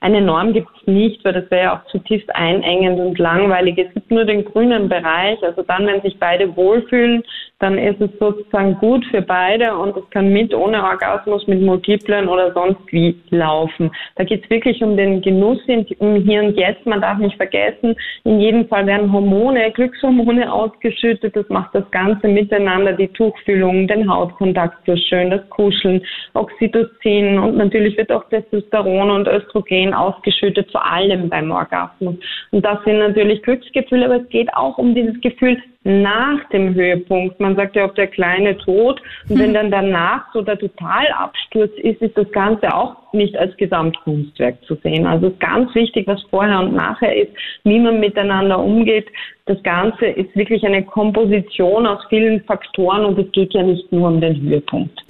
Eine 0.00 0.20
Norm 0.20 0.52
gibt 0.52 0.68
es 0.84 0.92
nicht, 0.92 1.24
weil 1.24 1.32
das 1.32 1.50
wäre 1.50 1.64
ja 1.64 1.76
auch 1.76 1.84
zutiefst 1.90 2.34
einengend 2.34 3.00
und 3.00 3.18
langweilig. 3.18 3.78
Es 3.78 3.92
gibt 3.94 4.10
nur 4.10 4.24
den 4.24 4.44
grünen 4.44 4.88
Bereich. 4.88 5.42
Also 5.42 5.62
dann, 5.62 5.86
wenn 5.86 6.02
sich 6.02 6.18
beide 6.18 6.54
wohlfühlen, 6.56 7.22
dann 7.60 7.78
ist 7.78 8.00
es 8.00 8.10
sozusagen 8.18 8.74
gut 8.78 9.04
für 9.06 9.22
beide 9.22 9.76
und 9.76 9.96
es 9.96 10.08
kann 10.10 10.32
mit, 10.32 10.52
ohne 10.52 10.82
Orgasmus, 10.82 11.46
mit 11.46 11.62
Multiplen 11.62 12.28
oder 12.28 12.52
sonst 12.52 12.80
wie 12.90 13.16
laufen. 13.30 13.90
Da 14.16 14.24
geht 14.24 14.44
es 14.44 14.50
wirklich 14.50 14.82
um 14.82 14.96
den 14.96 15.22
Genuss 15.22 15.58
im 15.66 15.86
Hier 16.24 16.42
und 16.42 16.58
Jetzt. 16.58 16.84
Man 16.84 17.00
darf 17.00 17.18
nicht 17.18 17.36
vergessen, 17.36 17.96
in 18.24 18.40
jedem 18.40 18.68
Fall 18.68 18.86
werden 18.86 19.10
Hormone, 19.10 19.70
Glückshormone 19.70 20.52
ausgeschüttet. 20.52 21.34
Das 21.36 21.48
macht 21.48 21.74
das 21.74 21.90
Ganze 21.90 22.28
miteinander, 22.28 22.92
die 22.92 23.08
Tuchfühlung, 23.08 23.86
den 23.88 24.10
Hautkontakt 24.12 24.84
so 24.86 24.96
schön, 24.96 25.30
das 25.30 25.48
Kuscheln, 25.48 26.02
Oxytocin 26.34 27.38
und 27.38 27.56
natürlich 27.56 27.96
wird 27.96 28.12
auch 28.12 28.28
Testosteron 28.28 29.10
und 29.10 29.28
Östrogen 29.28 29.94
ausgeschüttet 29.94 30.70
vor 30.74 30.84
allem 30.84 31.28
beim 31.28 31.52
Orgasmus. 31.52 32.16
Und 32.50 32.64
das 32.64 32.82
sind 32.84 32.98
natürlich 32.98 33.42
Glücksgefühle, 33.42 34.06
aber 34.06 34.16
es 34.22 34.28
geht 34.28 34.52
auch 34.54 34.76
um 34.76 34.92
dieses 34.92 35.20
Gefühl 35.20 35.56
nach 35.84 36.48
dem 36.48 36.74
Höhepunkt. 36.74 37.38
Man 37.38 37.54
sagt 37.54 37.76
ja, 37.76 37.84
ob 37.84 37.94
der 37.94 38.08
kleine 38.08 38.56
Tod. 38.58 39.00
Und 39.28 39.38
wenn 39.38 39.54
dann 39.54 39.70
danach 39.70 40.24
so 40.32 40.42
der 40.42 40.58
Totalabsturz 40.58 41.70
ist, 41.76 42.02
ist 42.02 42.16
das 42.16 42.28
Ganze 42.32 42.74
auch 42.74 42.96
nicht 43.12 43.36
als 43.36 43.56
Gesamtkunstwerk 43.56 44.64
zu 44.64 44.74
sehen. 44.82 45.06
Also 45.06 45.28
es 45.28 45.34
ist 45.34 45.40
ganz 45.40 45.72
wichtig, 45.76 46.08
was 46.08 46.20
vorher 46.30 46.58
und 46.58 46.74
nachher 46.74 47.14
ist, 47.14 47.32
wie 47.62 47.78
man 47.78 48.00
miteinander 48.00 48.58
umgeht. 48.58 49.06
Das 49.46 49.62
Ganze 49.62 50.06
ist 50.06 50.34
wirklich 50.34 50.64
eine 50.64 50.82
Komposition 50.82 51.86
aus 51.86 52.00
vielen 52.08 52.42
Faktoren 52.44 53.04
und 53.04 53.18
es 53.18 53.30
geht 53.30 53.54
ja 53.54 53.62
nicht 53.62 53.92
nur 53.92 54.08
um 54.08 54.20
den 54.20 54.40
Höhepunkt. 54.40 55.04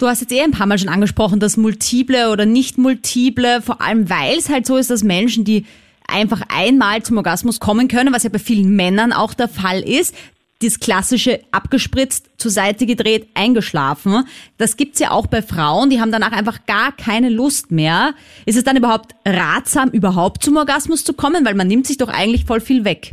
Du 0.00 0.06
hast 0.06 0.22
jetzt 0.22 0.32
eh 0.32 0.40
ein 0.40 0.50
paar 0.50 0.66
Mal 0.66 0.78
schon 0.78 0.88
angesprochen, 0.88 1.40
das 1.40 1.58
Multiple 1.58 2.30
oder 2.30 2.46
nicht 2.46 2.78
Multiple, 2.78 3.60
vor 3.60 3.82
allem 3.82 4.08
weil 4.08 4.38
es 4.38 4.48
halt 4.48 4.64
so 4.64 4.78
ist, 4.78 4.88
dass 4.88 5.04
Menschen, 5.04 5.44
die 5.44 5.66
einfach 6.08 6.40
einmal 6.48 7.02
zum 7.02 7.18
Orgasmus 7.18 7.60
kommen 7.60 7.86
können, 7.86 8.10
was 8.14 8.22
ja 8.22 8.30
bei 8.30 8.38
vielen 8.38 8.74
Männern 8.74 9.12
auch 9.12 9.34
der 9.34 9.48
Fall 9.48 9.80
ist, 9.80 10.14
das 10.62 10.80
klassische 10.80 11.40
abgespritzt, 11.50 12.30
zur 12.38 12.50
Seite 12.50 12.86
gedreht, 12.86 13.28
eingeschlafen. 13.34 14.24
Das 14.56 14.78
gibt's 14.78 15.00
ja 15.00 15.10
auch 15.10 15.26
bei 15.26 15.42
Frauen, 15.42 15.90
die 15.90 16.00
haben 16.00 16.12
danach 16.12 16.32
einfach 16.32 16.64
gar 16.64 16.92
keine 16.92 17.28
Lust 17.28 17.70
mehr. 17.70 18.14
Ist 18.46 18.56
es 18.56 18.64
dann 18.64 18.78
überhaupt 18.78 19.14
ratsam, 19.26 19.90
überhaupt 19.90 20.42
zum 20.42 20.56
Orgasmus 20.56 21.04
zu 21.04 21.12
kommen? 21.12 21.44
Weil 21.44 21.54
man 21.54 21.68
nimmt 21.68 21.86
sich 21.86 21.98
doch 21.98 22.08
eigentlich 22.08 22.46
voll 22.46 22.62
viel 22.62 22.86
weg. 22.86 23.12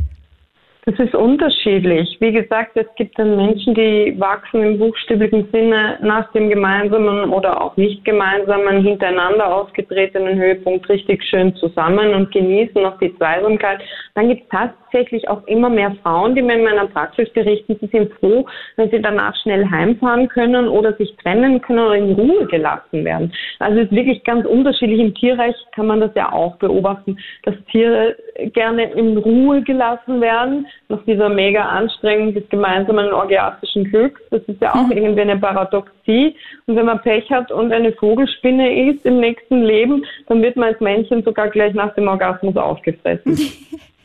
Das 0.88 0.98
ist 1.00 1.14
unterschiedlich. 1.14 2.16
Wie 2.18 2.32
gesagt, 2.32 2.70
es 2.74 2.86
gibt 2.96 3.18
dann 3.18 3.36
Menschen, 3.36 3.74
die 3.74 4.18
wachsen 4.18 4.62
im 4.62 4.78
buchstäblichen 4.78 5.46
Sinne 5.52 5.98
nach 6.00 6.32
dem 6.32 6.48
gemeinsamen 6.48 7.30
oder 7.30 7.60
auch 7.60 7.76
nicht 7.76 8.06
gemeinsamen, 8.06 8.82
hintereinander 8.82 9.54
ausgetretenen 9.54 10.38
Höhepunkt 10.38 10.88
richtig 10.88 11.22
schön 11.24 11.54
zusammen 11.56 12.14
und 12.14 12.32
genießen 12.32 12.80
noch 12.80 12.98
die 13.00 13.14
Zweisamkeit. 13.18 13.82
Dann 14.14 14.28
gibt 14.28 14.44
es 14.44 14.48
tatsächlich 14.48 15.28
auch 15.28 15.46
immer 15.46 15.68
mehr 15.68 15.94
Frauen, 16.02 16.34
die 16.34 16.40
mir 16.40 16.54
in 16.54 16.64
meiner 16.64 16.86
Praxis 16.86 17.28
berichten, 17.34 17.76
sie 17.82 17.88
sind 17.88 18.10
froh, 18.14 18.46
wenn 18.76 18.90
sie 18.90 19.02
danach 19.02 19.36
schnell 19.42 19.68
heimfahren 19.70 20.26
können 20.28 20.68
oder 20.68 20.94
sich 20.94 21.14
trennen 21.16 21.60
können 21.60 21.80
oder 21.80 21.96
in 21.96 22.12
Ruhe 22.14 22.46
gelassen 22.46 23.04
werden. 23.04 23.30
Also 23.58 23.80
es 23.80 23.84
ist 23.88 23.92
wirklich 23.94 24.24
ganz 24.24 24.46
unterschiedlich. 24.46 25.00
Im 25.00 25.14
Tierreich 25.14 25.54
kann 25.74 25.86
man 25.86 26.00
das 26.00 26.12
ja 26.14 26.32
auch 26.32 26.56
beobachten, 26.56 27.18
dass 27.42 27.54
Tiere 27.70 28.16
gerne 28.54 28.90
in 28.92 29.18
Ruhe 29.18 29.60
gelassen 29.60 30.22
werden 30.22 30.66
nach 30.88 31.04
dieser 31.04 31.28
mega 31.28 31.62
Anstrengung 31.62 32.34
des 32.34 32.48
gemeinsamen 32.48 33.12
orgiastischen 33.12 33.84
Glücks. 33.84 34.20
Das 34.30 34.42
ist 34.42 34.60
ja 34.60 34.74
auch 34.74 34.86
mhm. 34.86 34.92
irgendwie 34.92 35.20
eine 35.20 35.38
Paradoxie. 35.38 36.34
Und 36.66 36.76
wenn 36.76 36.86
man 36.86 37.00
Pech 37.02 37.30
hat 37.30 37.52
und 37.52 37.72
eine 37.72 37.92
Vogelspinne 37.92 38.90
ist 38.90 39.04
im 39.04 39.20
nächsten 39.20 39.62
Leben, 39.62 40.04
dann 40.28 40.42
wird 40.42 40.56
man 40.56 40.68
als 40.68 40.80
Männchen 40.80 41.22
sogar 41.22 41.48
gleich 41.48 41.74
nach 41.74 41.94
dem 41.94 42.08
Orgasmus 42.08 42.56
aufgefressen. 42.56 43.38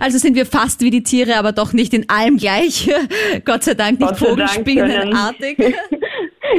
Also 0.00 0.18
sind 0.18 0.36
wir 0.36 0.46
fast 0.46 0.80
wie 0.82 0.90
die 0.90 1.02
Tiere, 1.02 1.36
aber 1.36 1.52
doch 1.52 1.72
nicht 1.72 1.94
in 1.94 2.08
allem 2.08 2.36
gleich. 2.36 2.90
Gott 3.44 3.62
sei 3.62 3.74
Dank 3.74 4.00
nicht 4.00 4.16
Vogelspinnenartig. 4.16 5.58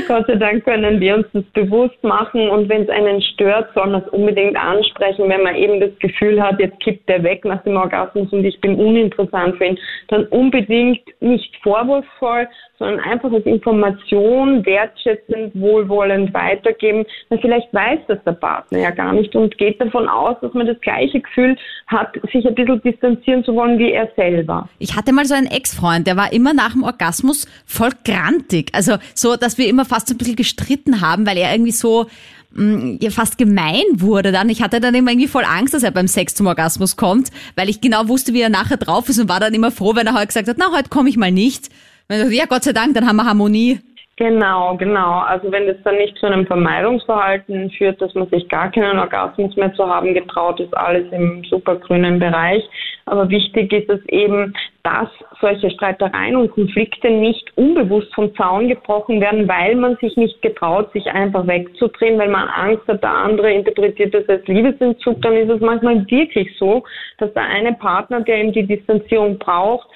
Gott 0.07 0.27
sei 0.27 0.35
Dank 0.35 0.65
können 0.65 0.99
wir 0.99 1.15
uns 1.15 1.27
das 1.33 1.43
bewusst 1.53 2.01
machen 2.03 2.49
und 2.49 2.69
wenn 2.69 2.83
es 2.83 2.89
einen 2.89 3.21
stört, 3.21 3.69
soll 3.73 3.87
man 3.87 4.01
es 4.01 4.09
unbedingt 4.09 4.57
ansprechen. 4.57 5.29
Wenn 5.29 5.43
man 5.43 5.55
eben 5.55 5.79
das 5.79 5.91
Gefühl 5.99 6.41
hat, 6.41 6.59
jetzt 6.59 6.79
kippt 6.79 7.07
der 7.07 7.23
weg 7.23 7.45
nach 7.45 7.63
dem 7.63 7.77
Orgasmus 7.77 8.31
und 8.33 8.43
ich 8.43 8.59
bin 8.61 8.75
uninteressant 8.75 9.57
für 9.57 9.65
ihn, 9.65 9.79
dann 10.09 10.25
unbedingt 10.27 11.01
nicht 11.21 11.55
vorwurfsvoll, 11.63 12.47
sondern 12.77 12.99
einfach 12.99 13.31
als 13.31 13.45
Information 13.45 14.65
wertschätzend, 14.65 15.51
wohlwollend 15.53 16.33
weitergeben. 16.33 17.05
Weil 17.29 17.39
vielleicht 17.39 17.73
weiß 17.73 17.99
das 18.07 18.19
der 18.25 18.33
Partner 18.33 18.79
ja 18.79 18.91
gar 18.91 19.13
nicht 19.13 19.35
und 19.35 19.57
geht 19.57 19.79
davon 19.79 20.09
aus, 20.09 20.35
dass 20.41 20.53
man 20.53 20.67
das 20.67 20.79
gleiche 20.81 21.21
Gefühl 21.21 21.55
hat, 21.87 22.15
sich 22.33 22.45
ein 22.45 22.55
bisschen 22.55 22.81
distanzieren 22.81 23.43
zu 23.43 23.55
wollen 23.55 23.79
wie 23.79 23.91
er 23.91 24.09
selber. 24.15 24.67
Ich 24.79 24.95
hatte 24.95 25.13
mal 25.13 25.25
so 25.25 25.35
einen 25.35 25.47
Ex-Freund, 25.47 26.07
der 26.07 26.17
war 26.17 26.33
immer 26.33 26.53
nach 26.53 26.73
dem 26.73 26.83
Orgasmus 26.83 27.47
voll 27.65 27.91
grantig. 28.03 28.71
Also 28.73 28.97
so, 29.13 29.35
dass 29.35 29.57
wir 29.57 29.67
immer 29.67 29.85
fast 29.85 30.11
ein 30.11 30.17
bisschen 30.17 30.35
gestritten 30.35 31.01
haben, 31.01 31.25
weil 31.25 31.37
er 31.37 31.53
irgendwie 31.53 31.71
so 31.71 32.07
mm, 32.53 32.97
fast 33.09 33.37
gemein 33.37 33.83
wurde 33.93 34.31
dann. 34.33 34.49
Ich 34.49 34.61
hatte 34.61 34.81
dann 34.81 34.95
immer 34.95 35.11
irgendwie 35.11 35.27
voll 35.27 35.45
Angst, 35.45 35.73
dass 35.73 35.83
er 35.83 35.91
beim 35.91 36.07
Sex 36.07 36.35
zum 36.35 36.47
Orgasmus 36.47 36.97
kommt, 36.97 37.29
weil 37.55 37.69
ich 37.69 37.79
genau 37.79 38.07
wusste, 38.09 38.33
wie 38.33 38.41
er 38.41 38.49
nachher 38.49 38.77
drauf 38.77 39.07
ist 39.07 39.19
und 39.19 39.29
war 39.29 39.39
dann 39.39 39.53
immer 39.53 39.71
froh, 39.71 39.95
wenn 39.95 40.07
er 40.07 40.15
heute 40.15 40.27
gesagt 40.27 40.49
hat, 40.49 40.57
na, 40.59 40.71
heute 40.75 40.89
komme 40.89 41.09
ich 41.09 41.15
mal 41.15 41.31
nicht. 41.31 41.69
Ja, 42.09 42.45
Gott 42.45 42.63
sei 42.63 42.71
Dank, 42.71 42.93
dann 42.93 43.07
haben 43.07 43.17
wir 43.17 43.25
Harmonie. 43.25 43.79
Genau, 44.17 44.77
genau. 44.77 45.19
Also 45.19 45.51
wenn 45.51 45.67
das 45.67 45.75
dann 45.83 45.97
nicht 45.97 46.17
zu 46.17 46.25
einem 46.27 46.47
Vermeidungsverhalten 46.47 47.69
führt, 47.71 48.01
dass 48.01 48.13
man 48.13 48.29
sich 48.29 48.47
gar 48.47 48.71
keinen 48.71 48.97
Orgasmus 48.97 49.53
mehr 49.57 49.73
zu 49.73 49.85
haben 49.85 50.13
getraut, 50.13 50.57
ist 50.61 50.75
alles 50.77 51.11
im 51.11 51.43
supergrünen 51.43 52.19
Bereich. 52.19 52.63
Aber 53.07 53.29
wichtig 53.29 53.73
ist 53.73 53.89
es 53.89 53.99
eben, 54.07 54.53
dass 54.83 55.09
solche 55.41 55.69
Streitereien 55.69 56.37
und 56.37 56.51
Konflikte 56.51 57.09
nicht 57.09 57.45
unbewusst 57.57 58.13
vom 58.15 58.33
Zaun 58.35 58.69
gebrochen 58.69 59.19
werden, 59.19 59.49
weil 59.49 59.75
man 59.75 59.97
sich 59.97 60.15
nicht 60.15 60.41
getraut, 60.41 60.93
sich 60.93 61.05
einfach 61.07 61.45
wegzudrehen, 61.45 62.17
weil 62.17 62.29
man 62.29 62.47
Angst 62.47 62.87
hat, 62.87 63.03
der 63.03 63.11
andere 63.11 63.51
interpretiert 63.51 64.13
das 64.13 64.27
als 64.29 64.47
Liebesentzug, 64.47 65.21
dann 65.23 65.33
ist 65.33 65.49
es 65.49 65.59
manchmal 65.59 66.09
wirklich 66.09 66.49
so, 66.57 66.83
dass 67.17 67.33
der 67.33 67.43
eine 67.43 67.73
Partner, 67.73 68.21
der 68.21 68.37
eben 68.37 68.53
die 68.53 68.65
Distanzierung 68.65 69.37
braucht, 69.39 69.87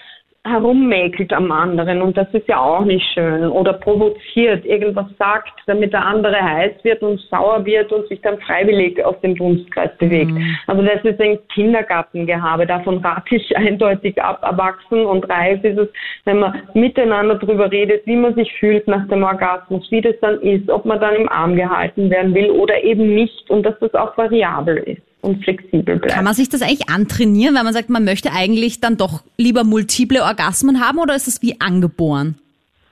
herummäkelt 0.47 1.33
am 1.33 1.51
anderen 1.51 2.01
und 2.01 2.15
das 2.15 2.27
ist 2.33 2.47
ja 2.47 2.59
auch 2.59 2.85
nicht 2.85 3.05
schön 3.13 3.49
oder 3.49 3.73
provoziert, 3.73 4.65
irgendwas 4.65 5.07
sagt, 5.17 5.51
damit 5.67 5.91
der 5.91 6.05
andere 6.05 6.41
heiß 6.41 6.83
wird 6.83 7.01
und 7.03 7.19
sauer 7.29 7.65
wird 7.65 7.91
und 7.91 8.07
sich 8.07 8.21
dann 8.21 8.39
freiwillig 8.39 9.03
aus 9.03 9.19
dem 9.19 9.35
Dunstkreis 9.35 9.91
bewegt. 9.97 10.31
Mhm. 10.31 10.55
Also 10.65 10.81
das 10.81 11.03
ist 11.03 11.19
ein 11.19 11.39
Kindergartengehabe, 11.53 12.65
davon 12.65 12.99
rate 12.99 13.35
ich 13.35 13.57
eindeutig 13.57 14.21
ab. 14.21 14.39
Erwachsen 14.41 15.05
und 15.05 15.29
reif 15.29 15.61
ist 15.63 15.77
es, 15.77 15.89
wenn 16.23 16.39
man 16.39 16.61
miteinander 16.73 17.35
darüber 17.35 17.69
redet, 17.69 18.07
wie 18.07 18.15
man 18.15 18.33
sich 18.35 18.51
fühlt 18.59 18.87
nach 18.87 19.07
dem 19.09 19.23
Orgasmus, 19.23 19.91
wie 19.91 20.01
das 20.01 20.15
dann 20.21 20.39
ist, 20.39 20.69
ob 20.69 20.85
man 20.85 21.01
dann 21.01 21.15
im 21.15 21.27
Arm 21.27 21.55
gehalten 21.55 22.09
werden 22.09 22.33
will 22.33 22.49
oder 22.49 22.81
eben 22.81 23.13
nicht 23.13 23.49
und 23.49 23.63
dass 23.65 23.77
das 23.79 23.93
auch 23.93 24.17
variabel 24.17 24.77
ist 24.77 25.08
und 25.21 25.43
flexibel 25.43 25.97
bleibt. 25.97 26.13
Kann 26.13 26.23
man 26.23 26.33
sich 26.33 26.49
das 26.49 26.61
eigentlich 26.61 26.89
antrainieren, 26.89 27.55
weil 27.55 27.63
man 27.63 27.73
sagt, 27.73 27.89
man 27.89 28.05
möchte 28.05 28.31
eigentlich 28.31 28.79
dann 28.79 28.97
doch 28.97 29.23
lieber 29.37 29.63
multiple 29.63 30.23
Orgasmen 30.23 30.79
haben 30.79 30.99
oder 30.99 31.15
ist 31.15 31.27
das 31.27 31.41
wie 31.41 31.59
angeboren? 31.59 32.35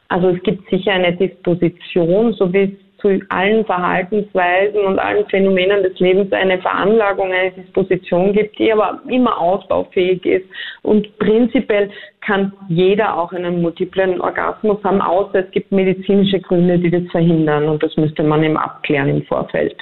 Also 0.09 0.29
es 0.29 0.41
gibt 0.43 0.69
sicher 0.69 0.93
eine 0.93 1.15
Disposition, 1.15 2.33
so 2.33 2.51
wie 2.53 2.63
es 2.63 2.69
zu 2.99 3.19
allen 3.29 3.63
Verhaltensweisen 3.65 4.79
und 4.81 4.99
allen 4.99 5.25
Phänomenen 5.27 5.83
des 5.83 5.99
Lebens 5.99 6.31
eine 6.33 6.59
Veranlagung, 6.59 7.31
eine 7.31 7.51
Disposition 7.51 8.33
gibt, 8.33 8.57
die 8.57 8.71
aber 8.71 9.01
immer 9.07 9.39
ausbaufähig 9.39 10.25
ist. 10.25 10.45
Und 10.81 11.17
prinzipiell 11.19 11.91
kann 12.21 12.51
jeder 12.69 13.17
auch 13.17 13.31
einen 13.33 13.61
multiplen 13.61 14.19
Orgasmus 14.19 14.83
haben, 14.83 15.01
außer 15.01 15.45
es 15.45 15.51
gibt 15.51 15.71
medizinische 15.71 16.39
Gründe, 16.39 16.79
die 16.79 16.89
das 16.89 17.03
verhindern. 17.11 17.69
Und 17.69 17.83
das 17.83 17.95
müsste 17.97 18.23
man 18.23 18.43
eben 18.43 18.57
abklären 18.57 19.09
im 19.09 19.23
Vorfeld. 19.23 19.75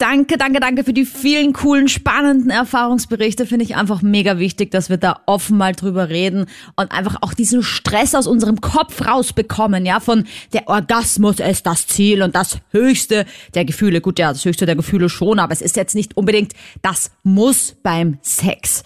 Danke, 0.00 0.38
danke, 0.38 0.60
danke 0.60 0.84
für 0.84 0.92
die 0.92 1.04
vielen 1.04 1.52
coolen, 1.52 1.88
spannenden 1.88 2.50
Erfahrungsberichte. 2.50 3.46
Finde 3.46 3.64
ich 3.64 3.74
einfach 3.74 4.00
mega 4.00 4.38
wichtig, 4.38 4.70
dass 4.70 4.90
wir 4.90 4.96
da 4.96 5.22
offen 5.26 5.56
mal 5.56 5.72
drüber 5.72 6.08
reden 6.08 6.46
und 6.76 6.92
einfach 6.92 7.16
auch 7.20 7.34
diesen 7.34 7.64
Stress 7.64 8.14
aus 8.14 8.28
unserem 8.28 8.60
Kopf 8.60 9.04
rausbekommen, 9.04 9.84
ja, 9.84 9.98
von 9.98 10.28
der 10.52 10.68
Orgasmus 10.68 11.40
ist 11.40 11.66
das 11.66 11.88
Ziel 11.88 12.22
und 12.22 12.36
das 12.36 12.58
höchste 12.70 13.26
der 13.54 13.64
Gefühle. 13.64 14.00
Gut, 14.00 14.20
ja, 14.20 14.32
das 14.32 14.44
höchste 14.44 14.66
der 14.66 14.76
Gefühle 14.76 15.08
schon, 15.08 15.40
aber 15.40 15.52
es 15.52 15.62
ist 15.62 15.74
jetzt 15.74 15.96
nicht 15.96 16.16
unbedingt 16.16 16.52
das 16.80 17.10
Muss 17.24 17.74
beim 17.82 18.18
Sex. 18.22 18.84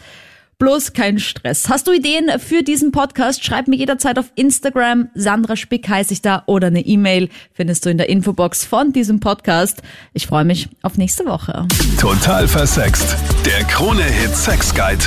Bloß 0.62 0.92
kein 0.92 1.18
Stress. 1.18 1.68
Hast 1.68 1.88
du 1.88 1.92
Ideen 1.92 2.38
für 2.38 2.62
diesen 2.62 2.92
Podcast? 2.92 3.44
Schreib 3.44 3.66
mir 3.66 3.74
jederzeit 3.74 4.16
auf 4.16 4.26
Instagram. 4.36 5.08
Sandra 5.12 5.56
Spick 5.56 5.88
heiße 5.88 6.12
ich 6.12 6.22
da 6.22 6.44
oder 6.46 6.68
eine 6.68 6.86
E-Mail 6.86 7.30
findest 7.52 7.84
du 7.84 7.90
in 7.90 7.98
der 7.98 8.08
Infobox 8.08 8.64
von 8.64 8.92
diesem 8.92 9.18
Podcast. 9.18 9.82
Ich 10.12 10.28
freue 10.28 10.44
mich 10.44 10.68
auf 10.82 10.98
nächste 10.98 11.26
Woche. 11.26 11.66
Total 11.98 12.46
versext. 12.46 13.16
Der 13.44 13.64
Krone-Hit 13.64 14.36
Sex 14.36 14.72
Guide. 14.72 15.06